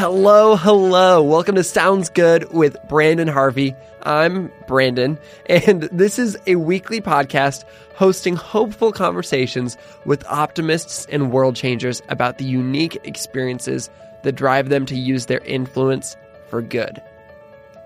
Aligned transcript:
Hello, 0.00 0.56
hello. 0.56 1.22
Welcome 1.22 1.56
to 1.56 1.62
Sounds 1.62 2.08
Good 2.08 2.50
with 2.54 2.74
Brandon 2.88 3.28
Harvey. 3.28 3.74
I'm 4.02 4.50
Brandon, 4.66 5.18
and 5.44 5.82
this 5.92 6.18
is 6.18 6.38
a 6.46 6.54
weekly 6.54 7.02
podcast 7.02 7.64
hosting 7.96 8.34
hopeful 8.34 8.92
conversations 8.92 9.76
with 10.06 10.26
optimists 10.26 11.06
and 11.10 11.30
world 11.30 11.54
changers 11.54 12.00
about 12.08 12.38
the 12.38 12.46
unique 12.46 12.96
experiences 13.04 13.90
that 14.22 14.32
drive 14.32 14.70
them 14.70 14.86
to 14.86 14.96
use 14.96 15.26
their 15.26 15.40
influence 15.40 16.16
for 16.48 16.62
good. 16.62 17.02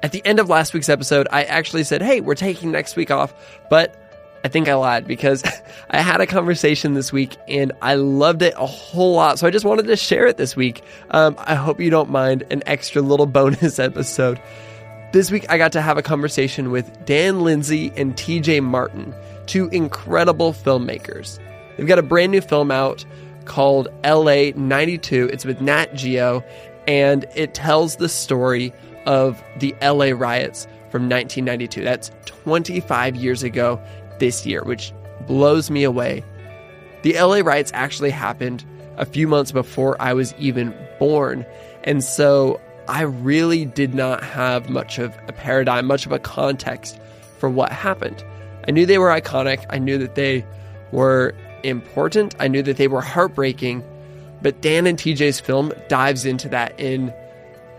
At 0.04 0.12
the 0.12 0.24
end 0.24 0.38
of 0.38 0.48
last 0.48 0.72
week's 0.72 0.88
episode, 0.88 1.26
I 1.32 1.42
actually 1.42 1.82
said, 1.82 2.00
Hey, 2.00 2.20
we're 2.20 2.36
taking 2.36 2.70
next 2.70 2.94
week 2.94 3.10
off, 3.10 3.34
but 3.68 3.92
I 4.44 4.48
think 4.48 4.68
I 4.68 4.74
lied 4.74 5.06
because 5.06 5.42
I 5.90 6.02
had 6.02 6.20
a 6.20 6.26
conversation 6.26 6.92
this 6.92 7.12
week 7.12 7.36
and 7.48 7.72
I 7.80 7.94
loved 7.94 8.42
it 8.42 8.52
a 8.56 8.66
whole 8.66 9.14
lot. 9.14 9.38
So 9.38 9.46
I 9.46 9.50
just 9.50 9.64
wanted 9.64 9.86
to 9.86 9.96
share 9.96 10.26
it 10.26 10.36
this 10.36 10.54
week. 10.54 10.82
Um, 11.10 11.34
I 11.38 11.54
hope 11.54 11.80
you 11.80 11.88
don't 11.88 12.10
mind 12.10 12.44
an 12.50 12.62
extra 12.66 13.00
little 13.00 13.26
bonus 13.38 13.78
episode. 13.78 14.40
This 15.12 15.30
week, 15.30 15.46
I 15.48 15.58
got 15.58 15.72
to 15.72 15.80
have 15.80 15.96
a 15.96 16.02
conversation 16.02 16.70
with 16.70 17.06
Dan 17.06 17.40
Lindsay 17.40 17.92
and 17.96 18.14
TJ 18.16 18.62
Martin, 18.62 19.14
two 19.46 19.68
incredible 19.68 20.52
filmmakers. 20.52 21.38
They've 21.76 21.86
got 21.86 22.00
a 22.00 22.02
brand 22.02 22.32
new 22.32 22.40
film 22.40 22.70
out 22.72 23.04
called 23.44 23.88
LA 24.04 24.50
92. 24.56 25.30
It's 25.32 25.44
with 25.44 25.60
Nat 25.60 25.94
Geo, 25.94 26.44
and 26.88 27.26
it 27.36 27.54
tells 27.54 27.96
the 27.96 28.08
story 28.08 28.72
of 29.06 29.40
the 29.60 29.74
LA 29.80 30.06
riots 30.06 30.66
from 30.90 31.08
1992. 31.08 31.84
That's 31.84 32.10
25 32.26 33.14
years 33.14 33.44
ago 33.44 33.80
this 34.18 34.46
year, 34.46 34.62
which 34.64 34.92
blows 35.26 35.70
me 35.70 35.84
away. 35.84 36.24
The 37.02 37.14
LA 37.14 37.40
riots 37.40 37.70
actually 37.74 38.10
happened 38.10 38.64
a 38.96 39.04
few 39.04 39.28
months 39.28 39.52
before 39.52 40.00
I 40.00 40.12
was 40.12 40.34
even 40.38 40.74
born. 40.98 41.44
And 41.82 42.02
so 42.02 42.60
I 42.88 43.02
really 43.02 43.64
did 43.64 43.94
not 43.94 44.22
have 44.22 44.68
much 44.68 44.98
of 44.98 45.16
a 45.28 45.32
paradigm, 45.32 45.86
much 45.86 46.06
of 46.06 46.12
a 46.12 46.18
context 46.18 46.98
for 47.38 47.48
what 47.48 47.72
happened. 47.72 48.24
I 48.66 48.70
knew 48.70 48.86
they 48.86 48.98
were 48.98 49.08
iconic. 49.08 49.64
I 49.70 49.78
knew 49.78 49.98
that 49.98 50.14
they 50.14 50.46
were 50.92 51.34
important. 51.62 52.34
I 52.38 52.48
knew 52.48 52.62
that 52.62 52.76
they 52.76 52.88
were 52.88 53.00
heartbreaking. 53.00 53.84
But 54.42 54.60
Dan 54.60 54.86
and 54.86 54.98
TJ's 54.98 55.40
film 55.40 55.72
dives 55.88 56.24
into 56.24 56.48
that 56.50 56.78
in, 56.78 57.12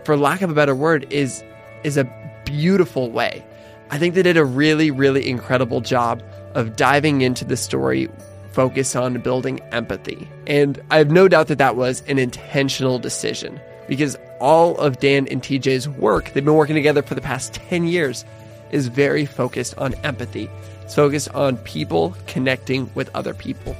for 0.04 0.16
lack 0.16 0.42
of 0.42 0.50
a 0.50 0.54
better 0.54 0.74
word, 0.74 1.06
is 1.10 1.42
is 1.84 1.96
a 1.96 2.04
beautiful 2.44 3.10
way. 3.10 3.44
I 3.90 3.98
think 3.98 4.14
they 4.14 4.22
did 4.22 4.36
a 4.36 4.44
really, 4.44 4.90
really 4.90 5.28
incredible 5.28 5.80
job 5.80 6.22
of 6.54 6.76
diving 6.76 7.20
into 7.20 7.44
the 7.44 7.56
story 7.56 8.08
focused 8.52 8.96
on 8.96 9.20
building 9.20 9.60
empathy. 9.72 10.28
And 10.46 10.80
I 10.90 10.98
have 10.98 11.10
no 11.10 11.28
doubt 11.28 11.48
that 11.48 11.58
that 11.58 11.76
was 11.76 12.02
an 12.08 12.18
intentional 12.18 12.98
decision 12.98 13.60
because 13.86 14.16
all 14.40 14.76
of 14.78 14.98
Dan 14.98 15.28
and 15.28 15.42
TJ's 15.42 15.88
work, 15.88 16.32
they've 16.32 16.44
been 16.44 16.54
working 16.54 16.74
together 16.74 17.02
for 17.02 17.14
the 17.14 17.20
past 17.20 17.54
10 17.54 17.86
years, 17.86 18.24
is 18.70 18.88
very 18.88 19.26
focused 19.26 19.76
on 19.78 19.94
empathy. 20.04 20.50
It's 20.82 20.94
focused 20.94 21.28
on 21.30 21.58
people 21.58 22.16
connecting 22.26 22.90
with 22.94 23.14
other 23.14 23.34
people. 23.34 23.76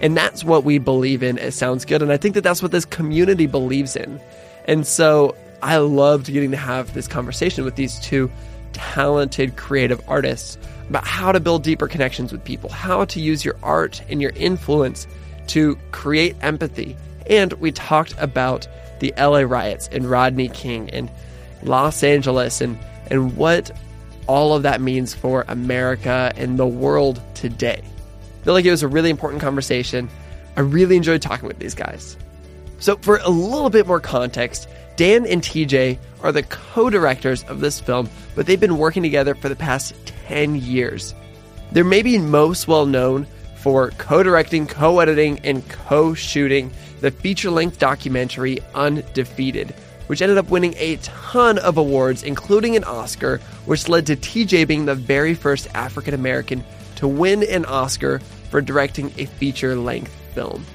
And 0.00 0.16
that's 0.16 0.44
what 0.44 0.64
we 0.64 0.78
believe 0.78 1.22
in. 1.22 1.38
It 1.38 1.52
sounds 1.52 1.84
good. 1.84 2.02
And 2.02 2.12
I 2.12 2.16
think 2.16 2.34
that 2.34 2.42
that's 2.42 2.62
what 2.62 2.70
this 2.70 2.84
community 2.84 3.46
believes 3.46 3.96
in. 3.96 4.20
And 4.66 4.86
so 4.86 5.34
I 5.62 5.78
loved 5.78 6.26
getting 6.26 6.50
to 6.52 6.56
have 6.56 6.94
this 6.94 7.08
conversation 7.08 7.64
with 7.64 7.76
these 7.76 7.98
two 7.98 8.30
talented 8.72 9.56
creative 9.56 10.02
artists 10.08 10.58
about 10.88 11.06
how 11.06 11.32
to 11.32 11.40
build 11.40 11.62
deeper 11.62 11.86
connections 11.86 12.32
with 12.32 12.44
people, 12.44 12.70
how 12.70 13.04
to 13.06 13.20
use 13.20 13.44
your 13.44 13.56
art 13.62 14.02
and 14.08 14.22
your 14.22 14.32
influence 14.36 15.06
to 15.48 15.76
create 15.92 16.36
empathy. 16.40 16.96
And 17.28 17.52
we 17.54 17.72
talked 17.72 18.14
about 18.18 18.66
the 19.00 19.12
LA 19.18 19.40
riots 19.40 19.88
and 19.92 20.08
Rodney 20.08 20.48
King 20.48 20.90
and 20.90 21.10
Los 21.62 22.02
Angeles 22.02 22.60
and, 22.60 22.78
and 23.10 23.36
what 23.36 23.70
all 24.26 24.54
of 24.54 24.62
that 24.62 24.80
means 24.80 25.14
for 25.14 25.44
America 25.48 26.32
and 26.36 26.58
the 26.58 26.66
world 26.66 27.20
today. 27.34 27.82
I 27.82 28.44
feel 28.44 28.54
like 28.54 28.64
it 28.64 28.70
was 28.70 28.82
a 28.82 28.88
really 28.88 29.10
important 29.10 29.42
conversation. 29.42 30.08
I 30.56 30.60
really 30.60 30.96
enjoyed 30.96 31.22
talking 31.22 31.48
with 31.48 31.58
these 31.58 31.74
guys. 31.74 32.16
So, 32.78 32.96
for 32.96 33.18
a 33.24 33.30
little 33.30 33.70
bit 33.70 33.86
more 33.86 34.00
context, 34.00 34.68
Dan 34.98 35.26
and 35.26 35.40
TJ 35.40 35.96
are 36.22 36.32
the 36.32 36.42
co 36.42 36.90
directors 36.90 37.44
of 37.44 37.60
this 37.60 37.78
film, 37.78 38.10
but 38.34 38.46
they've 38.46 38.58
been 38.58 38.78
working 38.78 39.04
together 39.04 39.36
for 39.36 39.48
the 39.48 39.54
past 39.54 39.94
10 40.26 40.56
years. 40.56 41.14
They're 41.70 41.84
maybe 41.84 42.18
most 42.18 42.66
well 42.66 42.84
known 42.84 43.24
for 43.58 43.92
co 43.92 44.24
directing, 44.24 44.66
co 44.66 44.98
editing, 44.98 45.38
and 45.44 45.66
co 45.68 46.14
shooting 46.14 46.72
the 47.00 47.12
feature 47.12 47.48
length 47.48 47.78
documentary 47.78 48.58
Undefeated, 48.74 49.72
which 50.08 50.20
ended 50.20 50.36
up 50.36 50.50
winning 50.50 50.74
a 50.78 50.96
ton 50.96 51.58
of 51.58 51.78
awards, 51.78 52.24
including 52.24 52.74
an 52.74 52.82
Oscar, 52.82 53.38
which 53.66 53.88
led 53.88 54.04
to 54.06 54.16
TJ 54.16 54.66
being 54.66 54.84
the 54.84 54.96
very 54.96 55.34
first 55.34 55.68
African 55.76 56.12
American 56.12 56.64
to 56.96 57.06
win 57.06 57.44
an 57.44 57.64
Oscar 57.66 58.18
for 58.50 58.60
directing 58.60 59.12
a 59.16 59.26
feature 59.26 59.76
length 59.76 60.12
film. 60.34 60.66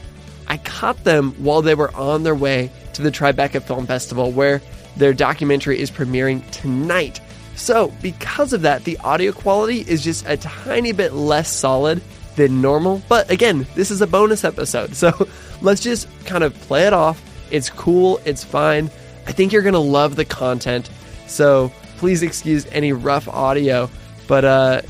I 0.47 0.55
caught 0.59 1.03
them 1.03 1.33
while 1.43 1.61
they 1.61 1.75
were 1.75 1.93
on 1.93 2.23
their 2.23 2.35
way 2.35 2.71
to 2.93 3.01
the 3.01 3.11
Tribeca 3.11 3.61
Film 3.61 3.85
Festival, 3.85 4.31
where 4.31 4.61
their 4.97 5.13
documentary 5.13 5.79
is 5.79 5.89
premiering 5.89 6.49
tonight. 6.51 7.19
So, 7.55 7.93
because 8.01 8.53
of 8.53 8.61
that, 8.61 8.83
the 8.83 8.97
audio 8.99 9.31
quality 9.31 9.81
is 9.81 10.03
just 10.03 10.25
a 10.27 10.37
tiny 10.37 10.91
bit 10.91 11.13
less 11.13 11.51
solid 11.51 12.01
than 12.35 12.61
normal. 12.61 13.01
But 13.07 13.29
again, 13.29 13.67
this 13.75 13.91
is 13.91 14.01
a 14.01 14.07
bonus 14.07 14.43
episode, 14.43 14.95
so 14.95 15.27
let's 15.61 15.81
just 15.81 16.07
kind 16.25 16.43
of 16.43 16.53
play 16.61 16.87
it 16.87 16.93
off. 16.93 17.21
It's 17.51 17.69
cool, 17.69 18.19
it's 18.25 18.43
fine. 18.43 18.89
I 19.27 19.31
think 19.31 19.53
you're 19.53 19.61
gonna 19.61 19.79
love 19.79 20.15
the 20.15 20.25
content, 20.25 20.89
so 21.27 21.71
please 21.97 22.23
excuse 22.23 22.65
any 22.71 22.91
rough 22.91 23.27
audio. 23.27 23.89
But, 24.27 24.45
uh, 24.45 24.81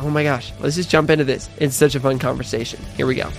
oh 0.00 0.10
my 0.10 0.22
gosh, 0.22 0.52
let's 0.60 0.76
just 0.76 0.90
jump 0.90 1.10
into 1.10 1.24
this. 1.24 1.48
It's 1.58 1.76
such 1.76 1.94
a 1.94 2.00
fun 2.00 2.18
conversation. 2.18 2.80
Here 2.96 3.06
we 3.06 3.14
go. 3.14 3.30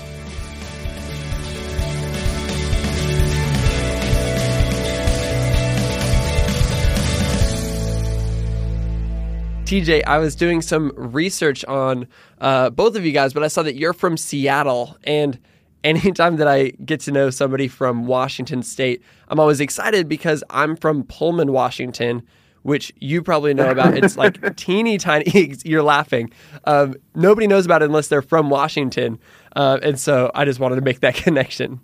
TJ, 9.71 10.03
I 10.05 10.17
was 10.17 10.35
doing 10.35 10.61
some 10.61 10.91
research 10.97 11.63
on 11.63 12.05
uh, 12.41 12.69
both 12.71 12.97
of 12.97 13.05
you 13.05 13.13
guys, 13.13 13.31
but 13.31 13.41
I 13.41 13.47
saw 13.47 13.63
that 13.63 13.75
you're 13.75 13.93
from 13.93 14.17
Seattle. 14.17 14.97
And 15.05 15.39
anytime 15.85 16.35
that 16.37 16.47
I 16.49 16.71
get 16.83 16.99
to 17.01 17.11
know 17.13 17.29
somebody 17.29 17.69
from 17.69 18.05
Washington 18.05 18.63
State, 18.63 19.01
I'm 19.29 19.39
always 19.39 19.61
excited 19.61 20.09
because 20.09 20.43
I'm 20.49 20.75
from 20.75 21.05
Pullman, 21.05 21.53
Washington, 21.53 22.21
which 22.63 22.91
you 22.99 23.23
probably 23.23 23.53
know 23.53 23.71
about. 23.71 23.97
It's 23.97 24.17
like 24.17 24.55
teeny 24.57 24.97
tiny. 24.97 25.55
You're 25.63 25.83
laughing. 25.83 26.31
Um, 26.65 26.95
nobody 27.15 27.47
knows 27.47 27.65
about 27.65 27.81
it 27.81 27.85
unless 27.85 28.09
they're 28.09 28.21
from 28.21 28.49
Washington. 28.49 29.19
Uh, 29.55 29.79
and 29.81 29.97
so 29.97 30.31
I 30.35 30.43
just 30.43 30.59
wanted 30.59 30.75
to 30.75 30.81
make 30.81 30.99
that 30.99 31.15
connection. 31.23 31.79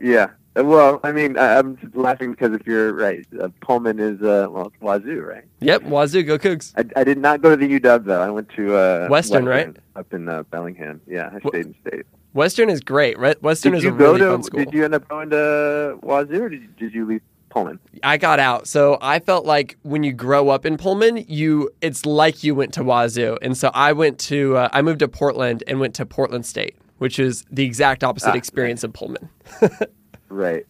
Yeah, 0.00 0.30
well, 0.64 1.00
I 1.04 1.12
mean, 1.12 1.36
I, 1.36 1.58
am 1.58 1.78
laughing 1.94 2.30
because 2.30 2.52
if 2.54 2.66
you're 2.66 2.94
right, 2.94 3.26
uh, 3.40 3.48
Pullman 3.60 3.98
is 3.98 4.20
uh, 4.22 4.48
well, 4.50 4.68
it's 4.68 4.76
Wazzu, 4.76 5.24
right? 5.26 5.44
Yep, 5.60 5.82
Wazzu, 5.82 6.26
go 6.26 6.38
Cougs. 6.38 6.72
I, 6.76 7.00
I 7.00 7.04
did 7.04 7.18
not 7.18 7.42
go 7.42 7.50
to 7.50 7.56
the 7.56 7.80
UW 7.80 8.04
though. 8.04 8.22
I 8.22 8.30
went 8.30 8.48
to 8.50 8.74
uh, 8.74 9.08
Western, 9.08 9.44
Western 9.44 9.44
right? 9.44 9.76
Up 9.94 10.12
in 10.14 10.28
uh, 10.28 10.44
Bellingham. 10.44 11.00
Yeah, 11.06 11.30
I 11.32 11.48
stayed 11.48 11.66
in 11.66 11.74
state. 11.86 12.06
Western 12.32 12.70
is 12.70 12.80
great. 12.80 13.18
Right? 13.18 13.40
Western 13.42 13.72
did 13.72 13.78
is 13.78 13.84
you 13.84 13.90
a 13.90 13.92
really 13.92 14.20
to, 14.20 14.30
fun 14.30 14.42
school. 14.42 14.64
Did 14.64 14.72
you 14.72 14.84
end 14.84 14.94
up 14.94 15.06
going 15.08 15.30
to 15.30 15.98
Wazzu, 16.02 16.40
or 16.40 16.48
did 16.48 16.62
you, 16.62 16.68
did 16.78 16.94
you 16.94 17.06
leave 17.06 17.22
Pullman? 17.50 17.78
I 18.02 18.16
got 18.16 18.38
out. 18.38 18.66
So 18.66 18.98
I 19.00 19.18
felt 19.18 19.44
like 19.44 19.76
when 19.82 20.02
you 20.02 20.12
grow 20.12 20.48
up 20.48 20.64
in 20.64 20.76
Pullman, 20.76 21.24
you 21.28 21.70
it's 21.80 22.06
like 22.06 22.44
you 22.44 22.54
went 22.54 22.72
to 22.74 22.80
Wazzu, 22.80 23.36
and 23.42 23.56
so 23.56 23.70
I 23.74 23.92
went 23.92 24.18
to 24.20 24.56
uh, 24.56 24.68
I 24.72 24.82
moved 24.82 25.00
to 25.00 25.08
Portland 25.08 25.64
and 25.66 25.80
went 25.80 25.94
to 25.96 26.06
Portland 26.06 26.46
State, 26.46 26.76
which 26.98 27.18
is 27.18 27.44
the 27.50 27.64
exact 27.64 28.04
opposite 28.04 28.30
ah, 28.30 28.36
experience 28.36 28.82
right. 28.82 28.88
of 28.88 28.94
Pullman. 28.94 29.28
right 30.28 30.66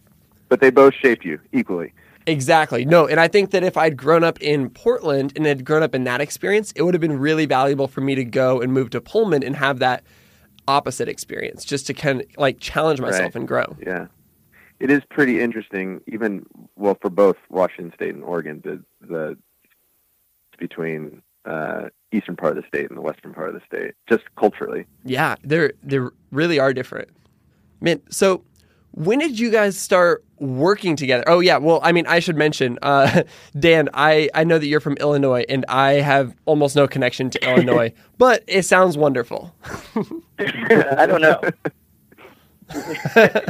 but 0.49 0.61
they 0.61 0.69
both 0.69 0.93
shaped 0.93 1.25
you 1.25 1.39
equally. 1.51 1.91
Exactly. 2.25 2.85
No, 2.85 3.05
and 3.05 3.19
I 3.19 3.27
think 3.27 3.51
that 3.51 3.63
if 3.63 3.75
I'd 3.77 3.97
grown 3.97 4.23
up 4.23 4.41
in 4.41 4.69
Portland 4.69 5.33
and 5.35 5.45
had 5.45 5.65
grown 5.65 5.83
up 5.83 5.93
in 5.93 6.05
that 6.05 6.21
experience, 6.21 6.71
it 6.75 6.83
would 6.83 6.93
have 6.93 7.01
been 7.01 7.19
really 7.19 7.45
valuable 7.45 7.87
for 7.89 7.99
me 8.01 8.15
to 8.15 8.23
go 8.23 8.61
and 8.61 8.71
move 8.73 8.89
to 8.91 9.01
Pullman 9.01 9.43
and 9.43 9.55
have 9.57 9.79
that 9.79 10.03
opposite 10.67 11.09
experience 11.09 11.65
just 11.65 11.87
to 11.87 11.93
kind 11.93 12.21
of 12.21 12.27
like 12.37 12.59
challenge 12.61 12.99
myself 13.01 13.21
Right. 13.23 13.35
and 13.35 13.47
grow. 13.47 13.75
Yeah, 13.85 14.07
it 14.79 14.89
is 14.91 15.01
pretty 15.09 15.39
interesting. 15.41 16.01
Even 16.07 16.45
well, 16.77 16.97
for 17.01 17.09
both 17.09 17.37
Washington 17.49 17.93
State 17.93 18.13
and 18.15 18.23
Oregon, 18.23 18.61
the 18.63 18.81
the 19.05 19.37
between 20.59 21.21
uh, 21.45 21.89
eastern 22.11 22.35
part 22.35 22.57
of 22.57 22.63
the 22.63 22.67
state 22.67 22.89
and 22.89 22.97
the 22.97 23.01
western 23.01 23.33
part 23.33 23.49
of 23.49 23.53
the 23.55 23.61
state, 23.65 23.93
just 24.09 24.23
culturally. 24.37 24.85
Yeah, 25.05 25.35
they're 25.43 25.73
they 25.83 25.99
really 26.31 26.59
are 26.59 26.73
different. 26.73 27.09
Man, 27.79 28.01
so 28.09 28.43
when 28.91 29.19
did 29.19 29.39
you 29.39 29.51
guys 29.51 29.77
start 29.77 30.23
working 30.39 30.95
together? 30.95 31.23
Oh 31.27 31.39
yeah, 31.39 31.57
well, 31.57 31.79
I 31.83 31.91
mean, 31.91 32.07
I 32.07 32.19
should 32.19 32.35
mention, 32.35 32.79
uh, 32.81 33.23
Dan. 33.59 33.89
I 33.93 34.29
I 34.33 34.43
know 34.43 34.57
that 34.57 34.67
you're 34.67 34.79
from 34.79 34.95
Illinois, 34.97 35.45
and 35.49 35.65
I 35.69 35.93
have 35.93 36.35
almost 36.45 36.75
no 36.75 36.87
connection 36.87 37.29
to 37.31 37.49
Illinois, 37.49 37.93
but 38.17 38.43
it 38.47 38.63
sounds 38.63 38.97
wonderful. 38.97 39.53
I 40.39 41.05
don't 41.05 41.21
know. 41.21 41.41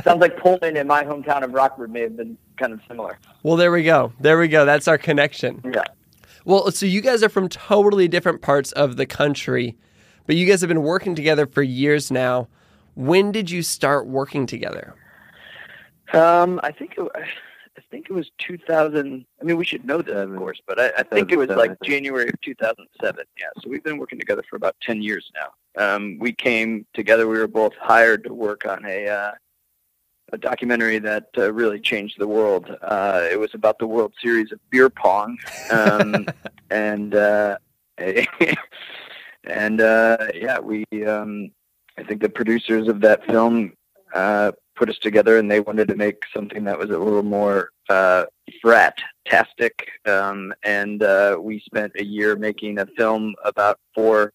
Sounds 0.03 0.21
like 0.21 0.37
Pullman 0.37 0.77
in 0.77 0.85
my 0.85 1.03
hometown 1.03 1.43
of 1.43 1.53
Rockford 1.53 1.91
may 1.91 2.01
have 2.01 2.15
been 2.15 2.37
kind 2.57 2.73
of 2.73 2.81
similar. 2.87 3.17
Well, 3.43 3.55
there 3.55 3.71
we 3.71 3.83
go. 3.83 4.13
There 4.19 4.37
we 4.37 4.47
go. 4.47 4.65
That's 4.65 4.87
our 4.87 4.97
connection. 4.97 5.61
Yeah. 5.73 5.83
Well, 6.45 6.71
so 6.71 6.85
you 6.85 7.01
guys 7.01 7.23
are 7.23 7.29
from 7.29 7.49
totally 7.49 8.07
different 8.07 8.41
parts 8.41 8.71
of 8.73 8.95
the 8.95 9.05
country, 9.05 9.75
but 10.27 10.35
you 10.35 10.45
guys 10.45 10.61
have 10.61 10.67
been 10.67 10.83
working 10.83 11.15
together 11.15 11.47
for 11.47 11.63
years 11.63 12.11
now. 12.11 12.47
When 12.95 13.31
did 13.31 13.49
you 13.49 13.63
start 13.63 14.07
working 14.07 14.45
together? 14.45 14.95
Um, 16.13 16.59
I 16.63 16.71
think 16.71 16.95
it, 16.97 17.07
I 17.77 17.81
think 17.91 18.07
it 18.09 18.13
was 18.13 18.31
2000. 18.39 19.25
I 19.39 19.43
mean, 19.43 19.57
we 19.57 19.65
should 19.65 19.85
know 19.85 20.01
this, 20.01 20.15
of 20.15 20.35
course, 20.35 20.61
but 20.67 20.79
I, 20.79 20.91
I 20.97 21.03
think 21.03 21.31
it 21.31 21.37
was 21.37 21.49
like 21.49 21.79
January 21.81 22.27
of 22.29 22.41
2007. 22.41 23.25
Yeah, 23.37 23.45
so 23.61 23.69
we've 23.69 23.83
been 23.83 23.97
working 23.97 24.19
together 24.19 24.43
for 24.49 24.55
about 24.55 24.75
10 24.81 25.01
years 25.01 25.31
now. 25.35 25.95
Um, 25.95 26.17
we 26.19 26.33
came 26.33 26.85
together. 26.93 27.27
We 27.27 27.37
were 27.37 27.47
both 27.47 27.73
hired 27.79 28.23
to 28.23 28.33
work 28.33 28.65
on 28.65 28.83
a 28.85 29.07
uh, 29.07 29.31
a 30.33 30.37
documentary 30.37 30.99
that 30.99 31.27
uh, 31.37 31.53
really 31.53 31.79
changed 31.79 32.15
the 32.19 32.27
world. 32.27 32.75
Uh, 32.81 33.27
it 33.31 33.39
was 33.39 33.53
about 33.53 33.79
the 33.79 33.87
World 33.87 34.13
Series 34.21 34.51
of 34.51 34.59
beer 34.69 34.89
pong, 34.89 35.37
um, 35.71 36.27
and 36.69 37.15
uh, 37.15 37.57
and 39.43 39.81
uh, 39.81 40.17
yeah, 40.33 40.59
we. 40.59 40.83
Um, 41.05 41.51
I 41.99 42.03
think 42.03 42.21
the 42.21 42.29
producers 42.29 42.87
of 42.87 43.01
that 43.01 43.25
film 43.25 43.73
uh, 44.13 44.51
put 44.77 44.89
us 44.89 44.97
together, 44.99 45.37
and 45.37 45.49
they 45.49 45.59
wanted 45.59 45.87
to 45.89 45.95
make 45.95 46.21
something 46.33 46.63
that 46.65 46.77
was 46.77 46.89
a 46.89 46.97
little 46.97 47.23
more 47.23 47.71
uh, 47.89 48.25
frat-tastic. 48.61 49.89
Um, 50.05 50.53
and 50.63 51.03
uh, 51.03 51.37
we 51.39 51.59
spent 51.59 51.93
a 51.97 52.03
year 52.03 52.35
making 52.35 52.79
a 52.79 52.85
film 52.97 53.35
about 53.43 53.79
four 53.93 54.33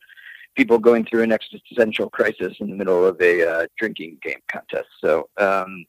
people 0.56 0.78
going 0.78 1.04
through 1.04 1.22
an 1.22 1.32
existential 1.32 2.10
crisis 2.10 2.54
in 2.60 2.68
the 2.68 2.76
middle 2.76 3.06
of 3.06 3.20
a 3.20 3.48
uh, 3.48 3.66
drinking 3.78 4.18
game 4.22 4.40
contest. 4.50 4.88
So 5.00 5.28
um, 5.38 5.84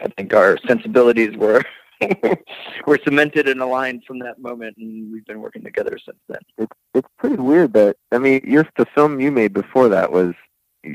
I 0.00 0.08
think 0.16 0.34
our 0.34 0.58
sensibilities 0.66 1.36
were 1.36 1.62
were 2.86 2.98
cemented 3.04 3.48
and 3.48 3.60
aligned 3.60 4.04
from 4.04 4.18
that 4.20 4.38
moment, 4.38 4.76
and 4.78 5.12
we've 5.12 5.24
been 5.24 5.40
working 5.40 5.62
together 5.62 5.98
since 6.04 6.18
then. 6.28 6.40
It's 6.58 6.76
it's 6.94 7.08
pretty 7.18 7.36
weird 7.36 7.72
that 7.74 7.96
I 8.12 8.18
mean, 8.18 8.40
your 8.44 8.66
the 8.76 8.86
film 8.94 9.20
you 9.20 9.30
made 9.30 9.52
before 9.52 9.88
that 9.88 10.10
was 10.10 10.34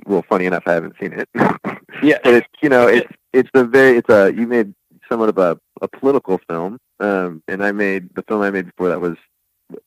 well, 0.06 0.24
funny 0.28 0.46
enough, 0.46 0.64
I 0.66 0.74
haven't 0.74 0.96
seen 1.00 1.14
it. 1.14 1.30
Yeah. 2.02 2.20
but 2.24 2.34
it's 2.34 2.48
you 2.62 2.70
know 2.70 2.88
it's 2.88 3.12
it's 3.34 3.50
a 3.54 3.66
very 3.66 3.98
it's 3.98 4.10
a 4.10 4.32
you 4.34 4.48
made 4.48 4.74
somewhat 5.10 5.28
of 5.28 5.38
a, 5.38 5.60
a 5.82 5.88
political 5.88 6.40
film, 6.48 6.80
um, 7.02 7.44
and 7.48 7.62
I 7.64 7.74
made 7.74 8.14
the 8.16 8.22
film 8.22 8.42
I 8.42 8.52
made 8.52 8.68
before 8.68 8.88
that 8.90 9.02
was 9.02 9.18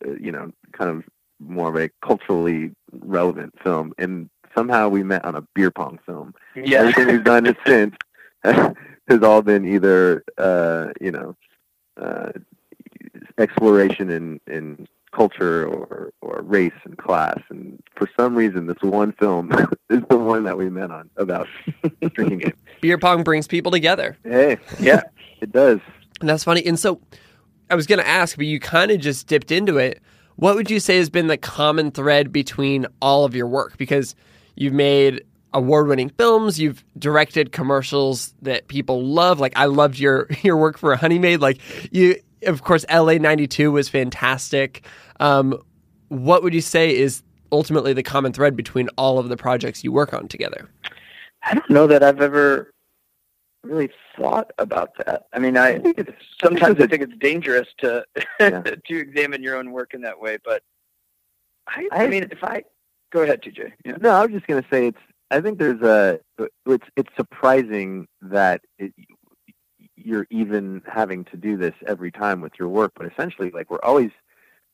uh, 0.06 0.12
you 0.20 0.30
know 0.30 0.52
kind 0.72 0.90
of 0.90 1.04
more 1.40 1.70
of 1.70 1.76
a 1.76 1.90
culturally 2.04 2.72
relevant 2.92 3.54
film, 3.62 3.94
and 3.96 4.28
somehow 4.54 4.88
we 4.88 5.02
met 5.02 5.24
on 5.24 5.36
a 5.36 5.46
beer 5.54 5.70
pong 5.70 5.98
film. 6.04 6.34
Yeah. 6.54 6.80
Everything 6.80 7.06
we've 7.06 7.24
done 7.24 7.56
since 7.66 7.96
has 8.44 9.22
all 9.22 9.42
been 9.42 9.64
either 9.64 10.24
uh, 10.36 10.88
you 11.00 11.12
know 11.12 11.36
uh, 11.96 12.32
exploration 13.38 14.10
in 14.10 14.40
in 14.46 14.86
culture 15.12 15.66
or 15.66 16.12
or 16.20 16.40
race 16.42 16.72
and 16.84 16.96
class 16.98 17.38
and 17.50 17.78
for 17.96 18.08
some 18.18 18.34
reason 18.34 18.66
this 18.66 18.80
one 18.82 19.12
film 19.12 19.52
is 19.90 20.00
the 20.08 20.16
one 20.16 20.44
that 20.44 20.56
we 20.56 20.68
met 20.70 20.90
on 20.90 21.08
about 21.16 21.46
drinking 22.14 22.38
game 22.38 22.52
Beer 22.80 22.98
pong 22.98 23.22
brings 23.22 23.46
people 23.46 23.70
together. 23.70 24.16
hey 24.24 24.58
Yeah. 24.80 25.02
it 25.40 25.52
does 25.52 25.80
And 26.20 26.28
that's 26.28 26.44
funny. 26.44 26.64
And 26.64 26.78
so 26.78 27.00
I 27.70 27.74
was 27.74 27.86
going 27.86 27.98
to 27.98 28.06
ask, 28.06 28.36
but 28.36 28.46
you 28.46 28.60
kind 28.60 28.90
of 28.90 29.00
just 29.00 29.26
dipped 29.26 29.50
into 29.50 29.78
it. 29.78 30.00
What 30.36 30.54
would 30.56 30.70
you 30.70 30.78
say 30.80 30.98
has 30.98 31.10
been 31.10 31.26
the 31.26 31.36
common 31.36 31.90
thread 31.90 32.32
between 32.32 32.86
all 33.00 33.24
of 33.24 33.34
your 33.34 33.46
work? 33.46 33.76
Because 33.78 34.14
you've 34.56 34.72
made 34.74 35.24
award 35.54 35.88
winning 35.88 36.10
films, 36.10 36.58
you've 36.60 36.84
directed 36.98 37.52
commercials 37.52 38.34
that 38.42 38.68
people 38.68 39.04
love. 39.04 39.40
Like 39.40 39.52
I 39.56 39.64
loved 39.66 39.98
your 39.98 40.26
your 40.42 40.56
work 40.56 40.78
for 40.78 40.94
Honey 40.96 41.18
Maid. 41.18 41.40
Like 41.40 41.60
you 41.92 42.16
of 42.46 42.62
course 42.64 42.84
LA 42.92 43.14
92 43.14 43.70
was 43.72 43.88
fantastic. 43.88 44.86
Um, 45.20 45.58
what 46.08 46.42
would 46.42 46.54
you 46.54 46.60
say 46.60 46.94
is 46.96 47.22
ultimately 47.50 47.92
the 47.92 48.02
common 48.02 48.32
thread 48.32 48.56
between 48.56 48.88
all 48.96 49.18
of 49.18 49.28
the 49.28 49.36
projects 49.36 49.82
you 49.84 49.92
work 49.92 50.12
on 50.14 50.28
together? 50.28 50.68
I 51.44 51.54
don't 51.54 51.70
know 51.70 51.86
that 51.86 52.02
I've 52.02 52.20
ever 52.20 52.72
really 53.64 53.90
thought 54.16 54.50
about 54.58 54.90
that. 55.06 55.26
I 55.32 55.38
mean, 55.38 55.56
I 55.56 55.80
sometimes 56.42 56.80
I 56.80 56.86
think 56.86 57.02
it's 57.02 57.16
dangerous 57.18 57.68
to 57.78 58.04
Yeah. 58.40 58.62
to 58.62 58.96
examine 58.98 59.42
your 59.42 59.56
own 59.56 59.70
work 59.72 59.94
in 59.94 60.02
that 60.02 60.20
way. 60.20 60.38
But 60.44 60.62
I, 61.68 61.88
I- 61.92 62.04
I 62.04 62.06
mean, 62.08 62.28
if 62.30 62.42
I 62.42 62.64
go 63.12 63.22
ahead, 63.22 63.42
TJ. 63.42 63.72
Yeah. 63.84 63.96
no 64.00 64.10
i 64.10 64.22
was 64.24 64.32
just 64.32 64.46
going 64.46 64.62
to 64.62 64.68
say 64.70 64.86
it's 64.88 64.98
i 65.30 65.40
think 65.40 65.58
there's 65.58 65.82
a 65.82 66.18
it's 66.66 66.86
it's 66.96 67.10
surprising 67.16 68.06
that 68.22 68.62
it, 68.78 68.92
you're 70.04 70.26
even 70.30 70.82
having 70.86 71.24
to 71.24 71.36
do 71.36 71.56
this 71.56 71.74
every 71.86 72.10
time 72.10 72.40
with 72.40 72.52
your 72.58 72.68
work 72.68 72.92
but 72.96 73.10
essentially 73.10 73.50
like 73.50 73.70
we're 73.70 73.78
always 73.82 74.10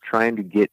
trying 0.03 0.37
to 0.37 0.43
get 0.43 0.71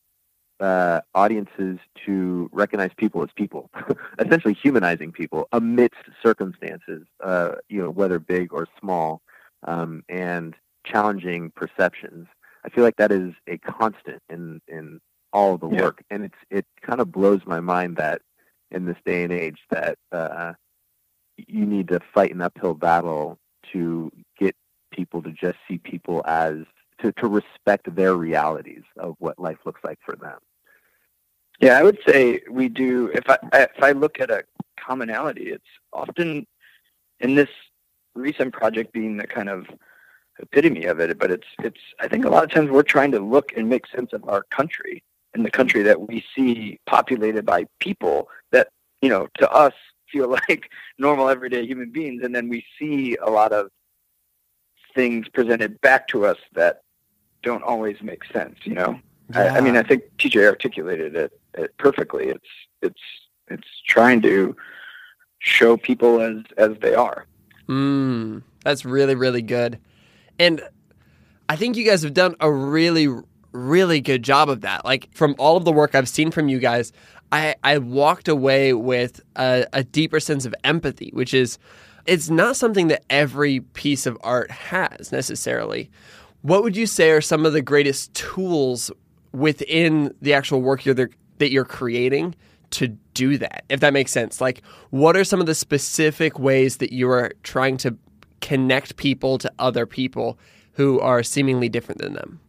uh, 0.59 1.01
audiences 1.13 1.79
to 2.05 2.49
recognize 2.53 2.91
people 2.97 3.21
as 3.23 3.29
people, 3.35 3.69
essentially 4.19 4.53
humanizing 4.53 5.11
people 5.11 5.47
amidst 5.51 5.99
circumstances, 6.23 7.05
uh, 7.23 7.55
you 7.67 7.81
know, 7.81 7.89
whether 7.89 8.19
big 8.19 8.53
or 8.53 8.67
small, 8.79 9.21
um, 9.63 10.03
and 10.09 10.55
challenging 10.85 11.51
perceptions. 11.55 12.27
I 12.63 12.69
feel 12.69 12.83
like 12.83 12.95
that 12.97 13.11
is 13.11 13.33
a 13.47 13.57
constant 13.57 14.21
in 14.29 14.61
in 14.67 14.99
all 15.33 15.55
of 15.55 15.59
the 15.59 15.67
Yeah. 15.69 15.81
work, 15.81 16.03
and 16.09 16.23
it's 16.23 16.37
it 16.49 16.65
kind 16.81 17.01
of 17.01 17.11
blows 17.11 17.41
my 17.45 17.59
mind 17.59 17.97
that 17.97 18.21
in 18.71 18.85
this 18.85 18.97
day 19.05 19.23
and 19.23 19.33
age 19.33 19.59
that 19.69 19.97
uh, 20.11 20.53
you 21.37 21.65
need 21.65 21.89
to 21.89 21.99
fight 22.13 22.33
an 22.33 22.41
uphill 22.41 22.73
battle 22.73 23.37
to 23.73 24.11
get 24.39 24.55
people 24.91 25.21
to 25.23 25.31
just 25.31 25.57
see 25.67 25.77
people 25.77 26.23
as 26.25 26.57
to, 27.01 27.11
to 27.13 27.27
respect 27.27 27.93
their 27.95 28.15
realities 28.15 28.83
of 28.97 29.15
what 29.19 29.37
life 29.37 29.57
looks 29.65 29.81
like 29.83 29.99
for 30.05 30.15
them. 30.15 30.39
Yeah, 31.59 31.79
I 31.79 31.83
would 31.83 31.99
say 32.07 32.41
we 32.49 32.67
do. 32.67 33.07
If 33.13 33.29
I 33.29 33.37
if 33.53 33.81
I 33.81 33.91
look 33.93 34.19
at 34.19 34.29
a 34.29 34.43
commonality, 34.77 35.51
it's 35.51 35.63
often 35.93 36.45
in 37.21 37.35
this 37.35 37.49
recent 38.13 38.53
project 38.53 38.91
being 38.91 39.17
the 39.17 39.27
kind 39.27 39.49
of 39.49 39.67
epitome 40.39 40.85
of 40.85 40.99
it. 40.99 41.17
But 41.17 41.31
it's 41.31 41.47
it's. 41.59 41.79
I 41.99 42.09
think 42.09 42.25
a 42.25 42.29
lot 42.29 42.43
of 42.43 42.51
times 42.51 42.69
we're 42.69 42.83
trying 42.83 43.11
to 43.11 43.19
look 43.19 43.53
and 43.55 43.69
make 43.69 43.87
sense 43.87 44.11
of 44.11 44.27
our 44.27 44.43
country 44.51 45.01
and 45.33 45.45
the 45.45 45.51
country 45.51 45.81
that 45.83 46.09
we 46.09 46.25
see 46.35 46.79
populated 46.87 47.45
by 47.45 47.65
people 47.79 48.27
that 48.51 48.69
you 49.01 49.09
know 49.09 49.27
to 49.37 49.49
us 49.49 49.73
feel 50.11 50.29
like 50.49 50.69
normal 50.97 51.29
everyday 51.29 51.65
human 51.65 51.91
beings, 51.91 52.23
and 52.23 52.35
then 52.35 52.49
we 52.49 52.65
see 52.79 53.17
a 53.17 53.29
lot 53.29 53.51
of 53.51 53.69
things 54.93 55.27
presented 55.29 55.79
back 55.81 56.07
to 56.07 56.25
us 56.25 56.37
that 56.53 56.81
don't 57.43 57.63
always 57.63 58.01
make 58.01 58.23
sense. 58.25 58.57
You 58.63 58.75
know. 58.75 58.99
I, 59.33 59.49
I 59.49 59.61
mean, 59.61 59.75
I 59.75 59.81
think 59.81 60.03
TJ 60.19 60.47
articulated 60.47 61.15
it, 61.15 61.39
it 61.55 61.75
perfectly. 61.77 62.27
It's 62.27 62.47
it's 62.81 63.01
it's 63.47 63.67
trying 63.87 64.21
to 64.21 64.55
show 65.39 65.77
people 65.77 66.21
as 66.21 66.43
as 66.57 66.77
they 66.81 66.93
are. 66.93 67.25
Mm, 67.67 68.43
that's 68.63 68.85
really, 68.85 69.15
really 69.15 69.41
good. 69.41 69.79
And 70.37 70.61
I 71.49 71.55
think 71.55 71.77
you 71.77 71.85
guys 71.85 72.03
have 72.03 72.13
done 72.13 72.35
a 72.39 72.51
really, 72.51 73.07
really 73.51 74.01
good 74.01 74.23
job 74.23 74.49
of 74.49 74.61
that. 74.61 74.85
Like 74.85 75.09
from 75.13 75.35
all 75.37 75.57
of 75.57 75.65
the 75.65 75.71
work 75.71 75.95
I've 75.95 76.09
seen 76.09 76.31
from 76.31 76.49
you 76.49 76.59
guys, 76.59 76.91
I, 77.31 77.55
I 77.63 77.77
walked 77.79 78.27
away 78.27 78.73
with 78.73 79.21
a, 79.35 79.65
a 79.73 79.83
deeper 79.83 80.19
sense 80.19 80.45
of 80.45 80.55
empathy, 80.63 81.09
which 81.13 81.33
is 81.33 81.57
it's 82.05 82.29
not 82.29 82.55
something 82.55 82.87
that 82.87 83.03
every 83.09 83.61
piece 83.61 84.05
of 84.05 84.17
art 84.21 84.51
has 84.51 85.11
necessarily. 85.11 85.89
What 86.41 86.63
would 86.63 86.77
you 86.77 86.85
say 86.85 87.11
are 87.11 87.21
some 87.21 87.45
of 87.45 87.53
the 87.53 87.61
greatest 87.61 88.13
tools 88.13 88.91
within 89.31 90.13
the 90.21 90.33
actual 90.33 90.61
work 90.61 90.85
you're 90.85 90.95
that 90.95 91.51
you're 91.51 91.65
creating 91.65 92.35
to 92.71 92.89
do 93.13 93.37
that? 93.39 93.65
If 93.69 93.79
that 93.79 93.93
makes 93.93 94.11
sense. 94.11 94.39
Like 94.39 94.61
what 94.91 95.17
are 95.17 95.23
some 95.23 95.39
of 95.39 95.47
the 95.47 95.55
specific 95.55 96.37
ways 96.37 96.77
that 96.77 96.93
you 96.93 97.09
are 97.09 97.31
trying 97.43 97.77
to 97.77 97.97
connect 98.41 98.97
people 98.97 99.39
to 99.39 99.51
other 99.57 99.85
people 99.85 100.37
who 100.73 100.99
are 100.99 101.23
seemingly 101.23 101.69
different 101.69 102.01
than 102.01 102.13
them? 102.13 102.39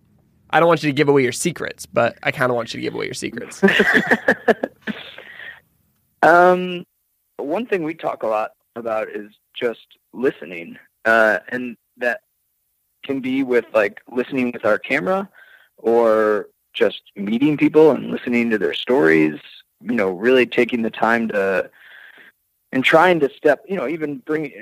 I 0.56 0.60
don't 0.60 0.68
want 0.68 0.82
you 0.82 0.88
to 0.88 0.94
give 0.94 1.08
away 1.08 1.22
your 1.22 1.32
secrets, 1.32 1.84
but 1.84 2.18
I 2.22 2.30
kind 2.30 2.50
of 2.50 2.56
want 2.56 2.72
you 2.72 2.78
to 2.78 2.82
give 2.82 2.94
away 2.94 3.04
your 3.04 3.14
secrets. 3.14 3.62
Um, 6.22 6.84
one 7.36 7.66
thing 7.66 7.84
we 7.84 7.94
talk 7.94 8.24
a 8.24 8.26
lot 8.26 8.52
about 8.74 9.08
is 9.10 9.30
just 9.54 9.86
listening, 10.12 10.76
uh, 11.04 11.38
and 11.48 11.76
that 11.98 12.22
can 13.04 13.20
be 13.20 13.44
with 13.44 13.66
like 13.72 14.00
listening 14.10 14.50
with 14.50 14.64
our 14.64 14.78
camera, 14.78 15.28
or 15.76 16.48
just 16.72 17.02
meeting 17.14 17.56
people 17.56 17.92
and 17.92 18.10
listening 18.10 18.50
to 18.50 18.58
their 18.58 18.74
stories. 18.74 19.38
You 19.80 19.94
know, 19.94 20.10
really 20.10 20.46
taking 20.46 20.82
the 20.82 20.90
time 20.90 21.28
to 21.28 21.70
and 22.72 22.82
trying 22.82 23.20
to 23.20 23.30
step, 23.30 23.64
you 23.68 23.76
know, 23.76 23.86
even 23.86 24.18
bring 24.18 24.52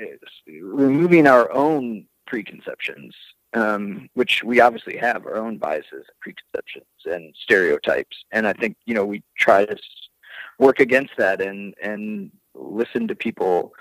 removing 0.61 1.25
our 1.25 1.51
own 1.51 2.05
preconceptions, 2.27 3.15
um, 3.53 4.09
which 4.13 4.43
we 4.43 4.59
obviously 4.59 4.97
have 4.97 5.25
our 5.25 5.37
own 5.37 5.57
biases, 5.57 5.91
and 5.91 6.19
preconceptions, 6.21 6.85
and 7.05 7.33
stereotypes. 7.35 8.17
And 8.31 8.47
I 8.47 8.53
think 8.53 8.77
you 8.85 8.93
know 8.93 9.05
we 9.05 9.23
try 9.37 9.65
to 9.65 9.77
work 10.59 10.79
against 10.79 11.13
that 11.17 11.41
and 11.41 11.73
and 11.81 12.31
listen 12.53 13.07
to 13.07 13.15
people 13.15 13.73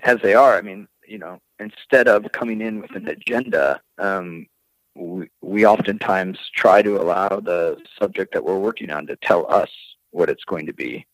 as 0.00 0.18
they 0.22 0.34
are. 0.34 0.56
I 0.56 0.62
mean, 0.62 0.88
you 1.06 1.18
know, 1.18 1.40
instead 1.58 2.08
of 2.08 2.30
coming 2.32 2.60
in 2.60 2.80
with 2.80 2.94
an 2.94 3.08
agenda, 3.08 3.80
um, 3.98 4.46
we, 4.94 5.28
we 5.40 5.66
oftentimes 5.66 6.38
try 6.54 6.82
to 6.82 7.00
allow 7.00 7.28
the 7.28 7.78
subject 7.98 8.34
that 8.34 8.44
we're 8.44 8.58
working 8.58 8.90
on 8.90 9.06
to 9.06 9.16
tell 9.16 9.50
us 9.50 9.70
what 10.10 10.28
it's 10.28 10.44
going 10.44 10.66
to 10.66 10.72
be. 10.72 11.06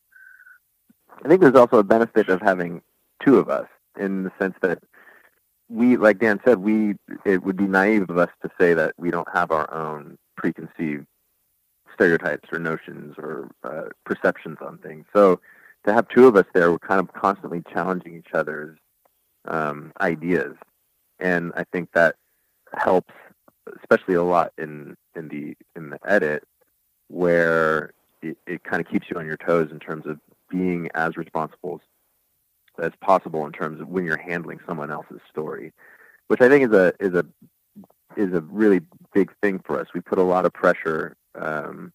I 1.25 1.29
think 1.29 1.41
there's 1.41 1.55
also 1.55 1.79
a 1.79 1.85
benefit 1.85 2.29
of 2.29 2.41
having 2.41 2.83
two 3.25 3.39
of 3.39 3.49
us 3.49 3.69
in 3.99 4.25
the 4.25 4.33
sense 4.39 4.55
that 4.63 4.83
we, 5.75 5.97
like 5.97 6.19
Dan 6.19 6.41
said, 6.45 6.59
we 6.59 6.95
it 7.25 7.43
would 7.43 7.57
be 7.57 7.67
naive 7.67 8.09
of 8.09 8.17
us 8.17 8.31
to 8.43 8.51
say 8.61 8.75
that 8.75 8.95
we 8.97 9.11
don't 9.11 9.29
have 9.35 9.51
our 9.51 9.73
own 9.75 10.17
preconceived 10.37 11.07
stereotypes 11.93 12.49
or 12.53 12.59
notions 12.59 13.17
or 13.19 13.51
uh, 13.65 13.89
perceptions 14.05 14.59
on 14.61 14.79
things. 14.79 15.05
So 15.13 15.41
to 15.85 15.93
have 15.93 16.09
two 16.09 16.27
of 16.27 16.37
us 16.37 16.47
there, 16.55 16.71
we're 16.71 16.79
kind 16.79 17.01
of 17.01 17.13
constantly 17.13 17.63
challenging 17.73 18.17
each 18.17 18.33
other's 18.33 18.79
um, 19.47 19.93
ideas, 20.01 20.55
and 21.19 21.53
I 21.57 21.65
think 21.73 21.91
that 21.93 22.17
helps, 22.73 23.13
especially 23.81 24.15
a 24.15 24.23
lot 24.23 24.53
in 24.57 24.97
in 25.17 25.29
the 25.29 25.57
in 25.75 25.91
the 25.91 25.99
edit, 26.07 26.45
where 27.09 27.93
it, 28.23 28.39
it 28.47 28.65
kind 28.65 28.81
of 28.81 28.91
keeps 28.91 29.11
you 29.11 29.19
on 29.19 29.27
your 29.27 29.37
toes 29.37 29.71
in 29.73 29.81
terms 29.81 30.07
of 30.07 30.21
being 30.49 30.89
as 30.95 31.17
responsible 31.17 31.81
as, 32.79 32.93
possible 33.01 33.47
in 33.47 33.53
terms 33.53 33.81
of 33.81 33.89
when 33.89 34.05
you're 34.05 34.17
handling 34.17 34.61
someone 34.67 34.91
else's 34.91 35.21
story, 35.31 35.73
which 36.29 36.41
I 36.41 36.49
think 36.49 36.71
is 36.71 36.77
a 36.77 36.93
is 37.01 37.15
a 37.15 37.25
is 38.17 38.33
a 38.33 38.41
really 38.43 38.81
big 39.13 39.33
thing 39.43 39.61
for 39.65 39.79
us. 39.79 39.89
We 39.95 40.01
put 40.01 40.19
a 40.19 40.23
lot 40.23 40.47
of 40.47 40.53
pressure 40.53 41.17
um, 41.35 41.93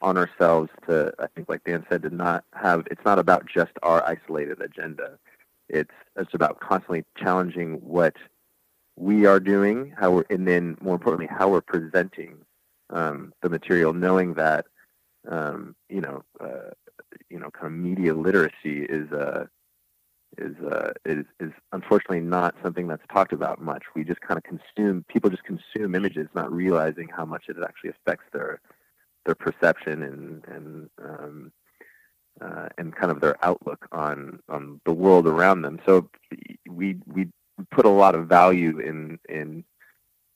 on 0.00 0.18
ourselves 0.18 0.70
to, 0.88 1.12
I 1.18 1.26
think, 1.28 1.48
like 1.48 1.62
Dan 1.64 1.86
said, 1.88 2.02
to 2.02 2.10
not 2.10 2.44
have. 2.54 2.86
It's 2.90 3.04
not 3.04 3.18
about 3.18 3.46
just 3.46 3.72
our 3.82 4.04
isolated 4.06 4.60
agenda. 4.60 5.18
It's 5.68 5.94
it's 6.16 6.34
about 6.34 6.60
constantly 6.60 7.04
challenging 7.16 7.74
what 7.74 8.14
we 8.96 9.26
are 9.26 9.40
doing, 9.40 9.94
how 9.98 10.10
we're, 10.10 10.24
and 10.28 10.46
then 10.46 10.76
more 10.80 10.94
importantly, 10.94 11.28
how 11.30 11.48
we're 11.48 11.62
presenting 11.62 12.36
um, 12.90 13.32
the 13.42 13.48
material, 13.48 13.92
knowing 13.94 14.34
that 14.34 14.66
um, 15.28 15.74
you 15.88 16.00
know, 16.00 16.24
uh, 16.40 16.70
you 17.30 17.38
know, 17.38 17.50
kind 17.50 17.66
of 17.66 17.72
media 17.72 18.14
literacy 18.14 18.84
is 18.84 19.10
uh, 19.12 19.46
is 20.38 20.56
uh, 20.64 20.92
is 21.04 21.24
is 21.40 21.52
unfortunately 21.72 22.20
not 22.20 22.54
something 22.62 22.86
that's 22.86 23.02
talked 23.12 23.32
about 23.32 23.60
much. 23.60 23.82
We 23.94 24.04
just 24.04 24.20
kind 24.20 24.38
of 24.38 24.44
consume 24.44 25.04
people 25.08 25.30
just 25.30 25.44
consume 25.44 25.94
images, 25.94 26.28
not 26.34 26.52
realizing 26.52 27.08
how 27.08 27.24
much 27.24 27.44
it 27.48 27.56
actually 27.62 27.90
affects 27.90 28.24
their 28.32 28.60
their 29.26 29.34
perception 29.34 30.02
and 30.02 30.44
and 30.46 30.90
um, 31.02 31.52
uh, 32.40 32.68
and 32.78 32.94
kind 32.94 33.12
of 33.12 33.20
their 33.20 33.36
outlook 33.44 33.86
on 33.92 34.40
on 34.48 34.80
the 34.84 34.92
world 34.92 35.26
around 35.26 35.62
them. 35.62 35.80
So 35.86 36.08
we 36.68 36.98
we 37.06 37.28
put 37.70 37.84
a 37.84 37.90
lot 37.90 38.14
of 38.14 38.26
value 38.26 38.78
in 38.78 39.18
in 39.28 39.64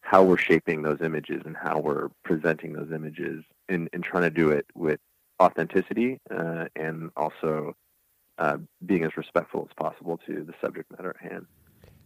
how 0.03 0.23
we're 0.23 0.39
shaping 0.39 0.83
those 0.83 1.01
images 1.01 1.43
and 1.45 1.57
how 1.57 1.81
we're 1.81 2.09
presenting 2.25 2.73
those 2.73 2.93
images 2.93 3.45
and, 3.69 3.89
in 3.93 4.03
trying 4.03 4.23
to 4.23 4.31
do 4.31 4.51
it 4.51 4.65
with 4.75 5.01
authenticity 5.43 6.21
uh, 6.31 6.67
and 6.77 7.11
also 7.17 7.75
uh, 8.39 8.59
being 8.85 9.05
as 9.05 9.17
respectful 9.17 9.69
as 9.69 9.75
possible 9.75 10.19
to 10.27 10.45
the 10.45 10.55
subject 10.61 10.91
matter 10.93 11.11
at 11.11 11.31
hand. 11.31 11.47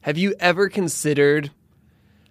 Have 0.02 0.16
you 0.16 0.34
ever 0.40 0.68
considered? 0.68 1.50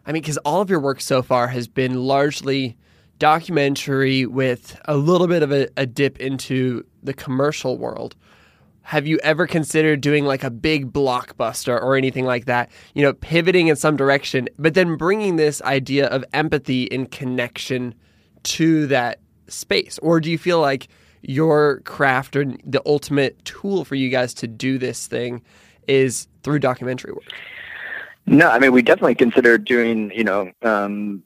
I 0.06 0.12
mean, 0.12 0.22
because 0.22 0.38
all 0.39 0.62
of 0.62 0.70
your 0.70 0.79
work 0.79 1.01
so 1.01 1.22
far 1.22 1.48
has 1.48 1.68
been 1.68 1.96
largely 2.03 2.77
documentary 3.20 4.25
with 4.25 4.79
a 4.86 4.96
little 4.96 5.27
bit 5.27 5.44
of 5.44 5.51
a, 5.51 5.68
a 5.75 5.86
dip 5.86 6.20
into 6.20 6.86
the 7.03 7.13
commercial 7.13 7.77
world 7.77 8.15
have 8.89 9.06
you 9.06 9.20
ever 9.22 9.46
considered 9.46 10.01
doing 10.01 10.25
like 10.25 10.44
a 10.44 10.50
big 10.50 10.91
blockbuster 10.91 11.79
or 11.79 11.96
anything 11.96 12.25
like 12.25 12.46
that? 12.46 12.72
You 12.96 13.03
know, 13.03 13.13
pivoting 13.13 13.68
in 13.68 13.75
some 13.75 13.96
direction, 13.96 14.50
but 14.58 14.74
then 14.74 14.96
bringing 14.96 15.36
this 15.36 15.62
idea 15.62 16.08
of 16.08 16.25
empathy 16.34 16.91
and 16.91 17.12
connection 17.12 17.94
to 18.46 18.88
that 18.88 19.20
space? 19.48 20.00
Or 20.00 20.20
do 20.20 20.32
you 20.32 20.39
feel 20.39 20.60
like 20.60 20.88
your 21.22 21.82
craft 21.82 22.36
or 22.36 22.46
the 22.64 22.82
ultimate 22.86 23.44
tool 23.46 23.86
for 23.86 23.96
you 23.96 24.10
guys 24.10 24.34
to 24.36 24.48
do 24.48 24.78
this 24.78 25.08
thing 25.08 25.42
is 25.88 26.28
through 26.44 26.60
documentary 26.60 27.12
work? 27.12 27.32
No, 28.26 28.50
I 28.50 28.60
mean, 28.60 28.72
we 28.72 28.82
definitely 28.82 29.16
considered 29.16 29.66
doing, 29.66 30.12
you 30.14 30.24
know, 30.24 30.52
um, 30.62 31.24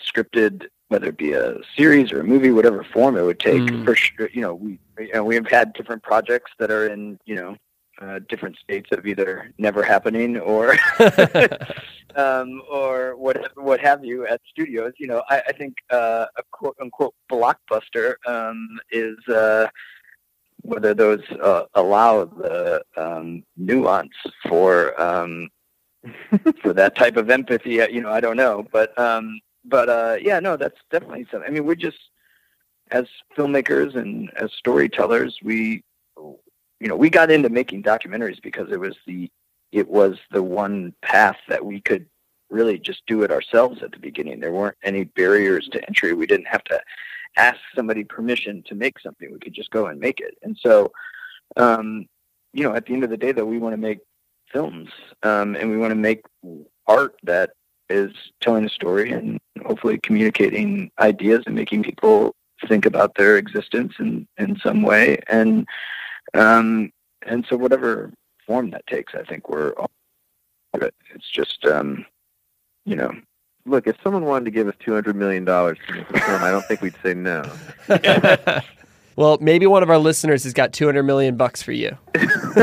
scripted 0.00 0.66
whether 0.88 1.08
it 1.08 1.16
be 1.16 1.32
a 1.32 1.56
series 1.76 2.12
or 2.12 2.20
a 2.20 2.24
movie, 2.24 2.50
whatever 2.50 2.84
form 2.84 3.16
it 3.16 3.22
would 3.22 3.40
take. 3.40 3.62
Mm. 3.62 3.84
For 3.84 3.96
sure, 3.96 4.28
you 4.32 4.42
know, 4.42 4.54
we 4.54 4.78
you 4.98 5.12
know, 5.12 5.24
we 5.24 5.34
have 5.34 5.46
had 5.46 5.72
different 5.72 6.02
projects 6.02 6.52
that 6.58 6.70
are 6.70 6.86
in 6.86 7.18
you 7.24 7.34
know 7.34 7.56
uh, 8.00 8.20
different 8.28 8.56
states 8.58 8.90
of 8.92 9.06
either 9.06 9.50
never 9.58 9.82
happening 9.82 10.38
or 10.38 10.76
um, 12.16 12.62
or 12.70 13.16
what 13.16 13.52
what 13.56 13.80
have 13.80 14.04
you 14.04 14.26
at 14.26 14.40
studios. 14.48 14.92
You 14.98 15.08
know, 15.08 15.22
I, 15.28 15.42
I 15.48 15.52
think 15.52 15.74
uh, 15.90 16.26
a 16.36 16.42
quote 16.50 16.76
unquote 16.80 17.14
blockbuster 17.30 18.14
um, 18.26 18.78
is. 18.90 19.16
Uh, 19.28 19.68
whether 20.64 20.94
those 20.94 21.20
uh, 21.42 21.64
allow 21.74 22.24
the 22.24 22.82
um, 22.96 23.44
nuance 23.58 24.14
for 24.48 24.98
um, 25.00 25.50
for 26.62 26.72
that 26.72 26.96
type 26.96 27.18
of 27.18 27.28
empathy, 27.28 27.74
you 27.90 28.00
know, 28.00 28.10
I 28.10 28.20
don't 28.20 28.38
know, 28.38 28.66
but 28.72 28.98
um, 28.98 29.40
but 29.64 29.88
uh, 29.88 30.16
yeah, 30.20 30.40
no, 30.40 30.56
that's 30.56 30.78
definitely 30.90 31.26
something. 31.30 31.48
I 31.48 31.52
mean, 31.52 31.66
we're 31.66 31.74
just 31.74 31.98
as 32.90 33.04
filmmakers 33.36 33.96
and 33.96 34.30
as 34.36 34.52
storytellers, 34.52 35.38
we 35.42 35.82
you 36.16 36.88
know 36.88 36.96
we 36.96 37.10
got 37.10 37.30
into 37.30 37.48
making 37.48 37.82
documentaries 37.82 38.42
because 38.42 38.70
it 38.70 38.80
was 38.80 38.96
the 39.06 39.30
it 39.74 39.88
was 39.88 40.18
the 40.30 40.42
one 40.42 40.94
path 41.02 41.36
that 41.48 41.64
we 41.64 41.80
could 41.80 42.06
really 42.48 42.78
just 42.78 43.02
do 43.08 43.22
it 43.24 43.32
ourselves 43.32 43.82
at 43.82 43.90
the 43.90 43.98
beginning. 43.98 44.38
There 44.38 44.52
weren't 44.52 44.76
any 44.84 45.04
barriers 45.04 45.68
to 45.72 45.84
entry. 45.86 46.12
We 46.12 46.28
didn't 46.28 46.46
have 46.46 46.62
to 46.64 46.80
ask 47.36 47.58
somebody 47.74 48.04
permission 48.04 48.62
to 48.68 48.76
make 48.76 49.00
something. 49.00 49.32
We 49.32 49.40
could 49.40 49.52
just 49.52 49.70
go 49.70 49.86
and 49.86 49.98
make 49.98 50.20
it. 50.20 50.38
And 50.42 50.56
so, 50.62 50.92
um, 51.56 52.06
you 52.52 52.62
know, 52.62 52.72
at 52.76 52.86
the 52.86 52.94
end 52.94 53.02
of 53.02 53.10
the 53.10 53.16
day, 53.16 53.32
though, 53.32 53.44
we 53.44 53.58
want 53.58 53.72
to 53.72 53.80
make 53.80 53.98
films 54.52 54.90
um, 55.24 55.56
and 55.56 55.68
we 55.68 55.76
want 55.76 55.90
to 55.90 55.96
make 55.96 56.22
art 56.86 57.16
that 57.24 57.50
is 57.90 58.12
telling 58.40 58.64
a 58.64 58.70
story 58.70 59.10
and 59.10 59.40
hopefully 59.66 59.98
communicating 59.98 60.92
ideas 61.00 61.42
and 61.46 61.56
making 61.56 61.82
people 61.82 62.32
think 62.68 62.86
about 62.86 63.16
their 63.16 63.38
existence 63.38 63.94
in, 63.98 64.28
in 64.38 64.56
some 64.60 64.82
way. 64.82 65.18
And 65.26 65.66
um, 66.34 66.92
and 67.26 67.44
so 67.48 67.56
whatever 67.56 68.12
form 68.46 68.70
that 68.70 68.86
takes, 68.86 69.14
I 69.14 69.22
think 69.22 69.48
we're 69.48 69.72
all 69.72 69.90
it. 70.82 70.94
It's 71.14 71.30
just 71.30 71.64
um, 71.66 72.04
you 72.84 72.96
know. 72.96 73.12
Look, 73.66 73.86
if 73.86 73.96
someone 74.04 74.26
wanted 74.26 74.44
to 74.44 74.50
give 74.50 74.68
us 74.68 74.74
two 74.78 74.92
hundred 74.92 75.16
million 75.16 75.44
dollars 75.44 75.78
to 75.86 75.94
make 75.94 76.10
a 76.10 76.20
film, 76.20 76.42
I 76.42 76.50
don't 76.50 76.64
think 76.66 76.82
we'd 76.82 76.96
say 77.02 77.14
no. 77.14 77.50
well, 79.16 79.38
maybe 79.40 79.66
one 79.66 79.82
of 79.82 79.88
our 79.88 79.96
listeners 79.96 80.44
has 80.44 80.52
got 80.52 80.74
two 80.74 80.84
hundred 80.84 81.04
million 81.04 81.36
bucks 81.36 81.62
for 81.62 81.72
you. 81.72 81.96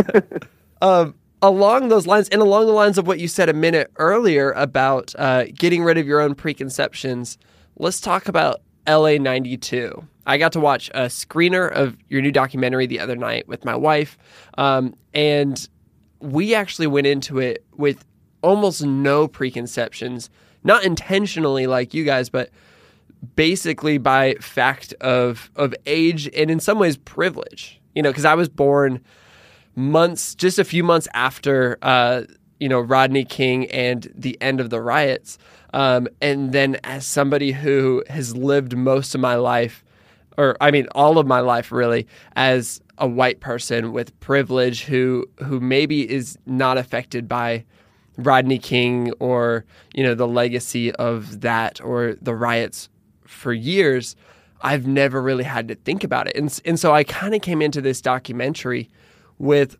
um, 0.81 1.15
along 1.41 1.87
those 1.87 2.05
lines, 2.05 2.29
and 2.29 2.39
along 2.39 2.67
the 2.67 2.71
lines 2.71 2.99
of 2.99 3.07
what 3.07 3.19
you 3.19 3.27
said 3.27 3.49
a 3.49 3.53
minute 3.53 3.91
earlier 3.95 4.51
about 4.51 5.15
uh, 5.17 5.45
getting 5.55 5.83
rid 5.83 5.97
of 5.97 6.05
your 6.05 6.21
own 6.21 6.35
preconceptions, 6.35 7.39
let's 7.77 7.99
talk 7.99 8.27
about 8.27 8.61
LA 8.87 9.17
92. 9.17 10.07
I 10.25 10.37
got 10.37 10.51
to 10.53 10.59
watch 10.59 10.89
a 10.93 11.05
screener 11.05 11.71
of 11.71 11.97
your 12.09 12.21
new 12.21 12.31
documentary 12.31 12.85
the 12.87 12.99
other 12.99 13.15
night 13.15 13.47
with 13.47 13.65
my 13.65 13.75
wife, 13.75 14.17
um, 14.57 14.95
and 15.13 15.67
we 16.19 16.53
actually 16.53 16.87
went 16.87 17.07
into 17.07 17.39
it 17.39 17.65
with 17.75 18.05
almost 18.41 18.83
no 18.83 19.27
preconceptions, 19.27 20.29
not 20.63 20.83
intentionally 20.83 21.67
like 21.67 21.93
you 21.93 22.03
guys, 22.03 22.29
but 22.29 22.49
basically 23.35 23.97
by 23.97 24.35
fact 24.35 24.93
of 25.01 25.51
of 25.55 25.73
age 25.85 26.29
and 26.35 26.49
in 26.49 26.59
some 26.59 26.79
ways 26.79 26.97
privilege. 26.97 27.79
You 27.95 28.01
know, 28.01 28.09
because 28.09 28.25
I 28.25 28.35
was 28.35 28.47
born 28.47 29.03
months, 29.75 30.35
just 30.35 30.59
a 30.59 30.63
few 30.63 30.83
months 30.83 31.07
after, 31.13 31.77
uh, 31.81 32.23
you 32.59 32.69
know, 32.69 32.79
Rodney 32.79 33.25
King 33.25 33.69
and 33.71 34.11
the 34.15 34.41
end 34.41 34.59
of 34.59 34.69
the 34.69 34.81
riots. 34.81 35.37
Um, 35.73 36.07
and 36.21 36.51
then 36.51 36.77
as 36.83 37.05
somebody 37.05 37.51
who 37.51 38.03
has 38.09 38.35
lived 38.35 38.75
most 38.75 39.15
of 39.15 39.21
my 39.21 39.35
life 39.35 39.83
or 40.37 40.57
I 40.61 40.71
mean, 40.71 40.87
all 40.93 41.17
of 41.17 41.27
my 41.27 41.39
life 41.39 41.71
really, 41.71 42.07
as 42.35 42.81
a 42.97 43.07
white 43.07 43.39
person 43.39 43.91
with 43.91 44.17
privilege 44.19 44.83
who 44.83 45.25
who 45.43 45.59
maybe 45.59 46.09
is 46.09 46.37
not 46.45 46.77
affected 46.77 47.27
by 47.27 47.65
Rodney 48.17 48.59
King 48.59 49.11
or 49.19 49.65
you 49.93 50.03
know 50.03 50.15
the 50.15 50.27
legacy 50.27 50.91
of 50.93 51.41
that 51.41 51.81
or 51.81 52.15
the 52.21 52.35
riots 52.35 52.89
for 53.25 53.53
years. 53.53 54.15
I've 54.63 54.85
never 54.85 55.21
really 55.21 55.43
had 55.43 55.67
to 55.69 55.75
think 55.75 56.03
about 56.03 56.27
it, 56.27 56.35
and 56.35 56.61
and 56.65 56.79
so 56.79 56.93
I 56.93 57.03
kind 57.03 57.33
of 57.33 57.41
came 57.41 57.61
into 57.61 57.81
this 57.81 58.01
documentary 58.01 58.89
with 59.39 59.77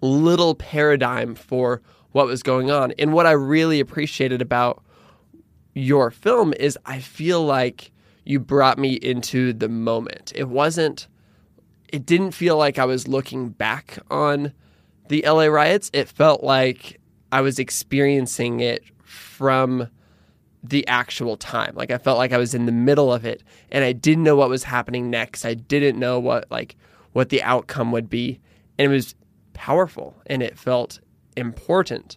little 0.00 0.54
paradigm 0.54 1.34
for 1.34 1.82
what 2.12 2.26
was 2.26 2.42
going 2.42 2.70
on. 2.70 2.92
And 2.98 3.12
what 3.12 3.26
I 3.26 3.32
really 3.32 3.80
appreciated 3.80 4.42
about 4.42 4.82
your 5.74 6.10
film 6.10 6.52
is 6.54 6.76
I 6.86 6.98
feel 6.98 7.44
like 7.44 7.92
you 8.24 8.40
brought 8.40 8.78
me 8.78 8.94
into 8.94 9.52
the 9.52 9.68
moment. 9.68 10.32
It 10.34 10.48
wasn't, 10.48 11.08
it 11.88 12.06
didn't 12.06 12.32
feel 12.32 12.56
like 12.56 12.78
I 12.78 12.84
was 12.84 13.08
looking 13.08 13.50
back 13.50 13.98
on 14.10 14.52
the 15.08 15.24
LA 15.26 15.46
riots. 15.46 15.90
It 15.92 16.08
felt 16.08 16.42
like 16.42 17.00
I 17.32 17.40
was 17.40 17.58
experiencing 17.58 18.60
it 18.60 18.84
from 19.02 19.88
the 20.62 20.86
actual 20.86 21.36
time. 21.36 21.74
Like 21.74 21.90
I 21.90 21.98
felt 21.98 22.18
like 22.18 22.32
I 22.32 22.38
was 22.38 22.54
in 22.54 22.66
the 22.66 22.72
middle 22.72 23.12
of 23.12 23.24
it 23.24 23.42
and 23.70 23.84
I 23.84 23.92
didn't 23.92 24.24
know 24.24 24.36
what 24.36 24.50
was 24.50 24.64
happening 24.64 25.10
next. 25.10 25.44
I 25.44 25.54
didn't 25.54 25.98
know 25.98 26.18
what 26.18 26.50
like 26.50 26.76
what 27.12 27.30
the 27.30 27.42
outcome 27.42 27.92
would 27.92 28.10
be. 28.10 28.40
And 28.78 28.92
it 28.92 28.94
was 28.94 29.14
powerful 29.52 30.16
and 30.26 30.42
it 30.42 30.58
felt 30.58 31.00
important. 31.36 32.16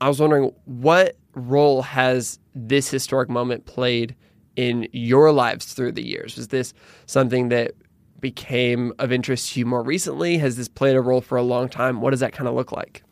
I 0.00 0.08
was 0.08 0.20
wondering 0.20 0.52
what 0.64 1.16
role 1.34 1.82
has 1.82 2.38
this 2.54 2.90
historic 2.90 3.28
moment 3.28 3.66
played 3.66 4.14
in 4.58 4.88
your 4.92 5.30
lives 5.30 5.72
through 5.72 5.92
the 5.92 6.04
years? 6.04 6.36
Was 6.36 6.48
this 6.48 6.74
something 7.06 7.48
that 7.50 7.74
became 8.18 8.92
of 8.98 9.12
interest 9.12 9.52
to 9.52 9.60
you 9.60 9.66
more 9.66 9.84
recently? 9.84 10.36
Has 10.38 10.56
this 10.56 10.66
played 10.66 10.96
a 10.96 11.00
role 11.00 11.20
for 11.20 11.38
a 11.38 11.42
long 11.42 11.68
time? 11.68 12.00
What 12.00 12.10
does 12.10 12.20
that 12.20 12.32
kind 12.32 12.48
of 12.48 12.54
look 12.54 12.72
like? 12.72 13.04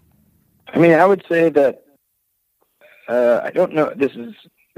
I 0.67 0.81
mean, 0.81 0.93
I 0.93 1.07
would 1.07 1.25
say 1.31 1.49
that 1.51 1.85
uh, 3.09 3.43
I 3.45 3.51
don't 3.51 3.73
know. 3.73 3.93
This 3.95 4.11
is 4.17 4.35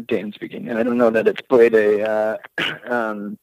Dan 0.06 0.30
speaking, 0.34 0.68
and 0.68 0.78
I 0.78 0.82
don't 0.82 0.98
know 0.98 1.08
that 1.08 1.26
it's 1.26 1.40
played 1.40 1.74
a 1.74 2.06
uh, 2.06 2.36
um, 2.86 3.38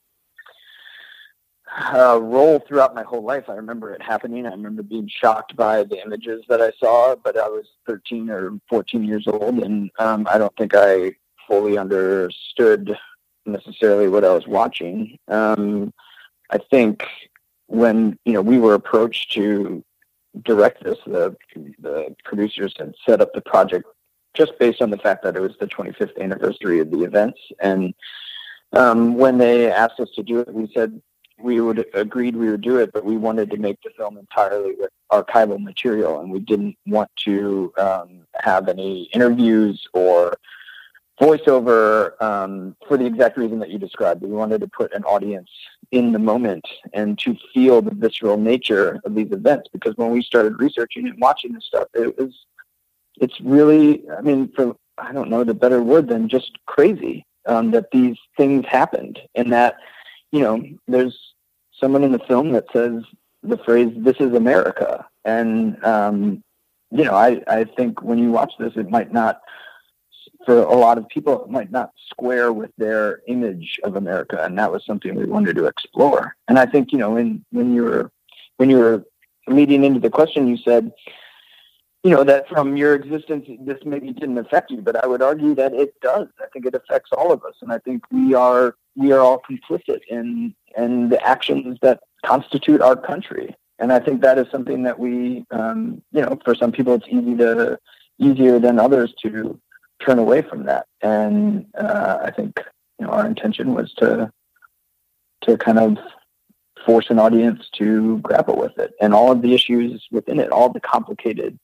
role 2.22 2.64
throughout 2.68 2.94
my 2.94 3.02
whole 3.02 3.24
life. 3.24 3.46
I 3.50 3.54
remember 3.54 3.92
it 3.92 4.04
happening. 4.04 4.46
I 4.46 4.52
remember 4.52 4.84
being 4.84 5.10
shocked 5.10 5.56
by 5.56 5.82
the 5.82 6.00
images 6.06 6.44
that 6.48 6.62
I 6.62 6.72
saw, 6.80 7.16
but 7.16 7.36
I 7.36 7.48
was 7.48 7.66
13 7.88 8.30
or 8.30 8.60
14 8.70 9.04
years 9.04 9.26
old, 9.26 9.64
and 9.64 9.90
um, 9.98 10.28
I 10.32 10.38
don't 10.38 10.56
think 10.58 10.74
I 10.76 11.16
fully 11.48 11.80
understood 11.80 12.96
necessarily 13.46 14.08
what 14.08 14.26
I 14.26 14.34
was 14.34 14.48
watching. 14.48 15.18
Um, 15.28 15.94
I 16.50 16.58
think 16.58 17.04
when 17.68 18.18
you 18.26 18.34
know 18.34 18.42
we 18.42 18.60
were 18.60 18.76
approached 18.76 19.32
to 19.34 19.84
direct 20.44 20.84
this, 20.84 20.98
the 21.06 21.36
the 21.80 22.16
producers 22.24 22.76
had 22.78 22.94
set 23.06 23.22
up 23.22 23.34
the 23.34 23.42
project 23.42 23.86
just 24.34 24.58
based 24.60 24.82
on 24.82 24.90
the 24.90 24.98
fact 24.98 25.24
that 25.24 25.36
it 25.36 25.40
was 25.40 25.56
the 25.60 25.68
25th 25.68 26.20
anniversary 26.20 26.80
of 26.80 26.92
the 26.92 27.04
events, 27.04 27.40
and 27.62 27.94
um, 28.74 29.16
when 29.16 29.38
they 29.38 29.72
asked 29.72 30.00
us 30.00 30.10
to 30.16 30.24
do 30.24 30.40
it, 30.40 30.54
we 30.54 30.70
said 30.74 31.02
we 31.40 31.60
would 31.60 31.86
agreed 31.94 32.36
we 32.36 32.50
would 32.50 32.62
do 32.62 32.78
it, 32.78 32.92
but 32.94 33.04
we 33.04 33.18
wanted 33.18 33.50
to 33.52 33.58
make 33.58 33.82
the 33.82 33.90
film 33.98 34.18
entirely 34.18 34.76
with 34.78 34.90
archival 35.12 35.62
material, 35.62 36.20
and 36.20 36.32
we 36.32 36.40
didn't 36.40 36.78
want 36.86 37.10
to 37.18 37.74
um, 37.78 38.26
have 38.40 38.68
any 38.68 39.04
interviews 39.14 39.86
or 39.94 40.38
voiceover 41.20 42.22
um, 42.22 42.76
for 42.88 42.98
the 42.98 43.06
exact 43.06 43.38
reason 43.38 43.60
that 43.60 43.70
you 43.70 43.78
described. 43.78 44.22
We 44.22 44.30
wanted 44.30 44.62
to 44.62 44.68
put 44.68 44.94
an 44.94 45.04
audience 45.04 45.50
in 45.92 46.12
the 46.12 46.20
moment 46.20 46.66
and 46.94 47.18
to 47.20 47.36
feel 47.54 47.82
the 47.82 47.94
visceral 47.94 48.38
nature 48.38 49.00
of 49.06 49.16
these 49.16 49.32
events. 49.32 49.70
Because 49.72 49.96
when 49.96 50.12
we 50.12 50.22
started 50.22 50.60
researching 50.60 51.08
and 51.08 51.20
watching 51.20 51.54
this 51.54 51.66
stuff, 51.66 51.88
it 51.94 52.18
was 52.18 52.34
it's 53.22 53.40
really, 53.42 54.04
I 54.10 54.22
mean, 54.22 54.52
for 54.56 54.76
I 54.98 55.12
don't 55.12 55.30
know 55.30 55.44
the 55.44 55.54
better 55.54 55.82
word 55.82 56.08
than 56.08 56.30
just 56.30 56.52
crazy 56.66 57.26
um, 57.46 57.72
that 57.72 57.92
these 57.92 58.18
things 58.38 58.66
happened, 58.66 59.20
and 59.36 59.52
that 59.54 59.76
you 60.32 60.42
know, 60.42 60.62
there's 60.88 61.18
someone 61.80 62.04
in 62.04 62.12
the 62.12 62.20
film 62.20 62.52
that 62.54 62.66
says 62.74 63.04
the 63.44 63.58
phrase 63.60 63.94
"This 63.96 64.18
is 64.20 64.34
America," 64.34 65.06
and 65.24 65.84
um, 65.84 66.44
you 66.92 67.04
know, 67.04 67.14
I 67.14 67.42
I 67.48 67.64
think 67.64 68.02
when 68.02 68.18
you 68.18 68.32
watch 68.32 68.54
this, 68.60 68.74
it 68.76 68.90
might 68.90 69.14
not 69.14 69.42
for 70.46 70.60
a 70.60 70.76
lot 70.76 70.98
of 70.98 71.08
people, 71.10 71.44
it 71.44 71.50
might 71.50 71.72
not 71.72 71.92
square 72.10 72.54
with 72.54 72.72
their 72.78 73.22
image 73.28 73.80
of 73.84 73.96
America, 73.96 74.44
and 74.44 74.58
that 74.58 74.72
was 74.72 74.86
something 74.86 75.16
we 75.16 75.26
wanted 75.26 75.56
to 75.56 75.66
explore. 75.66 76.36
And 76.48 76.60
I 76.60 76.66
think 76.66 76.92
you 76.92 76.98
know, 76.98 77.12
when 77.12 77.44
when 77.52 77.74
you 77.74 77.84
were 77.84 78.12
when 78.58 78.70
you 78.70 78.78
were 78.78 79.04
leading 79.48 79.84
into 79.84 80.00
the 80.00 80.10
question, 80.10 80.48
you 80.48 80.58
said, 80.58 80.92
you 82.04 82.12
know, 82.12 82.24
that 82.24 82.48
from 82.48 82.78
your 82.78 82.96
existence, 82.96 83.48
this 83.62 83.80
maybe 83.86 84.12
didn't 84.12 84.38
affect 84.38 84.72
you, 84.72 84.82
but 84.82 85.04
I 85.04 85.08
would 85.08 85.22
argue 85.22 85.56
that 85.56 85.74
it 85.74 86.00
does. 86.02 86.28
I 86.40 86.46
think 86.54 86.66
it 86.66 86.76
affects 86.76 87.10
all 87.12 87.32
of 87.32 87.44
us, 87.44 87.56
and 87.62 87.72
I 87.72 87.80
think 87.80 88.04
we 88.12 88.34
are 88.34 88.76
we 88.96 89.12
are 89.12 89.20
all 89.20 89.42
complicit 89.50 90.02
in 90.10 90.56
in 90.78 91.10
the 91.10 91.22
actions 91.26 91.78
that 91.82 92.02
constitute 92.26 92.82
our 92.82 92.96
country. 92.96 93.56
And 93.80 93.92
I 93.92 94.00
think 94.00 94.22
that 94.22 94.38
is 94.38 94.48
something 94.52 94.84
that 94.84 94.98
we, 94.98 95.46
um, 95.52 96.02
you 96.14 96.22
know, 96.22 96.40
for 96.46 96.56
some 96.56 96.72
people, 96.72 96.94
it's 96.94 97.08
easy 97.10 97.36
to 97.38 97.78
easier 98.20 98.60
than 98.60 98.80
others 98.80 99.14
to 99.22 99.60
turn 100.00 100.20
away 100.20 100.42
from 100.42 100.66
that. 100.66 100.88
And 101.02 101.66
uh, 101.78 102.20
I 102.24 102.32
think 102.32 102.60
you 103.00 103.06
know 103.06 103.14
our 103.14 103.26
intention 103.26 103.74
was 103.74 103.94
to 103.96 104.32
to 105.42 105.58
kind 105.58 105.80
of 105.80 105.98
force 106.86 107.10
an 107.10 107.20
audience 107.20 107.70
to 107.74 108.20
grapple 108.20 108.56
with 108.56 108.78
it 108.78 108.94
and 109.02 109.14
all 109.14 109.32
of 109.32 109.42
the 109.42 109.54
issues 109.54 110.06
within 110.12 110.40
it, 110.40 110.52
all 110.52 110.72
the 110.72 110.80
complicated 110.80 111.58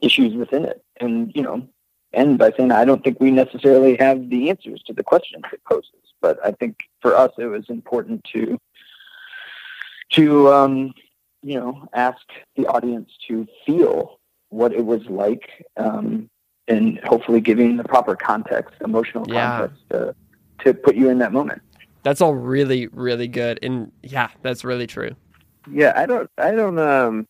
issues 0.00 0.34
within 0.34 0.64
it. 0.64 0.82
And 1.00 1.32
you 1.34 1.42
know, 1.42 1.68
end 2.12 2.38
by 2.38 2.52
saying 2.56 2.72
I 2.72 2.84
don't 2.84 3.02
think 3.02 3.20
we 3.20 3.30
necessarily 3.30 3.96
have 3.96 4.30
the 4.30 4.50
answers 4.50 4.82
to 4.84 4.92
the 4.92 5.02
questions 5.02 5.44
it 5.52 5.62
poses. 5.64 5.90
But 6.20 6.38
I 6.44 6.52
think 6.52 6.84
for 7.00 7.16
us 7.16 7.32
it 7.38 7.46
was 7.46 7.68
important 7.68 8.24
to 8.32 8.58
to 10.12 10.52
um, 10.52 10.94
you 11.42 11.58
know 11.58 11.88
ask 11.92 12.22
the 12.56 12.66
audience 12.66 13.10
to 13.28 13.46
feel 13.64 14.18
what 14.50 14.72
it 14.72 14.84
was 14.84 15.04
like 15.06 15.64
um, 15.76 16.28
and 16.70 17.00
hopefully 17.04 17.40
giving 17.40 17.76
the 17.76 17.84
proper 17.84 18.14
context, 18.14 18.74
emotional 18.82 19.26
context 19.26 19.82
to, 19.90 20.14
to 20.60 20.72
put 20.72 20.94
you 20.94 21.10
in 21.10 21.18
that 21.18 21.32
moment. 21.32 21.60
That's 22.04 22.20
all 22.20 22.34
really, 22.34 22.86
really 22.88 23.28
good. 23.28 23.58
And 23.62 23.92
yeah, 24.02 24.30
that's 24.42 24.64
really 24.64 24.86
true. 24.86 25.14
Yeah, 25.70 25.92
I 25.96 26.06
don't, 26.06 26.30
I 26.38 26.52
don't, 26.52 26.78
um, 26.78 27.26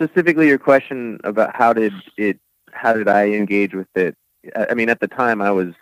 specifically 0.00 0.46
your 0.46 0.58
question 0.58 1.18
about 1.24 1.56
how 1.56 1.72
did 1.72 1.92
it, 2.16 2.38
how 2.72 2.92
did 2.92 3.08
I 3.08 3.30
engage 3.30 3.74
with 3.74 3.88
it? 3.94 4.16
I 4.54 4.74
mean, 4.74 4.90
at 4.90 5.00
the 5.00 5.08
time 5.08 5.40
I 5.40 5.50
was, 5.50 5.72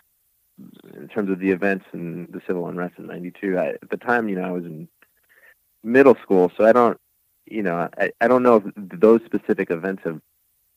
in 0.95 1.09
terms 1.09 1.29
of 1.29 1.39
the 1.39 1.51
events 1.51 1.85
and 1.91 2.27
the 2.31 2.41
civil 2.47 2.67
unrest 2.67 2.95
in 2.97 3.07
92, 3.07 3.57
I, 3.57 3.67
at 3.69 3.89
the 3.89 3.97
time, 3.97 4.29
you 4.29 4.35
know, 4.35 4.43
I 4.43 4.51
was 4.51 4.63
in 4.63 4.87
middle 5.83 6.15
school, 6.23 6.51
so 6.55 6.65
I 6.65 6.71
don't, 6.71 6.97
you 7.45 7.61
know, 7.61 7.89
I, 7.99 8.11
I 8.21 8.27
don't 8.27 8.43
know 8.43 8.57
if 8.57 8.63
those 8.75 9.21
specific 9.25 9.69
events 9.69 10.03
have 10.05 10.21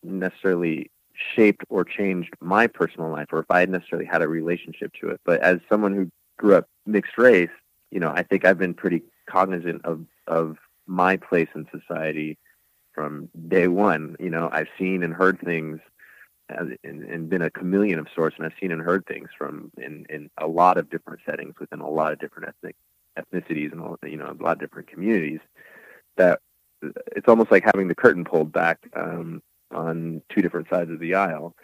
necessarily 0.02 0.90
shaped 1.34 1.64
or 1.68 1.84
changed 1.84 2.34
my 2.40 2.66
personal 2.66 3.10
life 3.10 3.28
or 3.32 3.40
if 3.40 3.50
I 3.50 3.60
had 3.60 3.70
necessarily 3.70 4.06
had 4.06 4.22
a 4.22 4.28
relationship 4.28 4.92
to 5.00 5.08
it. 5.08 5.20
But 5.24 5.40
as 5.40 5.58
someone 5.68 5.94
who 5.94 6.10
grew 6.38 6.56
up 6.56 6.68
mixed 6.86 7.18
race, 7.18 7.50
you 7.90 8.00
know, 8.00 8.12
I 8.14 8.22
think 8.22 8.44
I've 8.44 8.58
been 8.58 8.74
pretty 8.74 9.02
cognizant 9.28 9.84
of, 9.84 10.04
of 10.26 10.56
my 10.86 11.16
place 11.16 11.48
in 11.54 11.66
society 11.70 12.38
from 12.92 13.28
day 13.48 13.68
one. 13.68 14.16
You 14.18 14.30
know, 14.30 14.48
I've 14.52 14.68
seen 14.78 15.02
and 15.02 15.14
heard 15.14 15.40
things 15.40 15.80
as, 16.48 16.68
and, 16.84 17.02
and 17.02 17.28
been 17.28 17.42
a 17.42 17.50
chameleon 17.50 17.98
of 17.98 18.06
sorts, 18.14 18.36
and 18.36 18.46
I've 18.46 18.52
seen 18.60 18.72
and 18.72 18.80
heard 18.80 19.04
things 19.06 19.28
from 19.36 19.70
in, 19.78 20.06
in 20.08 20.30
a 20.38 20.46
lot 20.46 20.78
of 20.78 20.90
different 20.90 21.20
settings 21.26 21.54
within 21.58 21.80
a 21.80 21.88
lot 21.88 22.12
of 22.12 22.18
different 22.18 22.48
ethnic 22.48 22.76
ethnicities 23.18 23.72
and 23.72 23.96
you 24.10 24.18
know 24.18 24.36
a 24.38 24.42
lot 24.42 24.52
of 24.52 24.60
different 24.60 24.88
communities. 24.88 25.40
That 26.16 26.40
it's 27.14 27.28
almost 27.28 27.50
like 27.50 27.64
having 27.64 27.88
the 27.88 27.94
curtain 27.94 28.24
pulled 28.24 28.52
back 28.52 28.78
um, 28.94 29.42
on 29.74 30.22
two 30.28 30.42
different 30.42 30.68
sides 30.68 30.90
of 30.90 31.00
the 31.00 31.14
aisle. 31.14 31.54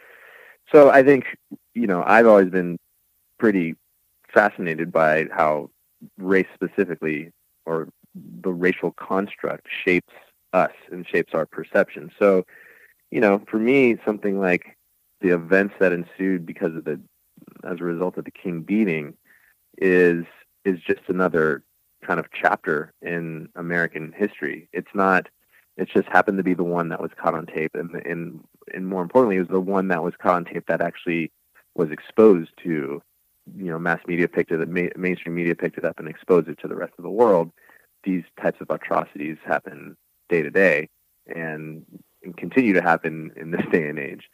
So 0.73 0.91
I 0.91 1.03
think, 1.03 1.37
you 1.75 1.87
know, 1.87 2.03
I've 2.07 2.27
always 2.27 2.51
been 2.51 2.79
pretty 3.39 3.75
fascinated 4.33 4.93
by 4.93 5.27
how 5.33 5.71
race 6.19 6.47
specifically 6.55 7.33
or 7.67 7.89
the 8.43 8.53
racial 8.53 8.93
construct 8.93 9.67
shapes 9.85 10.13
us 10.53 10.73
and 10.91 11.07
shapes 11.07 11.35
our 11.35 11.47
perception. 11.47 12.11
So, 12.19 12.45
you 13.11 13.21
know, 13.21 13.43
for 13.51 13.59
me, 13.59 13.97
something 14.05 14.41
like 14.41 14.77
the 15.21 15.31
events 15.31 15.75
that 15.79 15.93
ensued 15.93 16.45
because 16.45 16.75
of 16.75 16.85
the 16.85 17.01
as 17.65 17.81
a 17.81 17.85
result 17.85 18.17
of 18.17 18.25
the 18.25 18.31
King 18.31 18.63
beating 18.63 19.15
is 19.79 20.25
is 20.65 20.79
just 20.81 21.03
another 21.09 21.63
kind 22.05 22.19
of 22.21 22.27
chapter 22.33 22.93
in 23.03 23.49
American 23.57 24.13
history. 24.17 24.69
It's 24.73 24.95
not 24.95 25.29
it 25.77 25.89
just 25.89 26.09
happened 26.09 26.39
to 26.39 26.45
be 26.45 26.55
the 26.55 26.65
one 26.65 26.89
that 26.91 27.01
was 27.01 27.11
caught 27.17 27.35
on 27.35 27.47
tape, 27.47 27.75
and 27.75 27.95
and 27.95 28.45
and 28.75 28.87
more 28.87 29.03
importantly, 29.03 29.37
it 29.37 29.41
was 29.41 29.49
the 29.49 29.61
one 29.61 29.89
that 29.89 30.03
was 30.03 30.15
caught 30.21 30.37
on 30.37 30.45
tape 30.45 30.67
that 30.69 30.81
actually 30.81 31.31
was 31.75 31.91
exposed 31.91 32.51
to 32.63 33.03
you 33.57 33.71
know 33.71 33.79
mass 33.79 34.01
media 34.07 34.29
picked 34.29 34.53
it 34.53 34.61
up, 34.61 34.69
mainstream 34.69 35.35
media 35.35 35.55
picked 35.55 35.79
it 35.79 35.85
up 35.85 35.99
and 35.99 36.09
exposed 36.09 36.49
it 36.49 36.59
to 36.61 36.69
the 36.69 36.77
rest 36.77 36.93
of 36.99 37.05
the 37.05 37.11
world, 37.11 37.51
these 38.05 38.25
types 38.41 38.61
of 38.61 38.71
atrocities 38.71 39.37
happen 39.45 39.97
day 40.29 40.43
to 40.43 40.51
day 40.51 40.89
and, 41.35 41.85
and 42.23 42.37
continue 42.37 42.73
to 42.73 42.83
happen 42.83 43.31
in 43.37 43.51
this 43.51 43.65
day 43.71 43.89
and 43.89 43.99
age. 43.99 44.29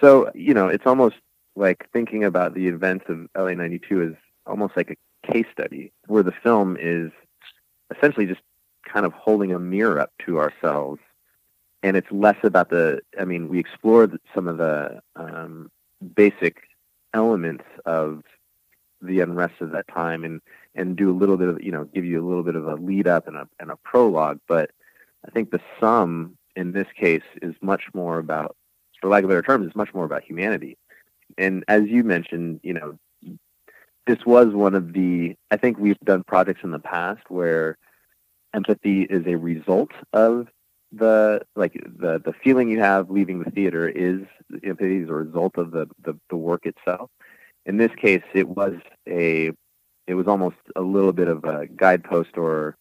So 0.00 0.30
you 0.34 0.54
know, 0.54 0.68
it's 0.68 0.86
almost 0.86 1.16
like 1.54 1.88
thinking 1.92 2.24
about 2.24 2.54
the 2.54 2.66
events 2.66 3.04
of 3.08 3.28
LA 3.36 3.54
'92 3.54 4.02
is 4.02 4.14
almost 4.46 4.76
like 4.76 4.90
a 4.90 5.32
case 5.32 5.46
study 5.52 5.92
where 6.06 6.22
the 6.22 6.32
film 6.42 6.76
is 6.80 7.12
essentially 7.96 8.26
just 8.26 8.40
kind 8.84 9.06
of 9.06 9.12
holding 9.12 9.52
a 9.52 9.58
mirror 9.58 10.00
up 10.00 10.12
to 10.26 10.38
ourselves. 10.38 11.00
And 11.82 11.96
it's 11.96 12.10
less 12.10 12.36
about 12.44 12.70
the 12.70 13.00
i 13.18 13.24
mean 13.24 13.48
we 13.48 13.58
explore 13.58 14.08
some 14.34 14.46
of 14.46 14.58
the 14.58 15.00
um, 15.16 15.70
basic 16.14 16.62
elements 17.14 17.64
of 17.84 18.22
the 19.00 19.20
unrest 19.20 19.60
of 19.60 19.72
that 19.72 19.88
time 19.88 20.24
and 20.24 20.40
and 20.74 20.96
do 20.96 21.10
a 21.10 21.16
little 21.16 21.36
bit 21.36 21.48
of 21.48 21.62
you 21.62 21.72
know 21.72 21.84
give 21.84 22.04
you 22.04 22.24
a 22.24 22.26
little 22.26 22.44
bit 22.44 22.54
of 22.54 22.66
a 22.66 22.76
lead 22.76 23.06
up 23.08 23.26
and 23.26 23.36
a 23.36 23.48
and 23.58 23.70
a 23.70 23.76
prologue. 23.76 24.38
But 24.46 24.70
i 25.26 25.30
think 25.30 25.50
the 25.50 25.60
sum 25.80 26.36
in 26.56 26.72
this 26.72 26.86
case 26.98 27.22
is 27.40 27.54
much 27.60 27.84
more 27.94 28.18
about 28.18 28.56
for 29.00 29.08
lack 29.08 29.24
of 29.24 29.28
better 29.28 29.42
terms 29.42 29.66
is 29.66 29.76
much 29.76 29.92
more 29.92 30.04
about 30.04 30.22
humanity. 30.22 30.76
And 31.36 31.64
as 31.68 31.84
you 31.86 32.04
mentioned 32.04 32.60
you 32.62 32.74
know 32.74 32.98
this 34.06 34.24
was 34.26 34.48
one 34.54 34.74
of 34.74 34.92
the 34.92 35.36
i 35.50 35.56
think 35.56 35.78
we've 35.78 35.98
done 36.00 36.24
projects 36.24 36.60
in 36.62 36.70
the 36.70 36.78
past 36.78 37.22
where 37.28 37.76
empathy 38.54 39.02
is 39.02 39.26
a 39.26 39.36
result 39.36 39.90
of 40.12 40.48
the 40.92 41.40
like 41.56 41.72
the 41.72 42.20
the 42.24 42.34
feeling 42.44 42.68
you 42.68 42.80
have 42.80 43.10
leaving 43.10 43.42
the 43.42 43.50
theater 43.50 43.88
is 43.88 44.20
empathy 44.62 44.98
is 44.98 45.08
a 45.08 45.14
result 45.14 45.56
of 45.56 45.70
the, 45.70 45.88
the 46.04 46.18
the 46.30 46.36
work 46.36 46.66
itself. 46.66 47.10
In 47.64 47.78
this 47.78 47.92
case, 47.96 48.22
it 48.34 48.48
was 48.48 48.74
a 49.08 49.52
it 50.06 50.14
was 50.14 50.26
almost 50.26 50.56
a 50.76 50.82
little 50.82 51.12
bit 51.12 51.28
of 51.28 51.44
a 51.44 51.66
guidepost 51.66 52.36
or 52.36 52.76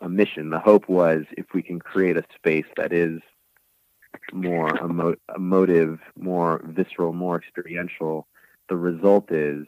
a 0.00 0.08
mission. 0.08 0.50
The 0.50 0.58
hope 0.58 0.88
was 0.88 1.24
if 1.36 1.46
we 1.54 1.62
can 1.62 1.78
create 1.78 2.16
a 2.16 2.24
space 2.36 2.66
that 2.76 2.92
is 2.92 3.20
more 4.32 4.68
emo- 4.84 5.16
emotive, 5.36 5.98
more 6.18 6.62
visceral, 6.64 7.12
more 7.12 7.36
experiential, 7.36 8.26
the 8.68 8.76
result 8.76 9.30
is 9.30 9.66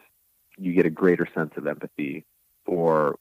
you 0.56 0.72
get 0.72 0.86
a 0.86 0.90
greater 0.90 1.28
sense 1.34 1.52
of 1.56 1.66
empathy 1.66 2.24
for 2.64 3.16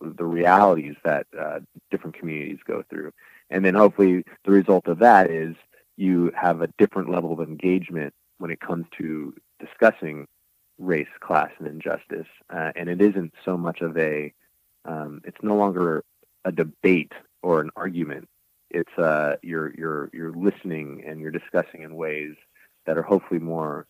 the 0.00 0.24
realities 0.24 0.94
that 1.04 1.26
uh, 1.38 1.60
different 1.90 2.16
communities 2.16 2.58
go 2.66 2.84
through. 2.88 3.12
And 3.50 3.64
then 3.64 3.74
hopefully 3.74 4.24
the 4.44 4.50
result 4.50 4.86
of 4.86 4.98
that 5.00 5.30
is 5.30 5.54
you 5.96 6.32
have 6.34 6.62
a 6.62 6.68
different 6.78 7.10
level 7.10 7.32
of 7.32 7.40
engagement 7.40 8.12
when 8.38 8.50
it 8.50 8.60
comes 8.60 8.86
to 8.98 9.34
discussing 9.60 10.26
race, 10.78 11.08
class, 11.20 11.50
and 11.58 11.68
injustice. 11.68 12.26
Uh, 12.52 12.72
and 12.76 12.88
it 12.88 13.00
isn't 13.00 13.32
so 13.44 13.56
much 13.56 13.80
of 13.80 13.96
a, 13.96 14.32
um, 14.84 15.20
it's 15.24 15.42
no 15.42 15.56
longer 15.56 16.04
a 16.44 16.52
debate 16.52 17.12
or 17.42 17.60
an 17.60 17.70
argument. 17.76 18.28
It's 18.70 18.98
uh, 18.98 19.36
you're 19.42 19.72
you're 19.78 20.10
you're 20.12 20.32
listening 20.32 21.04
and 21.06 21.20
you're 21.20 21.30
discussing 21.30 21.82
in 21.82 21.94
ways 21.94 22.34
that 22.86 22.98
are 22.98 23.02
hopefully 23.02 23.38
more 23.38 23.86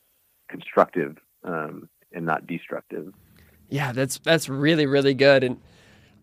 constructive 0.48 1.16
um, 1.42 1.88
and 2.12 2.26
not 2.26 2.46
destructive. 2.46 3.14
Yeah, 3.70 3.92
that's 3.92 4.18
that's 4.18 4.48
really 4.48 4.84
really 4.84 5.14
good. 5.14 5.42
And 5.42 5.58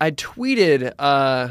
I 0.01 0.09
tweeted 0.09 0.93
uh, 0.97 1.49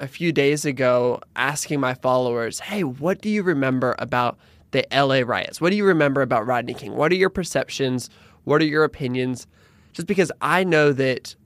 a 0.00 0.08
few 0.08 0.32
days 0.32 0.64
ago 0.64 1.20
asking 1.36 1.78
my 1.78 1.94
followers, 1.94 2.58
hey, 2.58 2.82
what 2.82 3.20
do 3.20 3.30
you 3.30 3.44
remember 3.44 3.94
about 4.00 4.38
the 4.72 4.84
LA 4.92 5.20
riots? 5.24 5.60
What 5.60 5.70
do 5.70 5.76
you 5.76 5.84
remember 5.84 6.20
about 6.20 6.48
Rodney 6.48 6.74
King? 6.74 6.96
What 6.96 7.12
are 7.12 7.14
your 7.14 7.30
perceptions? 7.30 8.10
What 8.42 8.60
are 8.60 8.64
your 8.64 8.82
opinions? 8.82 9.46
Just 9.92 10.08
because 10.08 10.32
I 10.40 10.64
know 10.64 10.92
that 10.94 11.36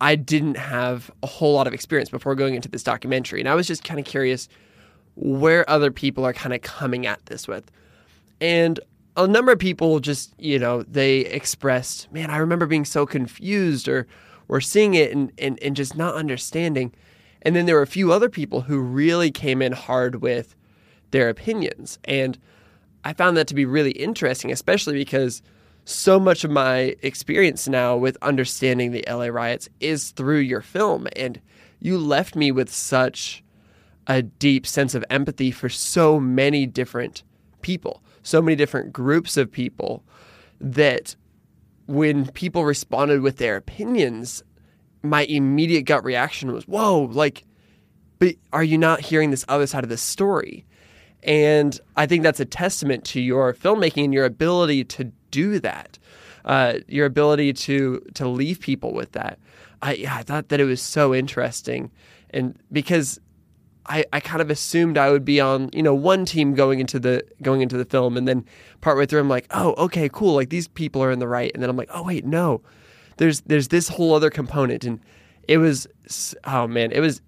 I 0.00 0.14
didn't 0.14 0.56
have 0.56 1.10
a 1.24 1.26
whole 1.26 1.54
lot 1.54 1.66
of 1.66 1.74
experience 1.74 2.10
before 2.10 2.36
going 2.36 2.54
into 2.54 2.68
this 2.68 2.84
documentary. 2.84 3.40
And 3.40 3.48
I 3.48 3.56
was 3.56 3.66
just 3.66 3.82
kind 3.82 3.98
of 3.98 4.06
curious 4.06 4.48
where 5.16 5.68
other 5.68 5.90
people 5.90 6.24
are 6.24 6.32
kind 6.32 6.54
of 6.54 6.62
coming 6.62 7.06
at 7.06 7.26
this 7.26 7.48
with. 7.48 7.72
And 8.40 8.78
a 9.16 9.26
number 9.26 9.50
of 9.50 9.58
people 9.58 9.98
just, 9.98 10.32
you 10.38 10.60
know, 10.60 10.84
they 10.84 11.22
expressed, 11.22 12.12
man, 12.12 12.30
I 12.30 12.36
remember 12.36 12.66
being 12.66 12.84
so 12.84 13.04
confused 13.04 13.88
or 13.88 14.06
or 14.52 14.60
seeing 14.60 14.92
it 14.92 15.10
and, 15.10 15.32
and, 15.38 15.58
and 15.62 15.74
just 15.74 15.96
not 15.96 16.14
understanding. 16.14 16.92
And 17.40 17.56
then 17.56 17.64
there 17.64 17.76
were 17.76 17.80
a 17.80 17.86
few 17.86 18.12
other 18.12 18.28
people 18.28 18.60
who 18.60 18.78
really 18.80 19.30
came 19.30 19.62
in 19.62 19.72
hard 19.72 20.16
with 20.16 20.54
their 21.10 21.30
opinions. 21.30 21.98
And 22.04 22.38
I 23.02 23.14
found 23.14 23.38
that 23.38 23.46
to 23.46 23.54
be 23.54 23.64
really 23.64 23.92
interesting, 23.92 24.52
especially 24.52 24.92
because 24.92 25.40
so 25.86 26.20
much 26.20 26.44
of 26.44 26.50
my 26.50 26.94
experience 27.00 27.66
now 27.66 27.96
with 27.96 28.18
understanding 28.20 28.92
the 28.92 29.02
LA 29.08 29.28
riots 29.28 29.70
is 29.80 30.10
through 30.10 30.40
your 30.40 30.60
film. 30.60 31.08
And 31.16 31.40
you 31.80 31.96
left 31.96 32.36
me 32.36 32.52
with 32.52 32.70
such 32.70 33.42
a 34.06 34.20
deep 34.20 34.66
sense 34.66 34.94
of 34.94 35.02
empathy 35.08 35.50
for 35.50 35.70
so 35.70 36.20
many 36.20 36.66
different 36.66 37.22
people, 37.62 38.02
so 38.22 38.42
many 38.42 38.54
different 38.54 38.92
groups 38.92 39.38
of 39.38 39.50
people 39.50 40.04
that 40.60 41.16
when 41.86 42.30
people 42.32 42.64
responded 42.64 43.20
with 43.20 43.38
their 43.38 43.56
opinions, 43.56 44.42
my 45.02 45.24
immediate 45.24 45.82
gut 45.82 46.04
reaction 46.04 46.52
was, 46.52 46.64
whoa, 46.68 47.08
like, 47.12 47.44
but 48.18 48.36
are 48.52 48.62
you 48.62 48.78
not 48.78 49.00
hearing 49.00 49.30
this 49.30 49.44
other 49.48 49.66
side 49.66 49.82
of 49.82 49.90
the 49.90 49.96
story? 49.96 50.64
And 51.22 51.78
I 51.96 52.06
think 52.06 52.22
that's 52.22 52.40
a 52.40 52.44
testament 52.44 53.04
to 53.06 53.20
your 53.20 53.52
filmmaking 53.54 54.04
and 54.04 54.14
your 54.14 54.24
ability 54.24 54.84
to 54.84 55.04
do 55.30 55.58
that, 55.60 55.98
uh, 56.44 56.74
your 56.88 57.06
ability 57.06 57.52
to 57.52 58.00
to 58.14 58.28
leave 58.28 58.60
people 58.60 58.92
with 58.92 59.12
that. 59.12 59.38
I, 59.82 60.04
I 60.08 60.22
thought 60.22 60.48
that 60.48 60.60
it 60.60 60.64
was 60.64 60.80
so 60.80 61.14
interesting, 61.14 61.90
and 62.30 62.56
because 62.70 63.20
I, 63.86 64.04
I 64.12 64.20
kind 64.20 64.40
of 64.40 64.50
assumed 64.50 64.96
I 64.96 65.10
would 65.10 65.24
be 65.24 65.40
on 65.40 65.70
you 65.72 65.82
know 65.82 65.94
one 65.94 66.24
team 66.24 66.54
going 66.54 66.80
into 66.80 67.00
the 67.00 67.24
going 67.42 67.60
into 67.60 67.76
the 67.76 67.84
film, 67.84 68.16
and 68.16 68.28
then 68.28 68.44
partway 68.80 69.06
through 69.06 69.20
I'm 69.20 69.28
like, 69.28 69.46
oh, 69.50 69.74
okay, 69.74 70.08
cool, 70.08 70.34
like 70.34 70.50
these 70.50 70.68
people 70.68 71.02
are 71.02 71.10
in 71.10 71.18
the 71.18 71.28
right, 71.28 71.50
and 71.54 71.62
then 71.62 71.70
I'm 71.70 71.76
like, 71.76 71.90
oh 71.92 72.04
wait, 72.04 72.24
no, 72.24 72.62
there's 73.16 73.40
there's 73.42 73.68
this 73.68 73.88
whole 73.88 74.14
other 74.14 74.30
component, 74.30 74.84
and 74.84 75.00
it 75.48 75.58
was 75.58 75.86
oh 76.44 76.66
man, 76.66 76.92
it 76.92 77.00
was 77.00 77.20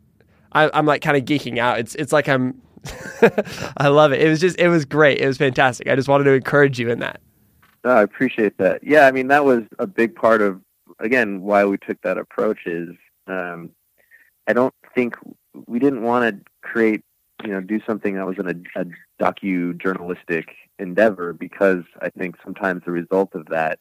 I, 0.53 0.71
am 0.79 0.87
like 0.87 1.03
kind 1.03 1.17
of 1.17 1.25
geeking 1.25 1.59
out. 1.59 1.79
It's 1.79 1.95
it's 1.97 2.13
like 2.13 2.29
I'm 2.29 2.61
I 3.77 3.89
love 3.89 4.13
it. 4.13 4.21
It 4.21 4.29
was 4.29 4.41
just 4.41 4.59
it 4.59 4.69
was 4.69 4.85
great. 4.85 5.19
It 5.19 5.27
was 5.27 5.39
fantastic. 5.39 5.89
I 5.89 5.97
just 5.97 6.09
wanted 6.09 6.25
to 6.25 6.33
encourage 6.33 6.79
you 6.79 6.91
in 6.91 7.01
that. 7.01 7.21
No, 7.85 7.91
I 7.91 8.03
appreciate 8.03 8.57
that. 8.59 8.83
Yeah, 8.83 9.07
I 9.07 9.13
mean 9.13 9.29
that 9.29 9.45
was 9.45 9.65
a 9.79 9.87
big 9.87 10.15
part 10.15 10.41
of 10.41 10.61
again 11.01 11.43
why 11.43 11.65
we 11.65 11.79
took 11.79 12.01
that 12.03 12.19
approach 12.19 12.67
is 12.67 12.91
um, 13.27 13.71
I 14.47 14.53
don't 14.53 14.75
think 14.95 15.17
we 15.67 15.79
didn't 15.79 16.03
want 16.03 16.45
to 16.45 16.51
create 16.63 17.03
you 17.43 17.51
know 17.51 17.61
do 17.61 17.81
something 17.87 18.15
that 18.15 18.27
was 18.27 18.39
in 18.39 18.49
a, 18.49 18.81
a 18.81 18.87
docu 19.21 19.81
journalistic 19.81 20.55
endeavor 20.79 21.33
because 21.33 21.85
I 22.01 22.11
think 22.11 22.37
sometimes 22.43 22.83
the 22.85 22.93
result 22.93 23.35
of 23.35 23.47
that 23.47 23.79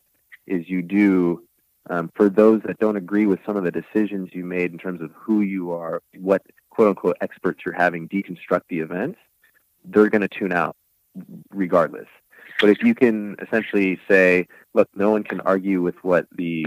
is 0.47 0.69
you 0.69 0.81
do 0.81 1.43
um, 1.89 2.11
for 2.15 2.29
those 2.29 2.61
that 2.65 2.79
don't 2.79 2.95
agree 2.95 3.25
with 3.25 3.39
some 3.45 3.57
of 3.57 3.63
the 3.63 3.71
decisions 3.71 4.29
you 4.33 4.45
made 4.45 4.71
in 4.71 4.77
terms 4.77 5.01
of 5.01 5.11
who 5.13 5.41
you 5.41 5.71
are, 5.71 6.01
what 6.17 6.41
quote 6.69 6.89
unquote 6.89 7.17
experts 7.21 7.61
you're 7.65 7.73
having 7.73 8.07
deconstruct 8.07 8.61
the 8.69 8.79
events, 8.79 9.19
they're 9.83 10.09
going 10.09 10.21
to 10.21 10.27
tune 10.27 10.53
out 10.53 10.75
regardless. 11.51 12.07
But 12.59 12.69
if 12.69 12.83
you 12.83 12.95
can 12.95 13.35
essentially 13.41 13.99
say, 14.07 14.47
look, 14.73 14.87
no 14.95 15.11
one 15.11 15.23
can 15.23 15.41
argue 15.41 15.81
with 15.81 15.95
what 16.03 16.27
the 16.35 16.65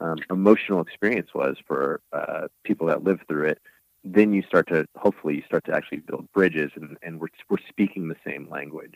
um, 0.00 0.18
emotional 0.30 0.80
experience 0.80 1.30
was 1.34 1.56
for 1.66 2.00
uh, 2.12 2.48
people 2.64 2.88
that 2.88 3.04
lived 3.04 3.26
through 3.28 3.46
it, 3.46 3.60
then 4.14 4.32
you 4.32 4.42
start 4.42 4.68
to 4.68 4.86
hopefully 4.96 5.36
you 5.36 5.42
start 5.46 5.64
to 5.66 5.74
actually 5.74 5.98
build 5.98 6.30
bridges, 6.32 6.70
and, 6.74 6.96
and 7.02 7.20
we're 7.20 7.28
we're 7.48 7.58
speaking 7.68 8.08
the 8.08 8.16
same 8.26 8.48
language. 8.50 8.94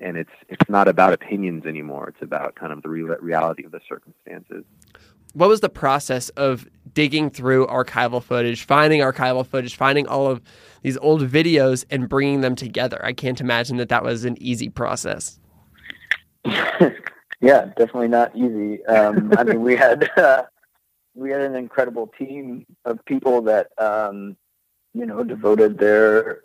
And 0.00 0.16
it's 0.16 0.32
it's 0.48 0.68
not 0.68 0.88
about 0.88 1.12
opinions 1.12 1.66
anymore. 1.66 2.08
It's 2.08 2.22
about 2.22 2.56
kind 2.56 2.72
of 2.72 2.82
the 2.82 2.88
re- 2.88 3.16
reality 3.20 3.64
of 3.64 3.72
the 3.72 3.80
circumstances 3.88 4.64
what 5.34 5.48
was 5.48 5.60
the 5.60 5.68
process 5.68 6.30
of 6.30 6.66
digging 6.92 7.28
through 7.28 7.66
archival 7.66 8.22
footage, 8.22 8.64
finding 8.64 9.00
archival 9.00 9.46
footage, 9.46 9.76
finding 9.76 10.06
all 10.06 10.28
of 10.28 10.40
these 10.82 10.96
old 10.98 11.28
videos 11.28 11.84
and 11.90 12.08
bringing 12.08 12.40
them 12.40 12.54
together? 12.54 13.04
I 13.04 13.12
can't 13.12 13.40
imagine 13.40 13.76
that 13.78 13.88
that 13.90 14.04
was 14.04 14.24
an 14.24 14.40
easy 14.40 14.68
process. 14.68 15.40
yeah, 16.44 17.66
definitely 17.76 18.08
not 18.08 18.34
easy. 18.36 18.84
Um, 18.86 19.32
I 19.36 19.44
mean, 19.44 19.60
we 19.60 19.76
had 19.76 20.08
uh, 20.16 20.44
we 21.14 21.30
had 21.30 21.40
an 21.40 21.56
incredible 21.56 22.12
team 22.18 22.64
of 22.84 23.04
people 23.04 23.42
that 23.42 23.68
um, 23.78 24.36
you 24.94 25.06
know 25.06 25.22
devoted 25.24 25.78
their 25.78 26.42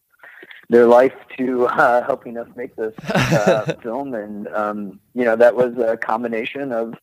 their 0.70 0.86
life 0.86 1.14
to 1.38 1.66
uh, 1.66 2.06
helping 2.06 2.38
us 2.38 2.48
make 2.56 2.76
this 2.76 2.94
uh, 3.10 3.74
film, 3.84 4.14
and 4.14 4.48
um, 4.50 5.00
you 5.14 5.26
know 5.26 5.36
that 5.36 5.56
was 5.56 5.78
a 5.78 5.98
combination 5.98 6.72
of 6.72 6.94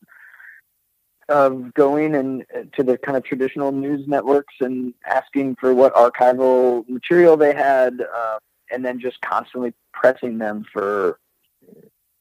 of 1.28 1.74
going 1.74 2.14
and 2.14 2.44
uh, 2.56 2.62
to 2.76 2.82
the 2.82 2.96
kind 2.98 3.16
of 3.16 3.24
traditional 3.24 3.72
news 3.72 4.06
networks 4.06 4.54
and 4.60 4.94
asking 5.06 5.56
for 5.56 5.74
what 5.74 5.92
archival 5.94 6.88
material 6.88 7.36
they 7.36 7.52
had, 7.52 8.00
uh, 8.14 8.38
and 8.70 8.84
then 8.84 9.00
just 9.00 9.20
constantly 9.20 9.72
pressing 9.92 10.38
them 10.38 10.64
for 10.72 11.18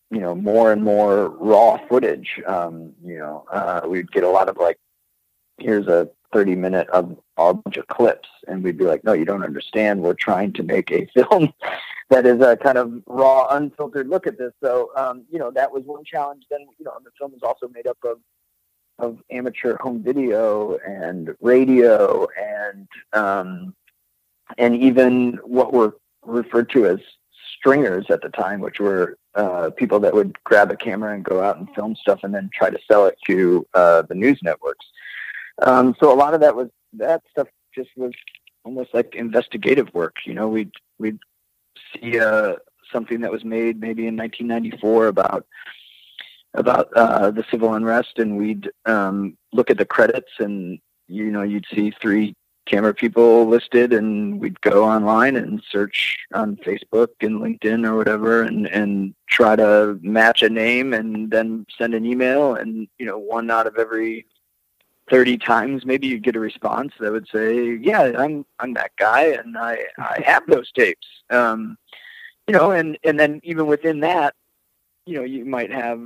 you 0.09 0.19
know 0.19 0.33
more 0.33 0.71
and 0.71 0.83
more 0.83 1.29
raw 1.29 1.77
footage. 1.87 2.41
Um, 2.47 2.93
you 3.03 3.19
know, 3.19 3.45
uh, 3.51 3.81
we'd 3.87 4.11
get 4.11 4.23
a 4.23 4.29
lot 4.29 4.49
of 4.49 4.57
like, 4.57 4.79
here's 5.59 5.87
a 5.87 6.09
30 6.33 6.55
minute 6.55 6.89
of 6.89 7.17
a 7.37 7.53
bunch 7.53 7.77
of 7.77 7.87
clips, 7.87 8.29
and 8.47 8.63
we'd 8.63 8.77
be 8.77 8.85
like, 8.85 9.03
no, 9.03 9.13
you 9.13 9.25
don't 9.25 9.43
understand. 9.43 10.01
We're 10.01 10.13
trying 10.13 10.53
to 10.53 10.63
make 10.63 10.91
a 10.91 11.05
film 11.15 11.53
that 12.09 12.25
is 12.25 12.41
a 12.41 12.55
kind 12.57 12.77
of 12.77 13.01
raw, 13.07 13.47
unfiltered 13.49 14.07
look 14.07 14.27
at 14.27 14.37
this. 14.37 14.53
So, 14.63 14.91
um, 14.95 15.25
you 15.29 15.39
know, 15.39 15.51
that 15.51 15.71
was 15.71 15.83
one 15.85 16.03
challenge. 16.03 16.45
Then, 16.49 16.61
you 16.77 16.85
know, 16.85 16.93
the 17.03 17.11
film 17.17 17.33
is 17.35 17.43
also 17.43 17.67
made 17.67 17.87
up 17.87 17.97
of 18.03 18.19
of 18.97 19.17
amateur 19.29 19.75
home 19.81 20.01
video 20.01 20.77
and 20.77 21.35
radio 21.41 22.27
and 22.39 22.87
um, 23.11 23.75
and 24.57 24.75
even 24.75 25.33
what 25.43 25.73
were 25.73 25.97
referred 26.23 26.69
to 26.69 26.85
as 26.85 26.99
stringers 27.57 28.05
at 28.09 28.21
the 28.21 28.29
time, 28.29 28.61
which 28.61 28.79
were 28.79 29.17
uh, 29.35 29.69
people 29.75 29.99
that 29.99 30.13
would 30.13 30.41
grab 30.43 30.71
a 30.71 30.77
camera 30.77 31.13
and 31.13 31.25
go 31.25 31.41
out 31.41 31.57
and 31.57 31.67
film 31.75 31.95
stuff 31.95 32.19
and 32.23 32.33
then 32.33 32.49
try 32.53 32.69
to 32.69 32.79
sell 32.89 33.05
it 33.05 33.17
to 33.25 33.65
uh, 33.73 34.01
the 34.03 34.15
news 34.15 34.39
networks. 34.41 34.85
Um, 35.61 35.95
so 35.99 36.13
a 36.13 36.15
lot 36.15 36.33
of 36.33 36.41
that 36.41 36.55
was 36.55 36.69
that 36.97 37.23
stuff 37.29 37.47
just 37.73 37.89
was 37.95 38.13
almost 38.63 38.93
like 38.93 39.15
investigative 39.15 39.93
work. 39.93 40.15
You 40.25 40.33
know, 40.33 40.47
we'd 40.47 40.71
we'd 40.99 41.19
see 41.93 42.19
uh, 42.19 42.55
something 42.91 43.21
that 43.21 43.31
was 43.31 43.43
made 43.43 43.79
maybe 43.79 44.07
in 44.07 44.15
1994 44.15 45.07
about 45.07 45.45
about 46.53 46.89
uh, 46.95 47.31
the 47.31 47.45
civil 47.51 47.73
unrest, 47.73 48.17
and 48.17 48.37
we'd 48.37 48.69
um, 48.85 49.37
look 49.51 49.69
at 49.69 49.77
the 49.77 49.85
credits, 49.85 50.31
and 50.39 50.79
you 51.07 51.31
know, 51.31 51.43
you'd 51.43 51.65
see 51.73 51.91
three 52.01 52.35
camera 52.65 52.93
people 52.93 53.45
listed 53.45 53.93
and 53.93 54.39
we'd 54.39 54.59
go 54.61 54.83
online 54.83 55.35
and 55.35 55.61
search 55.69 56.17
on 56.33 56.55
Facebook 56.57 57.09
and 57.21 57.39
LinkedIn 57.39 57.87
or 57.87 57.95
whatever 57.95 58.41
and, 58.41 58.67
and 58.67 59.13
try 59.29 59.55
to 59.55 59.99
match 60.01 60.41
a 60.41 60.49
name 60.49 60.93
and 60.93 61.29
then 61.29 61.65
send 61.77 61.93
an 61.93 62.05
email 62.05 62.55
and 62.55 62.87
you 62.97 63.05
know 63.05 63.17
one 63.17 63.51
out 63.51 63.67
of 63.67 63.77
every 63.77 64.25
30 65.09 65.37
times 65.37 65.85
maybe 65.85 66.07
you'd 66.07 66.23
get 66.23 66.35
a 66.35 66.39
response 66.39 66.93
that 66.99 67.11
would 67.11 67.27
say 67.27 67.75
yeah 67.75 68.11
I'm 68.17 68.45
I'm 68.59 68.73
that 68.73 68.91
guy 68.97 69.23
and 69.25 69.57
I 69.57 69.85
I 69.97 70.21
have 70.25 70.45
those 70.47 70.71
tapes 70.71 71.07
um 71.29 71.77
you 72.47 72.53
know 72.53 72.71
and 72.71 72.97
and 73.03 73.19
then 73.19 73.39
even 73.43 73.67
within 73.67 73.99
that 74.01 74.33
you 75.05 75.15
know 75.15 75.23
you 75.23 75.45
might 75.45 75.71
have 75.71 76.01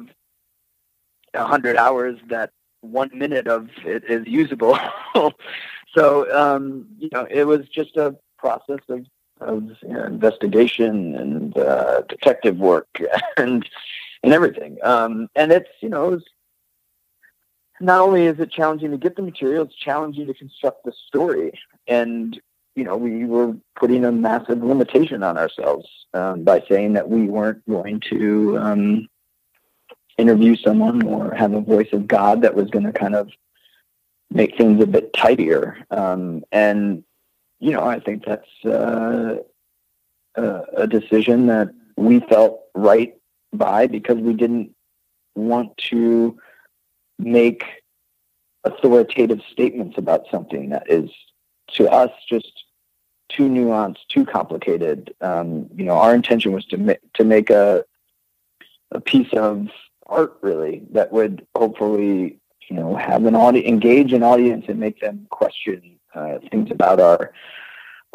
a 1.33 1.45
hundred 1.45 1.77
hours 1.77 2.17
that 2.27 2.51
one 2.81 3.09
minute 3.13 3.47
of 3.47 3.69
it 3.85 4.03
is 4.09 4.25
usable 4.27 4.77
so 5.95 6.31
um, 6.37 6.87
you 6.97 7.09
know, 7.11 7.27
it 7.29 7.45
was 7.45 7.67
just 7.67 7.97
a 7.97 8.15
process 8.37 8.79
of 8.89 9.05
of 9.41 9.63
you 9.81 9.89
know, 9.93 10.03
investigation 10.03 11.15
and 11.15 11.57
uh, 11.57 12.01
detective 12.09 12.57
work 12.57 12.87
and 13.37 13.67
and 14.23 14.33
everything. 14.33 14.77
Um, 14.83 15.29
and 15.35 15.51
it's 15.51 15.69
you 15.81 15.89
know, 15.89 16.13
it's 16.13 16.25
not 17.79 18.01
only 18.01 18.25
is 18.25 18.39
it 18.39 18.51
challenging 18.51 18.91
to 18.91 18.97
get 18.97 19.15
the 19.15 19.21
material, 19.21 19.63
it's 19.63 19.75
challenging 19.75 20.27
to 20.27 20.33
construct 20.33 20.83
the 20.83 20.93
story. 21.07 21.51
And 21.87 22.39
you 22.75 22.83
know, 22.83 22.95
we 22.95 23.25
were 23.25 23.55
putting 23.75 24.05
a 24.05 24.11
massive 24.11 24.63
limitation 24.63 25.21
on 25.23 25.37
ourselves 25.37 25.87
um, 26.13 26.43
by 26.43 26.63
saying 26.69 26.93
that 26.93 27.09
we 27.09 27.27
weren't 27.27 27.67
going 27.67 27.99
to 28.09 28.57
um, 28.57 29.09
interview 30.17 30.55
someone 30.55 31.05
or 31.05 31.33
have 31.33 31.53
a 31.53 31.61
voice 31.61 31.89
of 31.91 32.07
God 32.07 32.41
that 32.41 32.55
was 32.55 32.69
going 32.69 32.85
to 32.85 32.93
kind 32.93 33.15
of 33.15 33.29
make 34.29 34.57
things 34.57 34.81
a 34.81 34.87
bit 34.87 35.11
tidier. 35.13 35.77
Um, 35.91 36.43
and 36.51 37.03
you 37.59 37.71
know, 37.71 37.83
I 37.83 37.99
think 37.99 38.23
that's 38.25 38.65
uh, 38.65 39.37
a, 40.35 40.61
a 40.77 40.87
decision 40.87 41.47
that 41.47 41.69
we 41.97 42.21
felt 42.21 42.61
right 42.73 43.15
by 43.51 43.87
because 43.87 44.17
we 44.17 44.33
didn't 44.33 44.73
want 45.35 45.75
to 45.89 46.39
make 47.19 47.63
authoritative 48.63 49.41
statements 49.51 49.97
about 49.97 50.25
something 50.31 50.69
that 50.69 50.89
is 50.89 51.09
to 51.73 51.87
us 51.89 52.11
just 52.27 52.51
too 53.29 53.47
nuanced, 53.47 54.07
too 54.07 54.25
complicated. 54.25 55.13
Um, 55.21 55.69
you 55.75 55.85
know, 55.85 55.93
our 55.93 56.15
intention 56.15 56.51
was 56.51 56.65
to 56.67 56.77
ma- 56.77 56.93
to 57.15 57.23
make 57.23 57.49
a 57.49 57.85
a 58.91 58.99
piece 58.99 59.31
of 59.33 59.67
art 60.07 60.37
really 60.41 60.81
that 60.91 61.11
would 61.11 61.45
hopefully 61.55 62.39
you 62.69 62.75
know, 62.75 62.95
have 62.95 63.25
an 63.25 63.35
audience, 63.35 63.67
engage 63.67 64.13
an 64.13 64.23
audience 64.23 64.65
and 64.67 64.79
make 64.79 65.01
them 65.01 65.27
question 65.31 65.99
uh, 66.13 66.37
things 66.51 66.71
about 66.71 66.99
our 66.99 67.33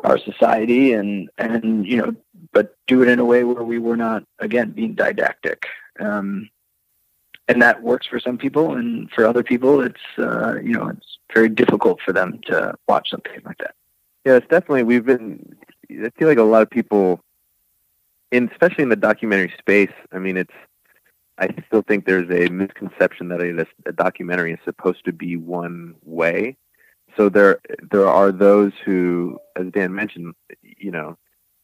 our 0.02 0.18
society 0.18 0.92
and 0.92 1.28
and 1.38 1.86
you 1.86 1.96
know, 1.96 2.14
but 2.52 2.76
do 2.86 3.02
it 3.02 3.08
in 3.08 3.18
a 3.18 3.24
way 3.24 3.44
where 3.44 3.64
we 3.64 3.78
were 3.78 3.96
not 3.96 4.24
again 4.38 4.70
being 4.70 4.94
didactic. 4.94 5.66
Um, 6.00 6.48
and 7.48 7.60
that 7.62 7.82
works 7.82 8.06
for 8.06 8.18
some 8.18 8.38
people, 8.38 8.74
and 8.74 9.10
for 9.10 9.26
other 9.26 9.42
people, 9.42 9.80
it's 9.80 10.00
uh, 10.18 10.56
you 10.62 10.72
know, 10.72 10.88
it's 10.88 11.18
very 11.32 11.48
difficult 11.48 12.00
for 12.04 12.12
them 12.12 12.40
to 12.46 12.74
watch 12.88 13.10
something 13.10 13.40
like 13.44 13.58
that. 13.58 13.74
Yeah, 14.24 14.36
it's 14.36 14.48
definitely. 14.48 14.84
We've 14.84 15.04
been. 15.04 15.56
I 15.90 16.10
feel 16.18 16.28
like 16.28 16.38
a 16.38 16.42
lot 16.42 16.62
of 16.62 16.70
people, 16.70 17.20
in 18.30 18.48
especially 18.50 18.82
in 18.82 18.88
the 18.88 18.96
documentary 18.96 19.52
space. 19.58 19.92
I 20.12 20.18
mean, 20.18 20.36
it's 20.36 20.54
I 21.38 21.48
still 21.66 21.82
think 21.82 22.06
there's 22.06 22.30
a 22.30 22.50
misconception 22.50 23.28
that 23.28 23.40
a, 23.40 23.66
a 23.86 23.92
documentary 23.92 24.52
is 24.52 24.58
supposed 24.64 25.04
to 25.04 25.12
be 25.12 25.36
one 25.36 25.96
way. 26.04 26.56
So 27.16 27.28
there 27.28 27.60
there 27.90 28.08
are 28.08 28.32
those 28.32 28.72
who, 28.84 29.38
as 29.56 29.66
Dan 29.72 29.94
mentioned, 29.94 30.34
you 30.62 30.90
know, 30.90 31.18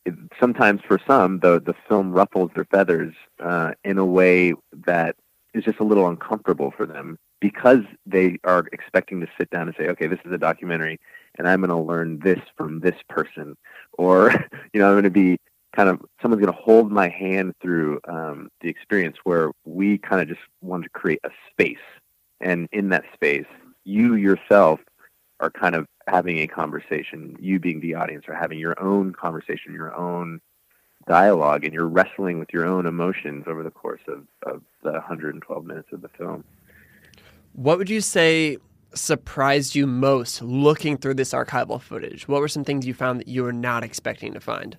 it, 0.05 0.14
sometimes 0.38 0.81
for 0.87 1.01
some 1.07 1.40
the 1.40 1.61
the 1.61 1.75
film 1.88 2.12
ruffles 2.12 2.51
their 2.55 2.66
feathers 2.66 3.14
uh, 3.43 3.73
in 3.85 3.99
a 3.99 4.05
way 4.05 4.55
that 4.87 5.16
is 5.54 5.64
just 5.64 5.80
a 5.80 5.84
little 5.84 6.08
uncomfortable 6.08 6.72
for 6.76 6.86
them 6.86 7.18
because 7.40 7.82
they 8.06 8.38
are 8.44 8.66
expecting 8.72 9.20
to 9.20 9.26
sit 9.38 9.50
down 9.50 9.66
and 9.66 9.76
say, 9.76 9.88
okay, 9.88 10.06
this 10.06 10.18
is 10.24 10.32
a 10.32 10.38
documentary, 10.38 10.98
and 11.36 11.48
I'm 11.48 11.60
going 11.60 11.70
to 11.70 11.76
learn 11.76 12.18
this 12.20 12.40
from 12.56 12.80
this 12.80 12.96
person, 13.08 13.56
or 13.94 14.30
you 14.72 14.80
know, 14.80 14.88
I'm 14.88 14.94
going 14.94 15.04
to 15.04 15.10
be 15.10 15.38
kind 15.74 15.88
of 15.88 16.00
someone's 16.20 16.42
going 16.42 16.52
to 16.52 16.60
hold 16.60 16.90
my 16.90 17.08
hand 17.08 17.54
through 17.62 18.00
um, 18.08 18.50
the 18.60 18.68
experience 18.68 19.16
where 19.24 19.50
we 19.64 19.98
kind 19.98 20.20
of 20.20 20.28
just 20.28 20.40
want 20.60 20.84
to 20.84 20.90
create 20.90 21.20
a 21.24 21.30
space 21.50 21.78
and 22.40 22.68
in 22.72 22.88
that 22.88 23.04
space 23.14 23.46
you 23.84 24.14
yourself 24.14 24.80
are 25.38 25.50
kind 25.50 25.74
of 25.74 25.86
having 26.06 26.38
a 26.38 26.46
conversation 26.46 27.36
you 27.40 27.58
being 27.58 27.80
the 27.80 27.94
audience 27.94 28.24
are 28.28 28.34
having 28.34 28.58
your 28.58 28.80
own 28.82 29.12
conversation 29.12 29.72
your 29.72 29.94
own 29.94 30.40
dialogue 31.06 31.64
and 31.64 31.72
you're 31.72 31.88
wrestling 31.88 32.38
with 32.38 32.52
your 32.52 32.66
own 32.66 32.86
emotions 32.86 33.44
over 33.46 33.62
the 33.62 33.70
course 33.70 34.02
of, 34.06 34.26
of 34.46 34.62
the 34.82 34.92
112 34.92 35.64
minutes 35.64 35.88
of 35.92 36.02
the 36.02 36.08
film 36.08 36.44
what 37.52 37.78
would 37.78 37.90
you 37.90 38.00
say 38.00 38.56
surprised 38.94 39.74
you 39.74 39.86
most 39.86 40.42
looking 40.42 40.96
through 40.96 41.14
this 41.14 41.32
archival 41.32 41.80
footage 41.80 42.28
what 42.28 42.40
were 42.40 42.48
some 42.48 42.64
things 42.64 42.86
you 42.86 42.94
found 42.94 43.18
that 43.18 43.28
you 43.28 43.42
were 43.42 43.52
not 43.52 43.82
expecting 43.82 44.32
to 44.32 44.40
find 44.40 44.76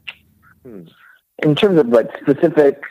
Hmm. 0.63 0.83
In 1.43 1.55
terms 1.55 1.79
of 1.79 1.87
like 1.87 2.07
specific 2.21 2.81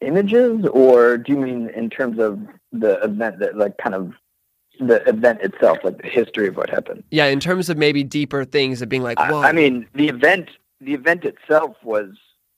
images, 0.00 0.66
or 0.72 1.18
do 1.18 1.32
you 1.32 1.38
mean 1.38 1.70
in 1.70 1.90
terms 1.90 2.18
of 2.18 2.40
the 2.72 3.02
event 3.02 3.38
that 3.40 3.56
like 3.56 3.76
kind 3.78 3.94
of 3.94 4.12
the 4.80 5.06
event 5.08 5.40
itself, 5.42 5.78
like 5.84 6.00
the 6.00 6.08
history 6.08 6.48
of 6.48 6.56
what 6.56 6.70
happened? 6.70 7.04
Yeah, 7.10 7.26
in 7.26 7.40
terms 7.40 7.68
of 7.68 7.76
maybe 7.76 8.02
deeper 8.02 8.44
things 8.44 8.80
of 8.82 8.88
being 8.88 9.02
like, 9.02 9.18
Whoa. 9.18 9.40
I, 9.40 9.50
I 9.50 9.52
mean, 9.52 9.86
the 9.94 10.08
event, 10.08 10.48
the 10.80 10.94
event 10.94 11.24
itself 11.24 11.76
was, 11.82 12.08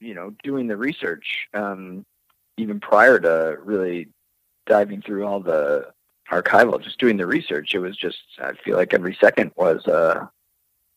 you 0.05 0.15
know, 0.15 0.35
doing 0.43 0.67
the 0.67 0.77
research, 0.77 1.49
um, 1.55 2.05
even 2.57 2.79
prior 2.79 3.19
to 3.19 3.59
really 3.65 4.09
diving 4.67 5.03
through 5.03 5.25
all 5.27 5.41
the 5.41 5.89
archival, 6.31 6.83
just 6.83 6.99
doing 6.99 7.17
the 7.17 7.27
research. 7.27 7.75
It 7.75 7.81
was 7.81 7.97
just, 7.97 8.19
I 8.39 8.53
feel 8.65 8.77
like 8.77 8.95
every 8.95 9.17
second 9.21 9.53
was, 9.57 9.87
uh, 9.87 10.27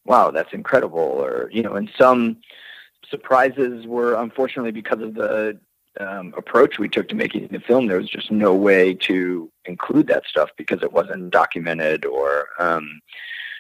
wow, 0.06 0.32
that's 0.32 0.54
incredible. 0.54 1.00
Or, 1.00 1.50
you 1.52 1.64
know, 1.64 1.76
in 1.76 1.90
some, 1.98 2.38
surprises 3.10 3.88
were 3.88 4.16
unfortunately 4.16 4.72
because 4.72 5.02
of 5.02 5.14
the 5.14 5.58
um, 6.00 6.34
approach 6.38 6.78
we 6.78 6.90
took 6.90 7.08
to 7.10 7.16
making 7.16 7.48
the 7.48 7.60
film. 7.60 7.88
There 7.88 7.98
was 7.98 8.10
just 8.10 8.32
no 8.32 8.54
way 8.54 8.94
to 8.94 9.50
include 9.66 10.08
that 10.08 10.26
stuff 10.26 10.50
because 10.58 10.84
it 10.84 10.92
wasn't 10.92 11.32
documented 11.32 12.06
or. 12.06 12.48
Um, 12.60 13.00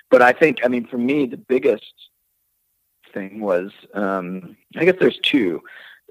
but 0.09 0.21
I 0.21 0.31
think, 0.31 0.59
I 0.63 0.67
mean, 0.67 0.85
for 0.85 0.97
me, 0.97 1.25
the 1.25 1.37
biggest 1.37 1.93
thing 3.13 3.39
was, 3.39 3.71
um, 3.93 4.57
I 4.75 4.85
guess 4.85 4.95
there's 4.99 5.19
two. 5.21 5.61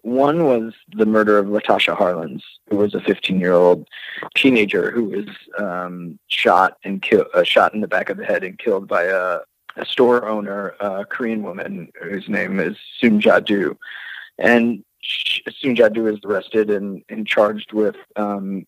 One 0.02 0.44
was 0.44 0.74
the 0.94 1.06
murder 1.06 1.38
of 1.38 1.46
Latasha 1.46 1.96
Harlins, 1.96 2.42
who 2.70 2.76
was 2.76 2.94
a 2.94 3.00
15-year-old 3.00 3.88
teenager 4.37 4.90
who 4.90 5.04
was 5.04 5.26
um, 5.59 6.18
shot 6.28 6.76
and 6.85 7.02
killed, 7.02 7.26
uh, 7.35 7.42
shot 7.42 7.74
in 7.74 7.80
the 7.80 7.88
back 7.88 8.11
of 8.11 8.16
the 8.16 8.24
head 8.24 8.44
and 8.44 8.59
killed 8.59 8.87
by 8.87 9.04
a 9.04 9.40
a 9.76 9.85
store 9.85 10.26
owner, 10.26 10.74
a 10.80 11.04
Korean 11.04 11.42
woman 11.42 11.90
whose 12.02 12.28
name 12.28 12.61
is 12.61 12.76
Soon 12.98 13.18
Du, 13.18 13.76
and 14.38 14.82
Soon 15.02 15.74
Du 15.74 16.06
is 16.06 16.18
arrested 16.24 16.70
and, 16.70 17.02
and 17.09 17.26
charged 17.26 17.72
with 17.72 17.96
um, 18.16 18.66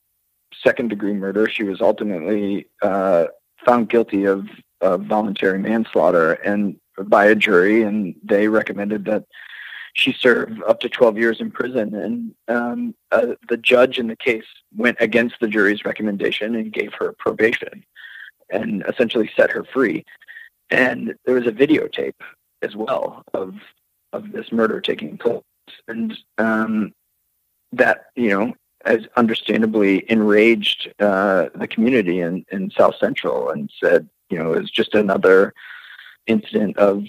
second 0.63 0.89
degree 0.89 1.15
murder. 1.15 1.49
She 1.49 1.65
was 1.65 1.81
ultimately 1.81 2.69
uh, 2.83 3.27
found 3.65 3.89
guilty 3.89 4.25
of, 4.25 4.47
of 4.81 5.03
voluntary 5.03 5.59
manslaughter 5.59 6.35
and 6.35 6.77
by 7.05 7.27
a 7.27 7.35
jury, 7.35 7.83
and 7.83 8.15
they 8.23 8.49
recommended 8.49 9.05
that 9.07 9.25
she 9.95 10.13
serve 10.13 10.63
up 10.67 10.81
to 10.81 10.89
12 10.89 11.19
years 11.19 11.41
in 11.41 11.51
prison. 11.51 11.95
And 11.95 12.35
um, 12.49 12.95
uh, 13.11 13.35
the 13.49 13.57
judge 13.57 13.99
in 13.99 14.07
the 14.07 14.17
case 14.17 14.45
went 14.77 14.97
against 15.01 15.37
the 15.41 15.49
jury's 15.49 15.85
recommendation 15.85 16.55
and 16.55 16.73
gave 16.73 16.95
her 16.95 17.15
probation 17.19 17.85
and 18.51 18.85
essentially 18.89 19.31
set 19.37 19.51
her 19.51 19.65
free. 19.65 20.05
And 20.71 21.15
there 21.25 21.35
was 21.35 21.47
a 21.47 21.53
videotape 21.53 22.21
as 22.63 22.77
well 22.77 23.23
of 23.35 23.55
of 24.13 24.33
this 24.33 24.53
murder 24.53 24.81
taking 24.81 25.19
place, 25.19 25.43
and 25.87 26.17
um, 26.39 26.93
that 27.73 28.07
you 28.17 28.31
know 28.31 28.55
has 28.85 29.07
understandably 29.17 30.11
enraged 30.11 30.93
uh, 31.01 31.49
the 31.55 31.67
community 31.69 32.21
in, 32.21 32.45
in 32.51 32.71
South 32.71 32.95
Central 32.99 33.51
and 33.51 33.71
said, 33.83 34.09
you 34.31 34.39
know, 34.39 34.53
it's 34.53 34.71
just 34.71 34.95
another 34.95 35.53
incident 36.29 36.77
of 36.79 37.05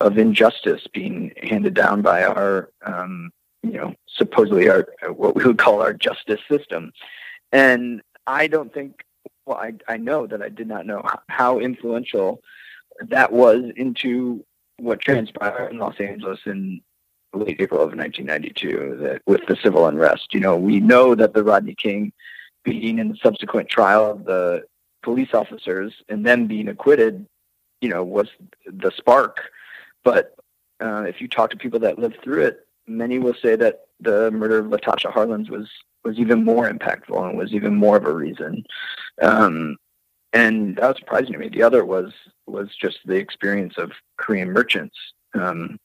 of 0.00 0.16
injustice 0.16 0.86
being 0.92 1.32
handed 1.42 1.74
down 1.74 2.02
by 2.02 2.22
our, 2.22 2.70
um, 2.86 3.32
you 3.64 3.72
know, 3.72 3.94
supposedly 4.06 4.68
our 4.68 4.86
what 5.12 5.34
we 5.34 5.44
would 5.44 5.58
call 5.58 5.82
our 5.82 5.92
justice 5.92 6.40
system. 6.48 6.92
And 7.50 8.00
I 8.26 8.46
don't 8.46 8.72
think, 8.72 9.02
well, 9.46 9.58
I 9.58 9.74
I 9.88 9.96
know 9.96 10.26
that 10.26 10.42
I 10.42 10.48
did 10.48 10.68
not 10.68 10.86
know 10.86 11.02
how 11.28 11.58
influential 11.58 12.40
that 13.00 13.32
was 13.32 13.64
into 13.76 14.44
what 14.78 15.00
transpired 15.00 15.72
in 15.72 15.78
Los 15.78 15.98
Angeles 16.00 16.40
in 16.46 16.80
late 17.34 17.60
April 17.60 17.82
of 17.82 17.94
1992 17.94 18.98
that 19.02 19.22
with 19.26 19.44
the 19.46 19.56
civil 19.62 19.86
unrest. 19.86 20.32
You 20.32 20.40
know, 20.40 20.56
we 20.56 20.80
know 20.80 21.14
that 21.14 21.34
the 21.34 21.44
Rodney 21.44 21.74
King 21.74 22.12
beating 22.64 23.00
and 23.00 23.10
the 23.10 23.18
subsequent 23.22 23.68
trial 23.68 24.10
of 24.10 24.24
the 24.24 24.62
police 25.02 25.32
officers 25.32 25.92
and 26.08 26.24
them 26.24 26.46
being 26.46 26.68
acquitted, 26.68 27.26
you 27.80 27.88
know, 27.88 28.04
was 28.04 28.28
the 28.66 28.90
spark. 28.96 29.40
But 30.04 30.36
uh, 30.80 31.04
if 31.08 31.20
you 31.20 31.28
talk 31.28 31.50
to 31.50 31.56
people 31.56 31.80
that 31.80 31.98
lived 31.98 32.18
through 32.22 32.44
it, 32.44 32.66
many 32.86 33.18
will 33.18 33.34
say 33.34 33.56
that 33.56 33.86
the 34.00 34.30
murder 34.30 34.58
of 34.58 34.66
Latasha 34.66 35.12
Harlins 35.12 35.50
was 35.50 35.68
was 36.04 36.18
even 36.18 36.44
more 36.44 36.70
impactful 36.70 37.28
and 37.28 37.36
was 37.36 37.52
even 37.52 37.74
more 37.74 37.96
of 37.96 38.04
a 38.04 38.12
reason. 38.12 38.64
Um, 39.20 39.76
and 40.32 40.76
that 40.76 40.88
was 40.88 40.96
surprising 40.98 41.32
to 41.32 41.38
me. 41.38 41.48
The 41.48 41.62
other 41.62 41.84
was 41.84 42.12
was 42.46 42.68
just 42.80 42.98
the 43.04 43.16
experience 43.16 43.74
of 43.76 43.92
Korean 44.16 44.50
merchants 44.52 44.96
um, 45.34 45.78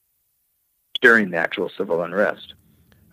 during 1.00 1.30
the 1.30 1.36
actual 1.36 1.70
civil 1.76 2.02
unrest. 2.02 2.54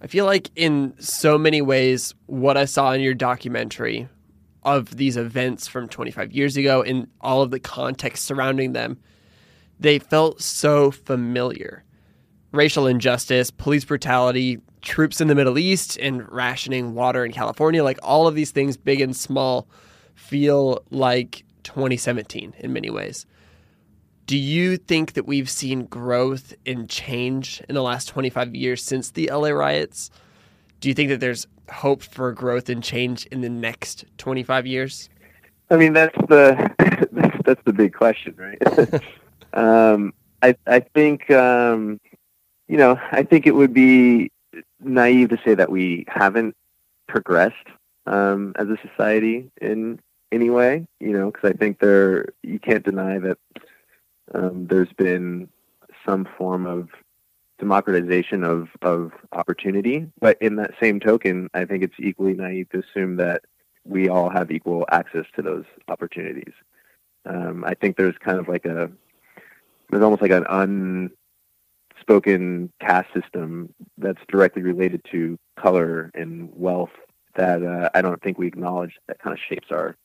I 0.02 0.08
feel 0.08 0.26
like 0.26 0.50
in 0.56 0.94
so 1.00 1.38
many 1.38 1.62
ways, 1.62 2.16
what 2.26 2.58
I 2.58 2.66
saw 2.66 2.92
in 2.94 3.02
your 3.02 3.14
documentary 3.14 4.10
of 4.64 4.98
these 4.98 5.18
events 5.18 5.68
from 5.68 5.88
25 5.88 6.32
years 6.32 6.58
ago 6.58 6.84
and 6.84 7.08
all 7.20 7.42
of 7.42 7.52
the 7.52 7.60
context 7.60 8.24
surrounding 8.24 8.74
them, 8.74 8.98
they 9.80 10.00
felt 10.00 10.42
so 10.42 10.92
familiar. 10.92 11.84
Racial 12.52 12.86
injustice, 12.86 13.50
police 13.50 13.86
brutality, 13.86 14.60
troops 14.82 15.22
in 15.22 15.28
the 15.28 15.36
Middle 15.36 15.58
East, 15.58 15.98
and 16.00 16.30
rationing 16.32 16.94
water 16.94 17.26
in 17.26 17.32
California 17.32 17.84
like 17.84 18.00
all 18.04 18.28
of 18.28 18.36
these 18.36 18.52
things, 18.52 18.78
big 18.78 19.02
and 19.02 19.16
small, 19.16 19.68
feel 20.16 20.84
like 20.90 21.44
2017 21.64 22.54
in 22.60 22.74
many 22.74 22.90
ways. 22.90 23.26
Do 24.28 24.38
you 24.38 24.78
think 24.78 25.14
that 25.14 25.26
we've 25.26 25.50
seen 25.50 25.86
growth 25.86 26.54
and 26.66 26.90
change 26.90 27.62
in 27.68 27.76
the 27.76 27.82
last 27.82 28.06
25 28.06 28.56
years 28.56 28.84
since 28.84 29.12
the 29.12 29.30
LA 29.32 29.50
riots? 29.50 30.10
Do 30.82 30.90
you 30.90 30.96
think 30.96 31.10
that 31.10 31.20
there's 31.20 31.46
hope 31.72 32.02
for 32.02 32.34
growth 32.34 32.68
and 32.68 32.84
change 32.84 33.28
in 33.28 33.42
the 33.42 33.50
next 33.50 34.04
25 34.18 34.66
years? 34.66 35.10
I 35.70 35.78
mean, 35.78 35.94
that's 35.94 36.18
the 36.28 37.08
that's, 37.46 37.62
the 37.66 37.72
big 37.72 37.94
question, 37.94 38.36
right? 38.36 39.04
um, 39.54 40.14
I 40.42 40.56
I 40.66 40.80
think 40.80 41.30
um, 41.32 42.02
you 42.68 42.78
know 42.78 43.00
I 43.12 43.24
think 43.24 43.46
it 43.46 43.56
would 43.56 43.74
be 43.74 44.32
naive 44.84 45.30
to 45.30 45.38
say 45.46 45.54
that 45.54 45.72
we 45.72 46.04
haven't 46.08 46.56
progressed 47.08 47.68
um, 48.08 48.54
as 48.58 48.68
a 48.68 48.78
society 48.86 49.50
in 49.62 50.00
any 50.32 50.50
way. 50.50 50.88
You 51.00 51.14
know, 51.14 51.32
because 51.32 51.52
I 51.52 51.54
think 51.54 51.80
there 51.80 52.30
you 52.42 52.60
can't 52.60 52.84
deny 52.84 53.20
that 53.20 53.38
um, 54.34 54.66
there's 54.68 54.92
been 54.98 55.48
some 56.06 56.28
form 56.38 56.66
of 56.66 56.90
democratization 57.62 58.44
of, 58.44 58.68
of 58.82 59.12
opportunity. 59.32 60.08
But 60.20 60.42
in 60.42 60.56
that 60.58 60.72
same 60.82 61.00
token, 61.00 61.48
I 61.54 61.64
think 61.64 61.84
it's 61.84 61.94
equally 62.00 62.34
naive 62.34 62.68
to 62.72 62.80
assume 62.80 63.16
that 63.18 63.44
we 63.86 64.10
all 64.10 64.30
have 64.30 64.52
equal 64.52 64.86
access 64.92 65.26
to 65.36 65.42
those 65.42 65.66
opportunities. 65.88 66.54
Um, 67.26 67.64
I 67.66 67.76
think 67.76 67.96
there's 67.96 68.18
kind 68.18 68.40
of 68.40 68.48
like 68.48 68.66
a, 68.66 68.92
there's 69.90 70.04
almost 70.04 70.24
like 70.24 70.32
an 70.32 70.46
unspoken 71.96 72.72
caste 72.82 73.14
system 73.14 73.74
that's 73.98 74.22
directly 74.28 74.64
related 74.64 75.06
to 75.12 75.38
color 75.56 76.10
and 76.16 76.50
wealth 76.56 76.90
that 77.36 77.62
uh, 77.64 77.90
I 77.94 78.02
don't 78.02 78.22
think 78.24 78.40
we 78.40 78.48
acknowledge 78.48 78.98
that 79.08 79.20
kind 79.20 79.34
of 79.34 79.40
shapes 79.48 79.68
our, 79.70 79.96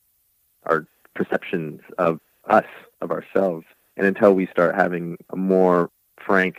our 0.64 0.86
perceptions 1.14 1.80
of 1.96 2.20
us, 2.44 2.66
of 3.00 3.10
ourselves. 3.10 3.64
And 3.96 4.06
until 4.06 4.34
we 4.34 4.46
start 4.46 4.74
having 4.74 5.16
a 5.30 5.36
more 5.36 5.90
frank 6.24 6.56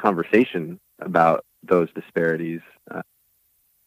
conversation 0.00 0.80
about 1.00 1.44
those 1.62 1.88
disparities, 1.94 2.60
uh, 2.90 3.02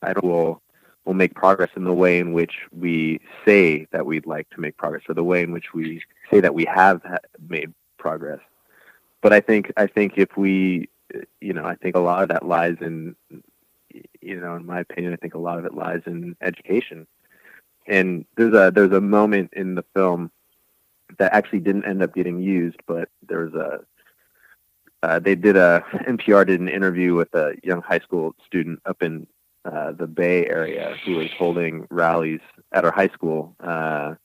I 0.01 0.13
don't 0.13 0.25
will 0.25 0.61
will 1.05 1.13
make 1.13 1.33
progress 1.35 1.69
in 1.75 1.83
the 1.83 1.93
way 1.93 2.19
in 2.19 2.31
which 2.31 2.53
we 2.71 3.19
say 3.45 3.87
that 3.91 4.05
we'd 4.05 4.25
like 4.25 4.49
to 4.51 4.61
make 4.61 4.77
progress, 4.77 5.03
or 5.09 5.15
the 5.15 5.23
way 5.23 5.41
in 5.41 5.51
which 5.51 5.73
we 5.73 6.01
say 6.31 6.39
that 6.39 6.53
we 6.53 6.65
have 6.65 7.01
ha- 7.03 7.17
made 7.49 7.73
progress. 7.97 8.39
But 9.21 9.33
I 9.33 9.41
think 9.41 9.71
I 9.77 9.87
think 9.87 10.13
if 10.17 10.37
we, 10.37 10.89
you 11.41 11.53
know, 11.53 11.65
I 11.65 11.75
think 11.75 11.95
a 11.95 11.99
lot 11.99 12.23
of 12.23 12.29
that 12.29 12.45
lies 12.45 12.77
in, 12.81 13.15
you 14.21 14.39
know, 14.39 14.55
in 14.55 14.65
my 14.65 14.79
opinion, 14.79 15.13
I 15.13 15.17
think 15.17 15.33
a 15.33 15.39
lot 15.39 15.59
of 15.59 15.65
it 15.65 15.73
lies 15.73 16.01
in 16.05 16.35
education. 16.41 17.07
And 17.87 18.25
there's 18.37 18.53
a 18.53 18.71
there's 18.71 18.93
a 18.93 19.01
moment 19.01 19.51
in 19.53 19.75
the 19.75 19.85
film 19.93 20.31
that 21.19 21.33
actually 21.33 21.59
didn't 21.59 21.85
end 21.85 22.01
up 22.01 22.15
getting 22.15 22.39
used, 22.39 22.77
but 22.87 23.09
there 23.27 23.39
was 23.39 23.53
a 23.53 23.81
uh, 25.03 25.19
they 25.19 25.35
did 25.35 25.57
a 25.57 25.83
NPR 26.07 26.47
did 26.47 26.61
an 26.61 26.69
interview 26.69 27.13
with 27.13 27.33
a 27.35 27.55
young 27.61 27.81
high 27.81 27.99
school 27.99 28.33
student 28.45 28.79
up 28.85 29.03
in 29.03 29.27
uh, 29.65 29.91
the 29.91 30.07
Bay 30.07 30.47
Area 30.47 30.95
who 31.05 31.17
was 31.17 31.29
holding 31.37 31.85
rallies 31.91 32.39
at 32.71 32.85
our 32.85 32.91
high 32.91 33.09
school. 33.09 33.53
Uh, 33.59 34.15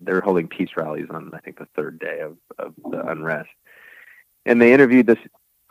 they 0.00 0.12
were 0.12 0.20
holding 0.20 0.46
peace 0.46 0.70
rallies 0.76 1.08
on 1.10 1.32
I 1.34 1.40
think 1.40 1.58
the 1.58 1.66
third 1.74 1.98
day 1.98 2.20
of, 2.20 2.36
of 2.56 2.72
the 2.90 3.04
unrest, 3.08 3.50
and 4.46 4.62
they 4.62 4.72
interviewed 4.72 5.08
this 5.08 5.18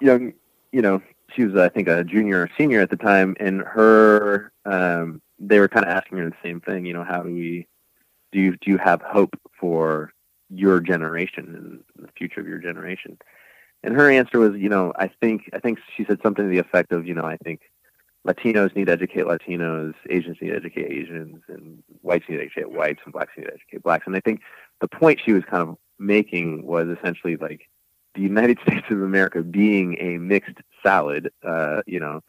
young, 0.02 0.34
you 0.74 0.82
know, 0.82 1.02
she 1.34 1.46
was 1.46 1.56
I 1.56 1.70
think 1.70 1.88
a 1.88 2.04
junior 2.04 2.42
or 2.42 2.50
senior 2.58 2.82
at 2.82 2.90
the 2.90 2.98
time, 2.98 3.38
and 3.40 3.62
her 3.62 4.52
um, 4.66 5.22
they 5.40 5.60
were 5.60 5.70
kind 5.70 5.86
of 5.86 5.92
asking 5.92 6.18
her 6.18 6.30
the 6.30 6.36
same 6.44 6.60
thing. 6.60 6.86
You 6.86 6.94
know, 6.94 7.06
how 7.06 7.24
do 7.24 7.34
we 7.34 7.68
do 8.34 8.40
you 8.40 8.58
do 8.58 8.72
you 8.72 8.78
have 8.78 9.02
hope 9.02 9.40
for 9.58 10.12
your 10.50 10.80
generation 10.80 11.84
and 11.98 12.06
the 12.06 12.12
future 12.14 12.40
of 12.40 12.48
your 12.48 12.60
generation. 12.60 13.18
And 13.88 13.96
her 13.96 14.12
answer 14.12 14.38
was, 14.38 14.54
you 14.58 14.68
know, 14.68 14.92
I 14.98 15.08
think 15.08 15.50
I 15.54 15.60
think 15.60 15.80
she 15.96 16.04
said 16.04 16.20
something 16.22 16.44
to 16.44 16.52
the 16.52 16.58
effect 16.58 16.92
of, 16.92 17.08
you 17.08 17.14
know, 17.14 17.24
I 17.24 17.38
think 17.38 17.62
Latinos 18.28 18.76
need 18.76 18.88
to 18.88 18.92
educate 18.92 19.24
Latinos, 19.24 19.94
Asians 20.10 20.36
need 20.42 20.50
to 20.50 20.58
educate 20.58 20.92
Asians, 20.92 21.42
and 21.48 21.82
whites 22.02 22.26
need 22.28 22.36
to 22.36 22.42
educate 22.42 22.70
whites, 22.70 23.00
and 23.06 23.14
blacks 23.14 23.32
need 23.38 23.46
to 23.46 23.54
educate 23.54 23.84
blacks. 23.84 24.06
And 24.06 24.14
I 24.14 24.20
think 24.20 24.42
the 24.82 24.90
point 24.90 25.22
she 25.24 25.32
was 25.32 25.46
kind 25.46 25.70
of 25.70 25.78
making 26.00 26.66
was 26.66 26.90
essentially 26.90 27.38
like 27.38 27.62
the 28.14 28.20
United 28.20 28.60
States 28.68 28.86
of 28.90 29.02
America 29.02 29.42
being 29.42 29.96
a 30.02 30.18
mixed 30.18 30.58
salad, 30.84 31.32
uh, 31.44 31.82
you 31.88 32.02
know, 32.02 32.20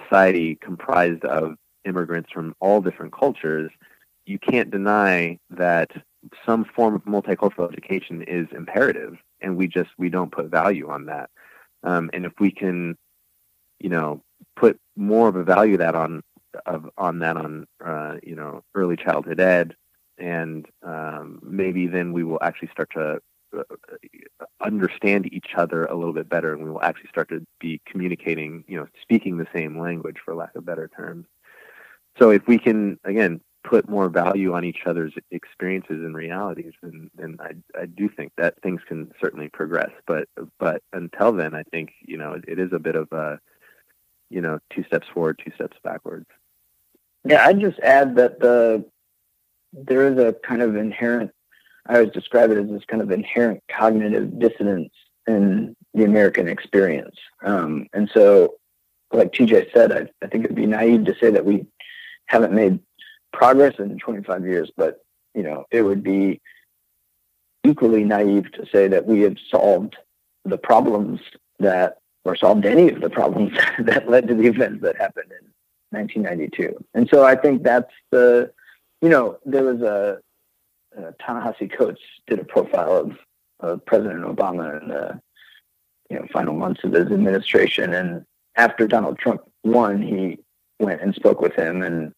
society 0.00 0.54
comprised 0.62 1.24
of 1.24 1.56
immigrants 1.84 2.30
from 2.30 2.54
all 2.60 2.80
different 2.80 3.12
cultures. 3.12 3.72
You 4.26 4.38
can't 4.38 4.70
deny 4.70 5.40
that 5.50 5.90
some 6.46 6.64
form 6.64 6.94
of 6.94 7.02
multicultural 7.02 7.68
education 7.68 8.22
is 8.22 8.46
imperative, 8.52 9.16
and 9.40 9.56
we 9.56 9.66
just 9.66 9.90
we 9.98 10.08
don't 10.08 10.32
put 10.32 10.46
value 10.46 10.88
on 10.88 11.06
that. 11.06 11.30
Um, 11.82 12.10
and 12.12 12.24
if 12.24 12.32
we 12.38 12.50
can, 12.50 12.96
you 13.78 13.88
know, 13.88 14.22
put 14.56 14.78
more 14.96 15.28
of 15.28 15.36
a 15.36 15.44
value 15.44 15.78
that 15.78 15.94
on 15.94 16.22
of 16.66 16.90
on 16.98 17.20
that 17.20 17.36
on 17.36 17.66
uh, 17.84 18.16
you 18.22 18.34
know 18.34 18.62
early 18.74 18.96
childhood 18.96 19.40
ed, 19.40 19.74
and 20.18 20.66
um, 20.82 21.40
maybe 21.42 21.86
then 21.86 22.12
we 22.12 22.24
will 22.24 22.38
actually 22.42 22.68
start 22.68 22.90
to 22.94 23.20
uh, 23.56 23.62
understand 24.60 25.32
each 25.32 25.54
other 25.56 25.86
a 25.86 25.94
little 25.94 26.12
bit 26.12 26.28
better, 26.28 26.52
and 26.52 26.62
we 26.62 26.70
will 26.70 26.82
actually 26.82 27.08
start 27.08 27.28
to 27.28 27.44
be 27.58 27.80
communicating, 27.86 28.64
you 28.68 28.76
know, 28.76 28.86
speaking 29.02 29.36
the 29.36 29.46
same 29.54 29.80
language, 29.80 30.16
for 30.24 30.34
lack 30.34 30.54
of 30.54 30.64
better 30.64 30.88
terms. 30.96 31.26
So 32.18 32.30
if 32.30 32.46
we 32.46 32.58
can 32.58 32.98
again 33.04 33.40
put 33.62 33.88
more 33.88 34.08
value 34.08 34.54
on 34.54 34.64
each 34.64 34.80
other's 34.86 35.12
experiences 35.30 36.02
and 36.04 36.14
realities 36.14 36.72
and, 36.82 37.10
and 37.18 37.40
I, 37.40 37.52
I 37.78 37.86
do 37.86 38.08
think 38.08 38.32
that 38.38 38.60
things 38.62 38.80
can 38.88 39.12
certainly 39.20 39.48
progress 39.48 39.90
but 40.06 40.28
but 40.58 40.82
until 40.92 41.32
then 41.32 41.54
I 41.54 41.62
think 41.64 41.92
you 42.00 42.16
know 42.16 42.32
it, 42.32 42.44
it 42.48 42.58
is 42.58 42.72
a 42.72 42.78
bit 42.78 42.96
of 42.96 43.12
a 43.12 43.38
you 44.30 44.40
know 44.40 44.60
two 44.70 44.84
steps 44.84 45.08
forward 45.12 45.40
two 45.44 45.52
steps 45.54 45.76
backwards. 45.84 46.26
Yeah 47.24 47.44
I'd 47.44 47.60
just 47.60 47.78
add 47.80 48.16
that 48.16 48.40
the 48.40 48.84
there 49.72 50.10
is 50.10 50.18
a 50.18 50.32
kind 50.42 50.62
of 50.62 50.76
inherent 50.76 51.30
I 51.86 51.96
always 51.96 52.12
describe 52.12 52.50
it 52.50 52.58
as 52.58 52.68
this 52.68 52.84
kind 52.86 53.02
of 53.02 53.10
inherent 53.10 53.62
cognitive 53.68 54.38
dissonance 54.38 54.92
in 55.26 55.76
the 55.94 56.04
American 56.04 56.48
experience. 56.48 57.16
Um, 57.42 57.86
and 57.92 58.10
so 58.12 58.54
like 59.12 59.32
TJ 59.32 59.72
said, 59.72 59.92
I, 59.92 60.08
I 60.24 60.28
think 60.28 60.44
it'd 60.44 60.56
be 60.56 60.66
naive 60.66 61.04
to 61.06 61.16
say 61.20 61.30
that 61.30 61.44
we 61.44 61.66
haven't 62.26 62.52
made 62.52 62.78
progress 63.32 63.74
in 63.78 63.98
25 63.98 64.44
years, 64.44 64.70
but 64.76 65.04
you 65.34 65.42
know, 65.42 65.64
it 65.70 65.82
would 65.82 66.02
be 66.02 66.40
equally 67.64 68.04
naive 68.04 68.50
to 68.52 68.66
say 68.66 68.88
that 68.88 69.06
we 69.06 69.20
have 69.20 69.36
solved 69.50 69.96
the 70.44 70.58
problems 70.58 71.20
that, 71.58 71.98
or 72.24 72.34
solved 72.34 72.64
any 72.64 72.90
of 72.90 73.00
the 73.00 73.10
problems 73.10 73.52
that 73.78 74.08
led 74.08 74.28
to 74.28 74.34
the 74.34 74.46
events 74.46 74.82
that 74.82 74.96
happened 74.96 75.30
in 75.30 75.98
1992. 75.98 76.84
And 76.94 77.08
so 77.12 77.24
I 77.24 77.36
think 77.36 77.62
that's 77.62 77.92
the, 78.10 78.50
you 79.02 79.08
know, 79.08 79.38
there 79.44 79.64
was 79.64 79.82
a, 79.82 80.20
uh, 80.98 81.12
Ta-Nehisi 81.24 81.76
Coates 81.76 82.00
did 82.26 82.40
a 82.40 82.44
profile 82.44 82.96
of, 82.96 83.16
of 83.60 83.84
President 83.84 84.24
Obama 84.24 84.82
in 84.82 84.88
the 84.88 85.20
you 86.10 86.18
know 86.18 86.26
final 86.32 86.54
months 86.54 86.82
of 86.84 86.92
his 86.92 87.06
administration, 87.06 87.94
and 87.94 88.24
after 88.56 88.86
Donald 88.86 89.18
Trump 89.18 89.42
won, 89.62 90.02
he 90.02 90.38
went 90.80 91.00
and 91.00 91.14
spoke 91.14 91.40
with 91.40 91.54
him, 91.54 91.82
and 91.82 92.12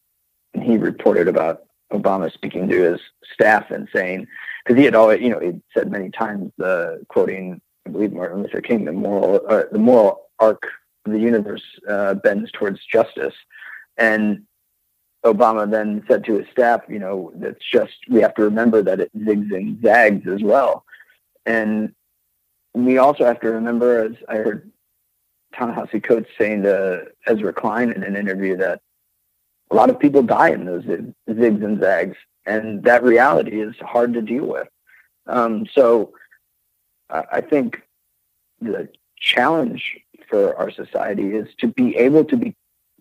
he 0.61 0.77
reported 0.77 1.29
about 1.29 1.65
Obama 1.93 2.33
speaking 2.33 2.69
to 2.69 2.93
his 2.93 3.01
staff 3.33 3.71
and 3.71 3.89
saying, 3.95 4.27
because 4.65 4.79
he 4.79 4.85
had 4.85 4.95
always, 4.95 5.21
you 5.21 5.31
know, 5.31 5.41
he 5.41 5.61
said 5.75 5.91
many 5.91 6.11
times, 6.11 6.53
uh, 6.61 6.97
quoting, 7.09 7.61
I 7.87 7.91
believe 7.91 8.13
Martin 8.13 8.43
Luther 8.43 8.61
King, 8.61 8.85
the 8.85 8.93
moral, 8.93 9.41
uh, 9.49 9.65
the 9.71 9.79
moral 9.79 10.31
arc 10.39 10.63
of 11.05 11.13
the 11.13 11.19
universe 11.19 11.63
uh, 11.89 12.15
bends 12.15 12.51
towards 12.53 12.85
justice, 12.85 13.35
and 13.97 14.43
Obama 15.25 15.71
then 15.71 16.05
said 16.09 16.25
to 16.25 16.39
his 16.39 16.47
staff, 16.51 16.81
you 16.89 16.99
know, 16.99 17.33
that's 17.37 17.65
just 17.71 17.95
we 18.09 18.21
have 18.21 18.35
to 18.35 18.43
remember 18.43 18.83
that 18.83 19.01
it 19.01 19.11
zigs 19.17 19.55
and 19.55 19.81
zags 19.83 20.27
as 20.29 20.43
well, 20.43 20.85
and 21.47 21.93
we 22.75 22.99
also 22.99 23.25
have 23.25 23.41
to 23.41 23.51
remember, 23.51 24.05
as 24.05 24.13
I 24.29 24.37
heard 24.37 24.71
Ta-Nehisi 25.55 26.03
Coates 26.03 26.31
saying 26.39 26.63
to 26.63 27.07
Ezra 27.27 27.53
Klein 27.53 27.93
in 27.93 28.03
an 28.03 28.17
interview, 28.17 28.57
that 28.57 28.81
a 29.73 29.75
lot 29.75 29.89
of 29.89 29.99
people 29.99 30.23
die 30.23 30.51
in 30.51 30.67
those 30.67 30.85
zigs 30.85 31.15
and 31.65 31.81
zags, 31.81 32.17
and 32.45 32.85
that 32.85 33.03
reality 33.03 33.61
is 33.61 33.75
hard 33.81 34.13
to 34.13 34.21
deal 34.21 34.45
with. 34.45 34.69
Um, 35.27 35.67
so 35.73 36.13
I 37.09 37.41
think 37.41 37.83
the 38.61 38.89
challenge 39.19 39.99
for 40.29 40.57
our 40.57 40.71
society 40.71 41.35
is 41.35 41.49
to 41.59 41.69
be 41.69 41.97
able 41.97 42.25
to 42.25 42.37
be 42.37 42.55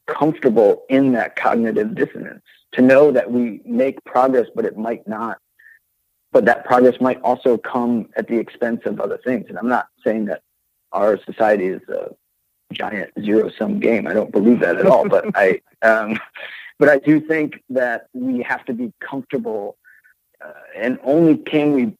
comfortable 0.08 0.84
in 0.90 1.12
that 1.14 1.36
cognitive 1.36 1.96
dissonance, 1.96 2.44
to 2.74 2.82
know 2.82 3.12
that 3.12 3.30
we 3.30 3.62
make 3.66 4.04
progress, 4.06 4.48
but 4.56 4.66
it 4.66 4.78
might 4.78 5.08
not. 5.08 5.38
But 6.32 6.46
that 6.46 6.64
progress 6.64 7.00
might 7.02 7.22
also 7.22 7.58
come 7.58 8.10
at 8.16 8.28
the 8.28 8.38
expense 8.38 8.82
of 8.86 9.02
other 9.02 9.18
things. 9.18 9.48
And 9.50 9.58
I'm 9.58 9.68
not 9.68 9.88
saying 10.04 10.26
that 10.26 10.42
our 10.94 11.20
society 11.26 11.68
is 11.68 11.82
a 11.90 12.16
giant 12.72 13.12
zero 13.22 13.50
sum 13.50 13.80
game. 13.80 14.08
I 14.08 14.14
don't 14.14 14.32
believe 14.32 14.60
that 14.60 14.78
at 14.78 14.86
all. 14.86 15.08
but 15.08 15.26
I, 15.36 15.62
um, 15.82 16.18
but 16.80 16.90
I 16.90 16.98
do 16.98 17.20
think 17.20 17.64
that 17.70 18.08
we 18.14 18.42
have 18.42 18.66
to 18.66 18.74
be 18.74 18.92
comfortable, 19.00 19.78
uh, 20.44 20.52
and 20.76 21.00
only 21.04 21.38
can 21.38 21.74
we 21.74 21.94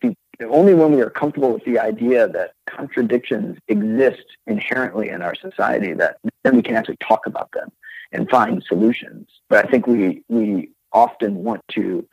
be 0.00 0.16
only 0.44 0.74
when 0.74 0.92
we 0.92 1.00
are 1.00 1.10
comfortable 1.10 1.52
with 1.52 1.64
the 1.64 1.78
idea 1.78 2.28
that 2.28 2.52
contradictions 2.66 3.58
exist 3.68 4.24
inherently 4.46 5.08
in 5.08 5.22
our 5.22 5.34
society 5.34 5.94
that 5.94 6.18
then 6.44 6.56
we 6.56 6.62
can 6.62 6.76
actually 6.76 6.98
talk 6.98 7.26
about 7.26 7.50
them 7.52 7.70
and 8.12 8.28
find 8.28 8.62
solutions. 8.62 9.28
But 9.48 9.64
I 9.64 9.70
think 9.70 9.86
we 9.86 10.22
we 10.28 10.70
often 10.92 11.36
want 11.36 11.62
to 11.72 12.06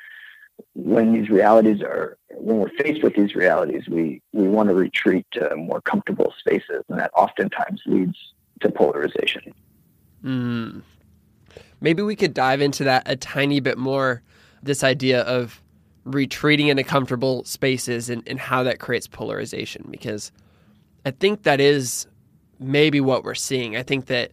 when 0.74 1.14
these 1.14 1.30
realities 1.30 1.82
are 1.82 2.18
when 2.32 2.58
we're 2.58 2.70
faced 2.70 3.04
with 3.04 3.16
these 3.16 3.36
realities, 3.36 3.88
we 3.88 4.22
we 4.32 4.47
want 4.47 4.70
to 4.70 4.76
retreat 4.76 5.26
to 5.34 5.56
more 5.56 5.82
comfortable 5.82 6.34
spaces, 6.39 6.84
and 6.89 6.99
that 6.99 7.12
oftentimes 7.16 7.82
leads 7.86 8.18
to 8.62 8.70
polarization. 8.72 9.54
Mm. 10.24 10.82
Maybe 11.82 12.01
we 12.01 12.16
could 12.16 12.34
dive 12.34 12.62
into 12.62 12.86
that 12.86 13.04
a 13.06 13.16
tiny 13.16 13.60
bit 13.60 13.78
more. 13.78 14.24
This 14.62 14.84
idea 14.84 15.22
of 15.24 15.62
retreating 16.06 16.68
into 16.68 16.84
comfortable 16.84 17.43
spaces 17.43 18.10
and, 18.10 18.24
and 18.28 18.39
how 18.39 18.64
that 18.64 18.80
creates 18.80 19.08
polarization 19.08 19.86
because 19.89 20.32
I 21.06 21.12
think 21.12 21.43
that 21.43 21.60
is 21.60 22.08
maybe 22.60 23.01
what 23.01 23.24
we're 23.24 23.36
seeing. 23.36 23.76
I 23.76 23.84
think 23.84 24.06
that 24.08 24.32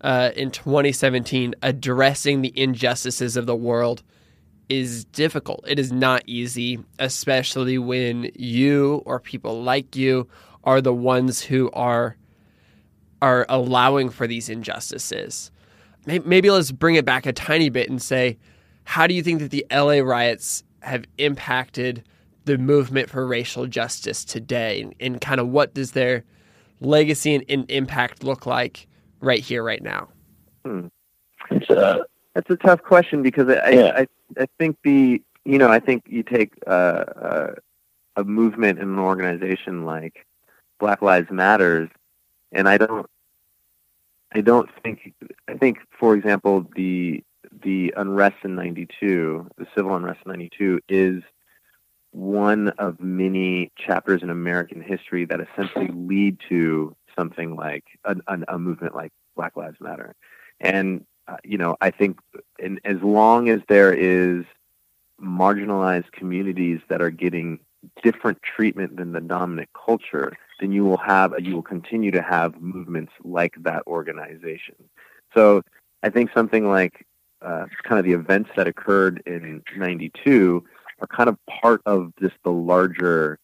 uh, 0.00 0.30
in 0.36 0.50
2017, 0.50 1.54
addressing 1.62 2.42
the 2.42 2.52
injustices 2.58 3.36
of 3.36 3.46
the 3.46 3.56
world 3.56 4.02
is 4.68 5.04
difficult. 5.06 5.64
It 5.66 5.78
is 5.78 5.92
not 5.92 6.22
easy, 6.26 6.78
especially 6.98 7.78
when 7.78 8.30
you 8.34 9.02
or 9.04 9.20
people 9.20 9.62
like 9.62 9.96
you 9.96 10.28
are 10.64 10.80
the 10.80 10.94
ones 10.94 11.42
who 11.42 11.70
are 11.72 12.16
are 13.22 13.46
allowing 13.48 14.10
for 14.10 14.26
these 14.26 14.48
injustices. 14.48 15.50
Maybe 16.06 16.50
let's 16.50 16.70
bring 16.70 16.96
it 16.96 17.06
back 17.06 17.24
a 17.24 17.32
tiny 17.32 17.70
bit 17.70 17.88
and 17.88 18.02
say, 18.02 18.36
how 18.84 19.06
do 19.06 19.14
you 19.14 19.22
think 19.22 19.40
that 19.40 19.50
the 19.50 19.64
LA 19.70 20.00
riots 20.00 20.62
have 20.80 21.06
impacted 21.16 22.04
the 22.44 22.58
movement 22.58 23.08
for 23.08 23.26
racial 23.26 23.66
justice 23.66 24.24
today 24.24 24.82
and, 24.82 24.94
and 25.00 25.20
kind 25.20 25.40
of 25.40 25.48
what 25.48 25.72
does 25.72 25.92
their 25.92 26.24
legacy 26.80 27.34
and, 27.34 27.44
and, 27.48 27.70
impact 27.70 28.22
look 28.22 28.44
like 28.44 28.86
right 29.20 29.40
here 29.40 29.62
right 29.62 29.82
now 29.82 30.08
hmm. 30.64 30.86
it's 31.50 31.70
a 31.70 32.00
that's 32.34 32.50
a 32.50 32.56
tough 32.56 32.82
question 32.82 33.22
because 33.22 33.48
I, 33.48 33.70
yeah. 33.70 33.92
I, 33.96 34.00
I 34.00 34.06
think 34.58 34.76
the 34.84 35.22
you 35.44 35.58
know 35.58 35.68
I 35.68 35.80
think 35.80 36.04
you 36.08 36.22
take 36.22 36.52
uh, 36.66 36.70
uh, 36.70 37.54
a 38.16 38.24
movement 38.24 38.78
in 38.78 38.88
an 38.88 38.98
organization 38.98 39.84
like 39.84 40.26
Black 40.78 41.02
Lives 41.02 41.30
Matters 41.30 41.88
and 42.52 42.68
I 42.68 42.78
don't 42.78 43.08
I 44.32 44.40
don't 44.40 44.68
think 44.82 45.14
I 45.48 45.54
think 45.54 45.78
for 45.98 46.14
example 46.14 46.66
the 46.74 47.22
the 47.62 47.94
unrest 47.96 48.36
in 48.44 48.54
92, 48.54 49.48
the 49.56 49.66
civil 49.74 49.94
unrest 49.94 50.20
in 50.24 50.32
92, 50.32 50.80
is 50.88 51.22
one 52.12 52.68
of 52.78 53.00
many 53.00 53.70
chapters 53.76 54.22
in 54.22 54.30
American 54.30 54.80
history 54.80 55.24
that 55.24 55.40
essentially 55.40 55.88
lead 55.88 56.38
to 56.48 56.94
something 57.16 57.56
like 57.56 57.84
a, 58.04 58.16
a, 58.26 58.38
a 58.48 58.58
movement 58.58 58.94
like 58.94 59.12
Black 59.36 59.56
Lives 59.56 59.80
Matter. 59.80 60.14
And, 60.60 61.04
uh, 61.26 61.36
you 61.44 61.58
know, 61.58 61.76
I 61.80 61.90
think 61.90 62.18
in, 62.58 62.80
as 62.84 63.00
long 63.02 63.48
as 63.48 63.60
there 63.68 63.92
is 63.92 64.44
marginalized 65.20 66.10
communities 66.12 66.80
that 66.88 67.00
are 67.00 67.10
getting 67.10 67.60
different 68.02 68.40
treatment 68.42 68.96
than 68.96 69.12
the 69.12 69.20
dominant 69.20 69.68
culture, 69.72 70.32
then 70.60 70.72
you 70.72 70.84
will 70.84 70.98
have, 70.98 71.34
you 71.38 71.54
will 71.54 71.62
continue 71.62 72.10
to 72.10 72.22
have 72.22 72.60
movements 72.60 73.12
like 73.22 73.54
that 73.62 73.82
organization. 73.86 74.74
So 75.34 75.62
I 76.02 76.10
think 76.10 76.30
something 76.34 76.68
like 76.68 77.06
uh, 77.42 77.66
kind 77.82 77.98
of 77.98 78.04
the 78.04 78.12
events 78.12 78.50
that 78.56 78.66
occurred 78.66 79.22
in 79.26 79.62
92 79.76 80.64
are 81.00 81.06
kind 81.06 81.28
of 81.28 81.38
part 81.46 81.82
of 81.86 82.12
just 82.20 82.34
the 82.44 82.50
larger 82.50 83.38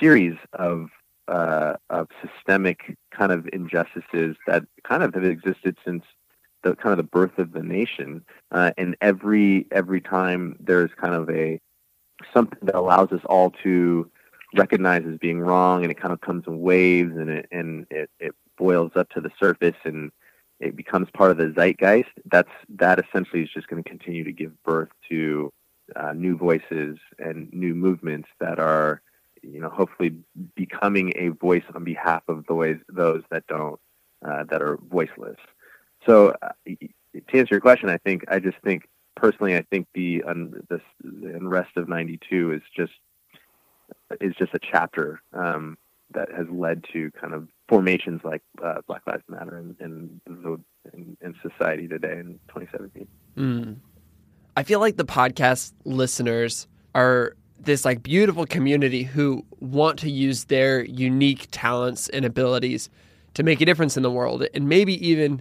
series 0.00 0.36
of 0.54 0.88
uh, 1.28 1.74
of 1.88 2.08
systemic 2.20 2.96
kind 3.16 3.30
of 3.30 3.48
injustices 3.52 4.36
that 4.46 4.64
kind 4.82 5.02
of 5.02 5.14
have 5.14 5.24
existed 5.24 5.76
since 5.84 6.02
the 6.62 6.76
kind 6.76 6.92
of 6.92 6.96
the 6.98 7.10
birth 7.10 7.38
of 7.38 7.52
the 7.52 7.62
nation. 7.62 8.24
Uh, 8.50 8.70
and 8.76 8.96
every 9.00 9.66
every 9.70 10.00
time 10.00 10.56
there's 10.60 10.90
kind 11.00 11.14
of 11.14 11.28
a 11.30 11.60
something 12.32 12.58
that 12.62 12.74
allows 12.74 13.10
us 13.12 13.20
all 13.26 13.50
to 13.62 14.10
recognize 14.54 15.02
as 15.06 15.18
being 15.18 15.40
wrong, 15.40 15.82
and 15.82 15.90
it 15.90 16.00
kind 16.00 16.12
of 16.12 16.20
comes 16.20 16.44
in 16.46 16.60
waves, 16.60 17.16
and 17.16 17.30
it 17.30 17.46
and 17.50 17.86
it, 17.90 18.10
it 18.20 18.34
boils 18.58 18.92
up 18.96 19.08
to 19.10 19.20
the 19.20 19.30
surface, 19.40 19.76
and 19.84 20.10
it 20.60 20.76
becomes 20.76 21.08
part 21.12 21.30
of 21.30 21.38
the 21.38 21.52
zeitgeist, 21.56 22.10
that's 22.30 22.50
that 22.68 23.04
essentially 23.04 23.42
is 23.42 23.50
just 23.52 23.66
going 23.68 23.82
to 23.82 23.88
continue 23.88 24.24
to 24.24 24.32
give 24.32 24.52
birth 24.62 24.90
to 25.08 25.52
uh, 25.96 26.12
new 26.12 26.36
voices 26.36 26.98
and 27.18 27.52
new 27.52 27.74
movements 27.74 28.28
that 28.40 28.58
are, 28.58 29.02
you 29.42 29.60
know, 29.60 29.68
hopefully 29.68 30.14
becoming 30.54 31.12
a 31.16 31.28
voice 31.28 31.64
on 31.74 31.82
behalf 31.82 32.22
of 32.28 32.46
the 32.46 32.54
ways 32.54 32.78
those 32.88 33.22
that 33.30 33.44
don't 33.48 33.78
uh, 34.26 34.44
that 34.44 34.62
are 34.62 34.78
voiceless. 34.88 35.36
So, 36.06 36.34
uh, 36.42 36.52
to 36.66 37.38
answer 37.38 37.54
your 37.54 37.60
question, 37.60 37.88
I 37.88 37.98
think 37.98 38.24
I 38.28 38.38
just 38.38 38.56
think 38.64 38.88
personally, 39.16 39.56
I 39.56 39.62
think 39.70 39.86
the 39.94 40.22
un, 40.26 40.52
the, 40.68 40.80
the 41.02 41.36
unrest 41.36 41.76
of 41.76 41.88
'92 41.88 42.52
is 42.52 42.62
just 42.76 42.92
is 44.20 44.34
just 44.38 44.54
a 44.54 44.58
chapter 44.58 45.20
um, 45.32 45.76
that 46.14 46.30
has 46.32 46.46
led 46.50 46.84
to 46.92 47.10
kind 47.12 47.34
of 47.34 47.48
formations 47.68 48.20
like 48.24 48.42
uh, 48.62 48.76
Black 48.86 49.02
Lives 49.06 49.22
Matter 49.28 49.58
in, 49.58 49.76
in, 49.80 50.20
in, 50.92 51.16
in, 51.20 51.34
society 51.42 51.88
today 51.88 52.18
in 52.18 52.38
2017. 52.48 53.08
Mm. 53.36 53.76
I 54.56 54.62
feel 54.62 54.80
like 54.80 54.96
the 54.96 55.04
podcast 55.04 55.72
listeners 55.84 56.68
are 56.94 57.34
this 57.58 57.84
like 57.84 58.02
beautiful 58.02 58.44
community 58.44 59.04
who 59.04 59.44
want 59.60 59.98
to 60.00 60.10
use 60.10 60.44
their 60.44 60.84
unique 60.84 61.48
talents 61.50 62.08
and 62.08 62.24
abilities 62.24 62.90
to 63.34 63.42
make 63.42 63.60
a 63.60 63.64
difference 63.64 63.96
in 63.96 64.02
the 64.02 64.10
world 64.10 64.44
and 64.52 64.68
maybe 64.68 64.94
even 65.06 65.40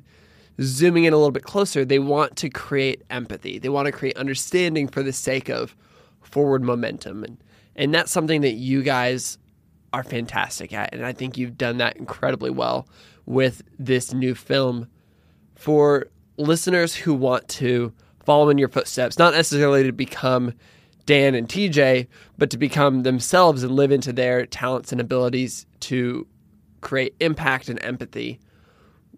zooming 0.59 1.05
in 1.05 1.13
a 1.13 1.17
little 1.17 1.31
bit 1.31 1.43
closer 1.43 1.85
they 1.85 1.99
want 1.99 2.35
to 2.37 2.49
create 2.49 3.03
empathy. 3.09 3.59
They 3.59 3.69
want 3.69 3.85
to 3.85 3.91
create 3.91 4.17
understanding 4.17 4.87
for 4.87 5.03
the 5.03 5.13
sake 5.13 5.49
of 5.49 5.75
forward 6.21 6.63
momentum. 6.63 7.23
And 7.23 7.37
and 7.75 7.93
that's 7.93 8.11
something 8.11 8.41
that 8.41 8.53
you 8.53 8.83
guys 8.83 9.37
are 9.93 10.03
fantastic 10.03 10.73
at. 10.73 10.93
And 10.93 11.05
I 11.05 11.13
think 11.13 11.37
you've 11.37 11.57
done 11.57 11.77
that 11.77 11.97
incredibly 11.97 12.49
well 12.49 12.87
with 13.25 13.61
this 13.79 14.13
new 14.13 14.35
film, 14.35 14.87
for 15.55 16.07
listeners 16.37 16.95
who 16.95 17.13
want 17.13 17.47
to 17.47 17.93
follow 18.25 18.49
in 18.49 18.57
your 18.57 18.67
footsteps, 18.67 19.17
not 19.17 19.33
necessarily 19.33 19.83
to 19.83 19.91
become 19.91 20.53
Dan 21.05 21.35
and 21.35 21.47
TJ, 21.47 22.07
but 22.37 22.49
to 22.51 22.57
become 22.57 23.03
themselves 23.03 23.63
and 23.63 23.75
live 23.75 23.91
into 23.91 24.13
their 24.13 24.45
talents 24.45 24.91
and 24.91 25.01
abilities 25.01 25.65
to 25.81 26.27
create 26.81 27.15
impact 27.19 27.69
and 27.69 27.83
empathy, 27.83 28.39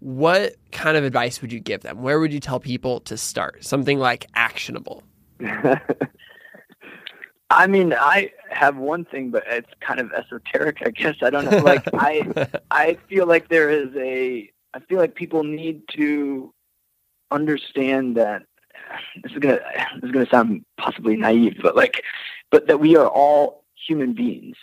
what 0.04 0.58
kind 0.74 0.98
of 0.98 1.06
advice 1.06 1.42
would 1.42 1.54
you 1.54 1.62
give 1.62 1.82
them? 1.82 2.02
Where 2.02 2.20
would 2.20 2.34
you 2.34 2.42
tell 2.42 2.60
people 2.60 3.00
to 3.02 3.16
start? 3.16 3.64
Something 3.64 4.00
like 4.00 4.28
actionable. 4.36 5.02
I 7.50 7.68
mean, 7.68 7.94
I 7.94 8.32
have 8.50 8.76
one 8.76 9.06
thing, 9.06 9.32
but 9.32 9.44
it's 9.48 9.70
kind 9.80 10.02
of 10.02 10.12
esoteric, 10.12 10.80
I 10.86 10.90
guess. 10.90 11.16
I 11.22 11.30
don't 11.30 11.50
know. 11.50 11.60
Like, 11.60 11.88
I, 11.94 12.50
I 12.70 12.98
feel 13.08 13.28
like 13.28 13.48
there 13.48 13.70
is 13.70 13.96
a, 13.96 14.52
I 14.74 14.82
feel 14.82 14.98
like 14.98 15.16
people 15.16 15.46
need 15.46 15.84
to 15.96 16.54
understand 17.32 18.18
that 18.18 18.44
this 19.24 19.32
is 19.32 19.40
gonna, 19.40 19.62
this 20.02 20.10
is 20.10 20.12
gonna 20.12 20.30
sound 20.30 20.66
possibly 20.78 21.16
naive, 21.16 21.60
but 21.62 21.78
like, 21.78 22.04
but 22.52 22.68
that 22.68 22.82
we 22.82 22.98
are 22.98 23.08
all 23.08 23.64
human 23.88 24.12
beings, 24.12 24.58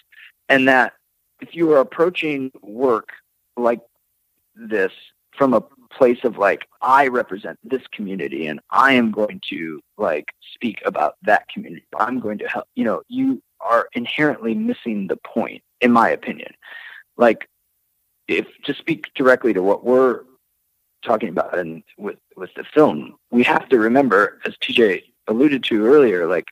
and 0.50 0.68
that 0.68 0.92
if 1.40 1.54
you 1.54 1.72
are 1.72 1.78
approaching 1.78 2.52
work 2.60 3.08
like 3.56 3.80
this 4.54 4.92
from 5.40 5.54
a 5.54 5.62
place 5.90 6.18
of 6.22 6.36
like 6.36 6.66
I 6.82 7.06
represent 7.06 7.58
this 7.64 7.80
community 7.92 8.46
and 8.46 8.60
I 8.68 8.92
am 8.92 9.10
going 9.10 9.40
to 9.48 9.80
like 9.96 10.26
speak 10.52 10.82
about 10.84 11.16
that 11.22 11.48
community. 11.48 11.86
I'm 11.98 12.20
going 12.20 12.36
to 12.40 12.46
help. 12.46 12.66
You 12.74 12.84
know, 12.84 13.02
you 13.08 13.42
are 13.62 13.88
inherently 13.94 14.54
missing 14.54 15.06
the 15.06 15.16
point, 15.16 15.62
in 15.80 15.92
my 15.92 16.10
opinion. 16.10 16.52
Like, 17.16 17.48
if 18.28 18.46
to 18.64 18.74
speak 18.74 19.06
directly 19.14 19.54
to 19.54 19.62
what 19.62 19.82
we're 19.82 20.24
talking 21.02 21.30
about 21.30 21.58
and 21.58 21.82
with 21.96 22.18
with 22.36 22.50
the 22.54 22.64
film, 22.74 23.16
we 23.30 23.42
have 23.44 23.66
to 23.70 23.78
remember, 23.78 24.40
as 24.44 24.58
TJ 24.58 25.04
alluded 25.26 25.64
to 25.64 25.86
earlier, 25.86 26.26
like 26.26 26.48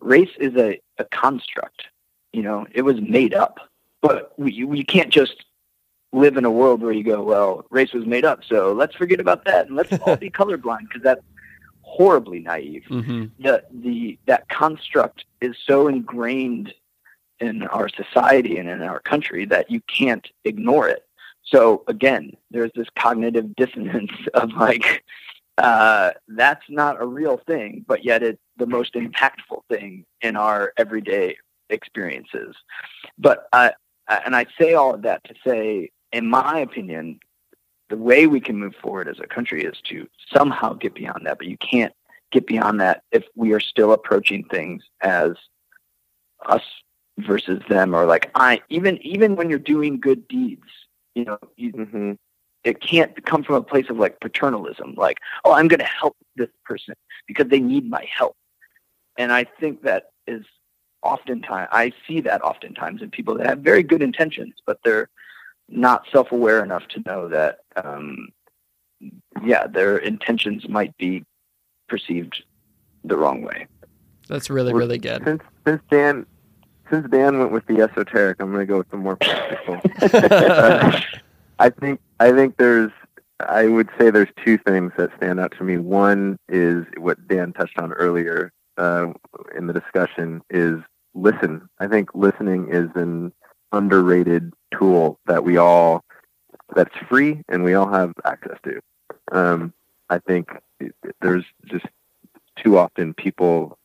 race 0.00 0.34
is 0.40 0.56
a, 0.56 0.80
a 0.98 1.04
construct. 1.04 1.84
You 2.32 2.42
know, 2.42 2.66
it 2.72 2.82
was 2.82 3.00
made 3.00 3.34
up, 3.34 3.60
but 4.02 4.32
we 4.36 4.64
we 4.64 4.82
can't 4.82 5.10
just 5.12 5.44
live 6.16 6.36
in 6.36 6.44
a 6.44 6.50
world 6.50 6.82
where 6.82 6.92
you 6.92 7.04
go, 7.04 7.22
well, 7.22 7.66
race 7.70 7.92
was 7.92 8.06
made 8.06 8.24
up, 8.24 8.40
so 8.44 8.72
let's 8.72 8.94
forget 8.94 9.20
about 9.20 9.44
that 9.44 9.66
and 9.66 9.76
let's 9.76 9.92
all 10.00 10.16
be 10.16 10.30
colorblind 10.40 10.88
because 10.88 11.02
that's 11.02 11.22
horribly 11.82 12.40
naive. 12.40 12.84
Mm-hmm. 12.90 13.42
The 13.42 13.62
the 13.72 14.18
that 14.26 14.48
construct 14.48 15.24
is 15.40 15.56
so 15.66 15.88
ingrained 15.88 16.74
in 17.40 17.62
our 17.64 17.88
society 17.88 18.58
and 18.58 18.68
in 18.68 18.82
our 18.82 19.00
country 19.00 19.44
that 19.46 19.70
you 19.70 19.80
can't 19.82 20.26
ignore 20.44 20.88
it. 20.88 21.04
So 21.44 21.84
again, 21.86 22.32
there's 22.50 22.72
this 22.74 22.88
cognitive 22.96 23.54
dissonance 23.56 24.12
of 24.34 24.52
like 24.52 25.04
uh, 25.58 26.10
that's 26.28 26.64
not 26.68 27.00
a 27.00 27.06
real 27.06 27.40
thing, 27.46 27.84
but 27.86 28.04
yet 28.04 28.22
it's 28.22 28.40
the 28.58 28.66
most 28.66 28.94
impactful 28.94 29.62
thing 29.70 30.04
in 30.20 30.36
our 30.36 30.72
everyday 30.76 31.36
experiences. 31.70 32.54
But 33.18 33.48
I, 33.52 33.72
and 34.08 34.36
I 34.36 34.46
say 34.60 34.74
all 34.74 34.94
of 34.94 35.02
that 35.02 35.24
to 35.24 35.34
say 35.46 35.90
in 36.16 36.26
my 36.26 36.60
opinion, 36.60 37.20
the 37.90 37.96
way 37.96 38.26
we 38.26 38.40
can 38.40 38.56
move 38.56 38.74
forward 38.82 39.06
as 39.06 39.20
a 39.20 39.26
country 39.26 39.62
is 39.62 39.76
to 39.84 40.08
somehow 40.34 40.72
get 40.72 40.94
beyond 40.94 41.26
that. 41.26 41.36
But 41.36 41.46
you 41.46 41.58
can't 41.58 41.92
get 42.32 42.46
beyond 42.46 42.80
that 42.80 43.02
if 43.12 43.24
we 43.34 43.52
are 43.52 43.60
still 43.60 43.92
approaching 43.92 44.44
things 44.44 44.82
as 45.02 45.32
us 46.46 46.62
versus 47.18 47.62
them, 47.68 47.94
or 47.94 48.06
like 48.06 48.30
I. 48.34 48.62
Even 48.70 48.98
even 49.06 49.36
when 49.36 49.50
you're 49.50 49.58
doing 49.58 50.00
good 50.00 50.26
deeds, 50.26 50.66
you 51.14 51.26
know, 51.26 51.38
you, 51.56 51.72
mm-hmm. 51.72 52.12
it 52.64 52.80
can't 52.80 53.24
come 53.26 53.44
from 53.44 53.56
a 53.56 53.62
place 53.62 53.90
of 53.90 53.98
like 53.98 54.18
paternalism. 54.20 54.94
Like, 54.96 55.18
oh, 55.44 55.52
I'm 55.52 55.68
going 55.68 55.80
to 55.80 55.84
help 55.84 56.16
this 56.34 56.50
person 56.64 56.94
because 57.28 57.48
they 57.48 57.60
need 57.60 57.88
my 57.90 58.06
help. 58.10 58.36
And 59.18 59.30
I 59.32 59.44
think 59.44 59.82
that 59.82 60.06
is 60.26 60.46
oftentimes 61.02 61.68
I 61.72 61.92
see 62.08 62.22
that 62.22 62.42
oftentimes 62.42 63.02
in 63.02 63.10
people 63.10 63.36
that 63.36 63.46
have 63.46 63.58
very 63.58 63.82
good 63.82 64.02
intentions, 64.02 64.54
but 64.66 64.78
they're 64.82 65.10
not 65.68 66.04
self-aware 66.12 66.62
enough 66.62 66.86
to 66.88 67.02
know 67.06 67.28
that 67.28 67.58
um, 67.76 68.28
yeah 69.44 69.66
their 69.66 69.98
intentions 69.98 70.68
might 70.68 70.96
be 70.96 71.24
perceived 71.88 72.42
the 73.04 73.16
wrong 73.16 73.42
way. 73.42 73.66
That's 74.28 74.50
really 74.50 74.72
well, 74.72 74.80
really 74.80 74.98
good. 74.98 75.22
since 75.24 75.42
since 75.66 75.82
dan 75.90 76.26
since 76.90 77.08
dan 77.10 77.38
went 77.38 77.52
with 77.52 77.66
the 77.66 77.80
esoteric 77.80 78.36
i'm 78.40 78.52
going 78.52 78.66
to 78.66 78.70
go 78.72 78.78
with 78.78 78.90
the 78.90 78.96
more 78.96 79.16
practical. 79.16 79.80
Uh, 80.02 81.00
i 81.58 81.70
think 81.70 82.00
i 82.20 82.30
think 82.30 82.56
there's 82.58 82.92
i 83.40 83.66
would 83.66 83.88
say 83.98 84.10
there's 84.10 84.28
two 84.44 84.58
things 84.58 84.92
that 84.96 85.10
stand 85.16 85.40
out 85.40 85.52
to 85.58 85.64
me. 85.64 85.78
One 85.78 86.38
is 86.48 86.84
what 86.98 87.26
dan 87.28 87.52
touched 87.52 87.78
on 87.78 87.92
earlier 87.92 88.52
uh, 88.78 89.06
in 89.56 89.66
the 89.66 89.72
discussion 89.72 90.42
is 90.50 90.76
listen. 91.14 91.68
I 91.80 91.86
think 91.86 92.10
listening 92.14 92.68
is 92.70 92.88
an 92.94 93.32
underrated 93.72 94.52
tool 94.72 95.18
that 95.26 95.44
we 95.44 95.56
all 95.56 96.04
that's 96.74 96.94
free 97.08 97.42
and 97.48 97.62
we 97.62 97.74
all 97.74 97.90
have 97.90 98.12
access 98.24 98.58
to. 98.64 98.80
Um, 99.32 99.72
I 100.10 100.18
think 100.18 100.48
there's 101.20 101.44
just 101.66 101.86
too 102.62 102.78
often 102.78 103.14
people 103.14 103.78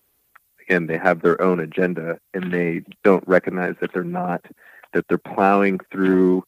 again 0.61 0.87
they 0.87 0.97
have 0.97 1.21
their 1.21 1.41
own 1.41 1.59
agenda 1.59 2.17
and 2.33 2.51
they 2.53 2.81
don't 3.03 3.27
recognize 3.27 3.75
that 3.81 3.91
they're 3.93 4.03
not 4.03 4.45
that 4.93 5.05
they're 5.07 5.17
plowing 5.17 5.79
through 5.91 6.43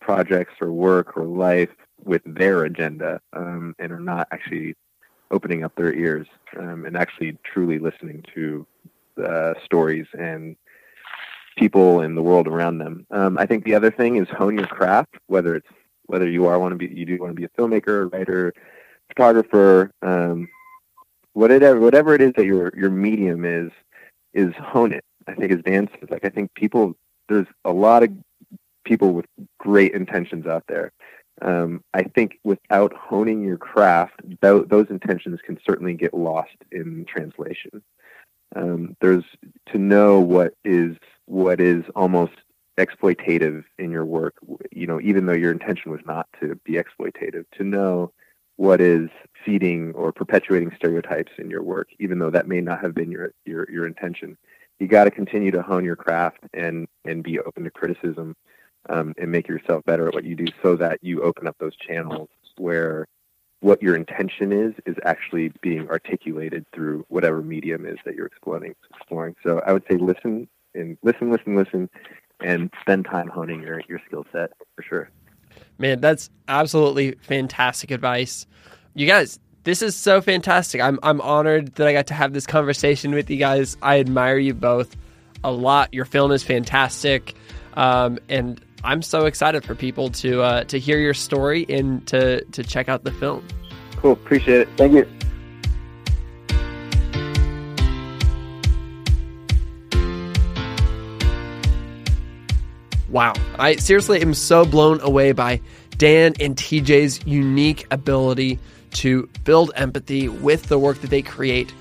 projects 0.00 0.54
or 0.60 0.72
work 0.72 1.16
or 1.16 1.24
life 1.24 1.70
with 2.04 2.22
their 2.26 2.64
agenda 2.64 3.20
um, 3.32 3.74
and 3.78 3.92
are 3.92 4.00
not 4.00 4.28
actually 4.30 4.74
opening 5.30 5.64
up 5.64 5.74
their 5.76 5.94
ears 5.94 6.26
um, 6.58 6.84
and 6.84 6.96
actually 6.96 7.36
truly 7.44 7.78
listening 7.78 8.22
to 8.34 8.66
uh, 9.24 9.54
stories 9.64 10.06
and 10.18 10.56
people 11.56 12.00
in 12.00 12.14
the 12.14 12.22
world 12.22 12.48
around 12.48 12.78
them. 12.78 13.06
Um, 13.10 13.38
I 13.38 13.46
think 13.46 13.64
the 13.64 13.74
other 13.74 13.90
thing 13.90 14.16
is 14.16 14.28
hone 14.28 14.56
your 14.58 14.66
craft, 14.66 15.14
whether 15.26 15.54
it's 15.54 15.68
whether 16.06 16.28
you 16.28 16.46
are 16.46 16.58
want 16.58 16.72
to 16.72 16.76
be 16.76 16.94
you 16.94 17.06
do 17.06 17.16
want 17.18 17.30
to 17.30 17.34
be 17.34 17.44
a 17.44 17.48
filmmaker, 17.60 18.12
writer, 18.12 18.52
photographer, 19.08 19.90
um, 20.02 20.48
whatever 21.32 21.80
whatever 21.80 22.14
it 22.14 22.20
is 22.20 22.32
that 22.36 22.46
your 22.46 22.72
your 22.76 22.90
medium 22.90 23.44
is, 23.44 23.70
is 24.32 24.54
hone 24.56 24.92
it. 24.92 25.04
I 25.26 25.34
think 25.34 25.52
as 25.52 25.62
Dan 25.62 25.88
says, 25.92 26.10
like 26.10 26.24
I 26.24 26.28
think 26.28 26.52
people 26.54 26.94
there's 27.28 27.46
a 27.64 27.72
lot 27.72 28.02
of 28.02 28.10
people 28.84 29.12
with 29.12 29.26
great 29.58 29.94
intentions 29.94 30.46
out 30.46 30.64
there. 30.68 30.92
Um, 31.42 31.82
I 31.94 32.02
think 32.02 32.38
without 32.44 32.92
honing 32.94 33.42
your 33.42 33.56
craft, 33.56 34.20
th- 34.42 34.68
those 34.68 34.86
intentions 34.90 35.40
can 35.44 35.58
certainly 35.66 35.94
get 35.94 36.14
lost 36.14 36.56
in 36.70 37.04
translation. 37.06 37.82
Um, 38.54 38.96
there's 39.00 39.24
to 39.72 39.78
know 39.78 40.20
what 40.20 40.54
is 40.64 40.96
what 41.26 41.60
is 41.60 41.84
almost 41.96 42.32
exploitative 42.78 43.64
in 43.78 43.90
your 43.90 44.04
work, 44.04 44.34
you 44.72 44.86
know, 44.86 45.00
even 45.00 45.26
though 45.26 45.32
your 45.32 45.52
intention 45.52 45.90
was 45.90 46.00
not 46.06 46.26
to 46.40 46.56
be 46.64 46.72
exploitative, 46.72 47.44
to 47.56 47.64
know 47.64 48.12
what 48.56 48.80
is 48.80 49.08
feeding 49.44 49.92
or 49.94 50.12
perpetuating 50.12 50.72
stereotypes 50.76 51.32
in 51.38 51.50
your 51.50 51.62
work, 51.62 51.88
even 51.98 52.18
though 52.18 52.30
that 52.30 52.48
may 52.48 52.60
not 52.60 52.80
have 52.80 52.94
been 52.94 53.10
your 53.10 53.32
your, 53.44 53.70
your 53.70 53.86
intention. 53.86 54.36
You 54.80 54.88
got 54.88 55.04
to 55.04 55.10
continue 55.10 55.50
to 55.52 55.62
hone 55.62 55.84
your 55.84 55.96
craft 55.96 56.40
and 56.52 56.86
and 57.04 57.22
be 57.22 57.38
open 57.40 57.64
to 57.64 57.70
criticism 57.70 58.34
um, 58.88 59.14
and 59.18 59.30
make 59.30 59.48
yourself 59.48 59.84
better 59.84 60.08
at 60.08 60.14
what 60.14 60.24
you 60.24 60.34
do, 60.34 60.46
so 60.62 60.76
that 60.76 60.98
you 61.02 61.22
open 61.22 61.46
up 61.46 61.56
those 61.58 61.76
channels 61.76 62.28
where 62.56 63.06
what 63.64 63.82
your 63.82 63.96
intention 63.96 64.52
is 64.52 64.74
is 64.84 64.94
actually 65.06 65.50
being 65.62 65.88
articulated 65.88 66.66
through 66.74 67.02
whatever 67.08 67.40
medium 67.40 67.86
is 67.86 67.96
that 68.04 68.14
you're 68.14 68.26
exploring. 68.26 68.74
Exploring. 68.94 69.34
So 69.42 69.62
I 69.66 69.72
would 69.72 69.84
say 69.90 69.96
listen 69.96 70.46
and 70.74 70.98
listen, 71.02 71.32
listen, 71.32 71.56
listen, 71.56 71.88
and 72.40 72.70
spend 72.82 73.06
time 73.06 73.28
honing 73.28 73.62
your 73.62 73.80
your 73.88 74.00
skill 74.06 74.26
set 74.32 74.50
for 74.76 74.82
sure. 74.82 75.10
Man, 75.78 76.00
that's 76.00 76.28
absolutely 76.46 77.12
fantastic 77.22 77.90
advice. 77.90 78.46
You 78.92 79.06
guys, 79.06 79.38
this 79.62 79.80
is 79.80 79.96
so 79.96 80.20
fantastic. 80.20 80.82
I'm 80.82 80.98
I'm 81.02 81.22
honored 81.22 81.74
that 81.76 81.86
I 81.86 81.94
got 81.94 82.08
to 82.08 82.14
have 82.14 82.34
this 82.34 82.46
conversation 82.46 83.12
with 83.12 83.30
you 83.30 83.38
guys. 83.38 83.78
I 83.80 83.98
admire 83.98 84.36
you 84.36 84.52
both 84.52 84.94
a 85.42 85.50
lot. 85.50 85.94
Your 85.94 86.04
film 86.04 86.32
is 86.32 86.42
fantastic, 86.42 87.34
um, 87.78 88.18
and 88.28 88.60
I'm 88.84 89.00
so 89.00 89.24
excited 89.24 89.64
for 89.64 89.74
people 89.74 90.10
to 90.10 90.42
uh, 90.42 90.64
to 90.64 90.78
hear 90.78 90.98
your 90.98 91.14
story 91.14 91.64
and 91.68 92.06
to 92.08 92.44
to 92.44 92.62
check 92.62 92.88
out 92.88 93.02
the 93.02 93.12
film. 93.12 93.46
Cool, 93.96 94.12
appreciate 94.12 94.60
it. 94.60 94.68
Thank 94.76 94.92
you. 94.92 95.08
Wow. 103.08 103.32
I 103.58 103.76
seriously 103.76 104.20
am 104.20 104.34
so 104.34 104.64
blown 104.64 105.00
away 105.00 105.32
by 105.32 105.60
Dan 105.96 106.34
and 106.40 106.56
TJ's 106.56 107.24
unique 107.24 107.86
ability 107.92 108.58
to 108.94 109.28
build 109.44 109.70
empathy 109.76 110.28
with 110.28 110.64
the 110.64 110.78
work 110.78 111.00
that 111.00 111.10
they 111.10 111.22
create. 111.22 111.72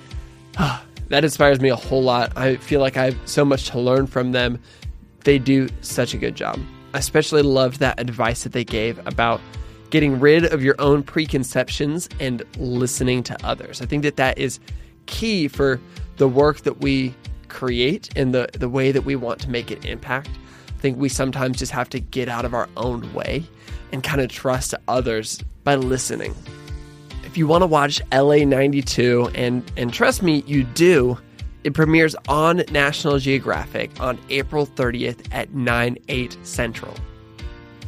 that 1.09 1.23
inspires 1.23 1.59
me 1.59 1.69
a 1.69 1.75
whole 1.75 2.03
lot. 2.03 2.37
I 2.37 2.57
feel 2.57 2.79
like 2.79 2.97
I 2.97 3.05
have 3.05 3.17
so 3.25 3.43
much 3.43 3.71
to 3.71 3.79
learn 3.79 4.05
from 4.05 4.31
them. 4.31 4.59
They 5.23 5.39
do 5.39 5.69
such 5.81 6.13
a 6.13 6.17
good 6.17 6.35
job. 6.35 6.59
I 6.93 6.99
especially 6.99 7.41
loved 7.41 7.79
that 7.79 7.99
advice 7.99 8.43
that 8.43 8.51
they 8.51 8.63
gave 8.63 9.05
about 9.07 9.41
getting 9.89 10.19
rid 10.19 10.45
of 10.45 10.63
your 10.63 10.75
own 10.79 11.03
preconceptions 11.03 12.09
and 12.19 12.43
listening 12.57 13.23
to 13.23 13.45
others. 13.45 13.81
I 13.81 13.85
think 13.85 14.03
that 14.03 14.15
that 14.17 14.37
is 14.37 14.59
key 15.05 15.47
for 15.47 15.79
the 16.17 16.27
work 16.27 16.61
that 16.61 16.81
we 16.81 17.13
create 17.47 18.09
and 18.15 18.33
the, 18.33 18.49
the 18.53 18.69
way 18.69 18.91
that 18.91 19.03
we 19.03 19.15
want 19.15 19.39
to 19.41 19.49
make 19.49 19.69
an 19.69 19.85
impact. 19.85 20.29
I 20.67 20.79
think 20.79 20.97
we 20.97 21.09
sometimes 21.09 21.59
just 21.59 21.71
have 21.71 21.89
to 21.89 21.99
get 21.99 22.27
out 22.27 22.45
of 22.45 22.53
our 22.53 22.67
own 22.75 23.13
way 23.13 23.43
and 23.91 24.03
kind 24.03 24.21
of 24.21 24.29
trust 24.29 24.73
others 24.87 25.43
by 25.63 25.75
listening. 25.75 26.35
If 27.23 27.37
you 27.37 27.47
want 27.47 27.61
to 27.61 27.67
watch 27.67 28.01
LA 28.11 28.37
92, 28.37 29.31
and, 29.35 29.71
and 29.77 29.93
trust 29.93 30.21
me, 30.21 30.43
you 30.45 30.63
do, 30.63 31.17
it 31.63 31.73
premieres 31.73 32.15
on 32.27 32.63
National 32.71 33.19
Geographic 33.19 33.99
on 33.99 34.19
April 34.29 34.67
30th 34.67 35.27
at 35.31 35.53
9, 35.53 35.97
8 36.07 36.37
Central. 36.43 36.93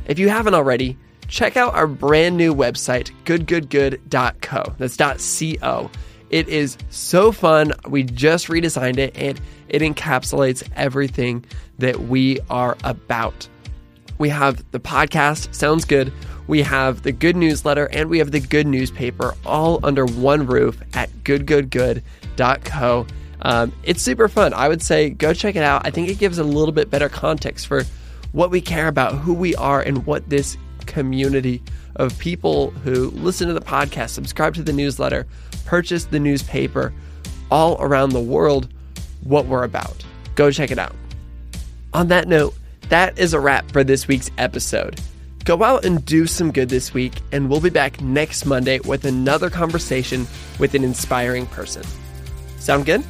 If 0.05 0.19
you 0.19 0.29
haven't 0.29 0.53
already, 0.53 0.97
check 1.27 1.57
out 1.57 1.73
our 1.73 1.87
brand 1.87 2.37
new 2.37 2.53
website, 2.53 3.11
goodgoodgood.co. 3.25 4.75
That's 4.77 4.97
.co. 5.59 5.91
It 6.29 6.49
is 6.49 6.77
so 6.89 7.31
fun. 7.31 7.73
We 7.87 8.03
just 8.03 8.47
redesigned 8.47 8.97
it 8.97 9.15
and 9.15 9.39
it 9.69 9.81
encapsulates 9.81 10.67
everything 10.75 11.45
that 11.79 11.99
we 12.01 12.39
are 12.49 12.77
about. 12.83 13.47
We 14.17 14.29
have 14.29 14.63
the 14.71 14.79
podcast, 14.79 15.53
Sounds 15.53 15.85
Good. 15.85 16.11
We 16.47 16.61
have 16.61 17.01
the 17.03 17.11
good 17.11 17.35
newsletter 17.35 17.89
and 17.91 18.09
we 18.09 18.19
have 18.19 18.31
the 18.31 18.39
good 18.39 18.67
newspaper 18.67 19.33
all 19.45 19.79
under 19.83 20.05
one 20.05 20.45
roof 20.45 20.79
at 20.93 21.09
goodgoodgood.co. 21.23 23.07
Um, 23.45 23.71
it's 23.83 24.01
super 24.01 24.27
fun. 24.27 24.55
I 24.55 24.67
would 24.67 24.81
say 24.81 25.11
go 25.11 25.31
check 25.31 25.55
it 25.55 25.61
out. 25.61 25.85
I 25.85 25.91
think 25.91 26.09
it 26.09 26.17
gives 26.17 26.39
a 26.39 26.43
little 26.43 26.71
bit 26.71 26.89
better 26.89 27.09
context 27.09 27.67
for 27.67 27.83
what 28.31 28.49
we 28.49 28.59
care 28.59 28.87
about, 28.87 29.13
who 29.13 29.35
we 29.35 29.53
are, 29.55 29.81
and 29.81 30.03
what 30.07 30.27
this 30.27 30.57
community 30.87 31.61
of 31.95 32.17
people 32.17 32.71
who 32.71 33.11
listen 33.11 33.47
to 33.47 33.53
the 33.53 33.61
podcast, 33.61 34.09
subscribe 34.09 34.55
to 34.55 34.63
the 34.63 34.73
newsletter, 34.73 35.27
purchase 35.63 36.05
the 36.05 36.19
newspaper 36.19 36.91
all 37.51 37.77
around 37.79 38.09
the 38.09 38.19
world, 38.19 38.67
what 39.23 39.45
we're 39.45 39.63
about. 39.63 40.03
Go 40.33 40.49
check 40.49 40.71
it 40.71 40.79
out. 40.79 40.95
On 41.93 42.07
that 42.07 42.27
note, 42.27 42.55
that 42.89 43.19
is 43.19 43.33
a 43.33 43.39
wrap 43.39 43.71
for 43.71 43.83
this 43.83 44.07
week's 44.07 44.31
episode. 44.39 44.99
Go 45.43 45.61
out 45.61 45.85
and 45.85 46.03
do 46.03 46.25
some 46.25 46.51
good 46.51 46.69
this 46.69 46.95
week, 46.95 47.21
and 47.31 47.47
we'll 47.47 47.61
be 47.61 47.69
back 47.69 48.01
next 48.01 48.47
Monday 48.47 48.79
with 48.79 49.05
another 49.05 49.51
conversation 49.51 50.25
with 50.57 50.73
an 50.73 50.83
inspiring 50.83 51.45
person. 51.45 51.83
Sound 52.57 52.87
good? 52.87 53.03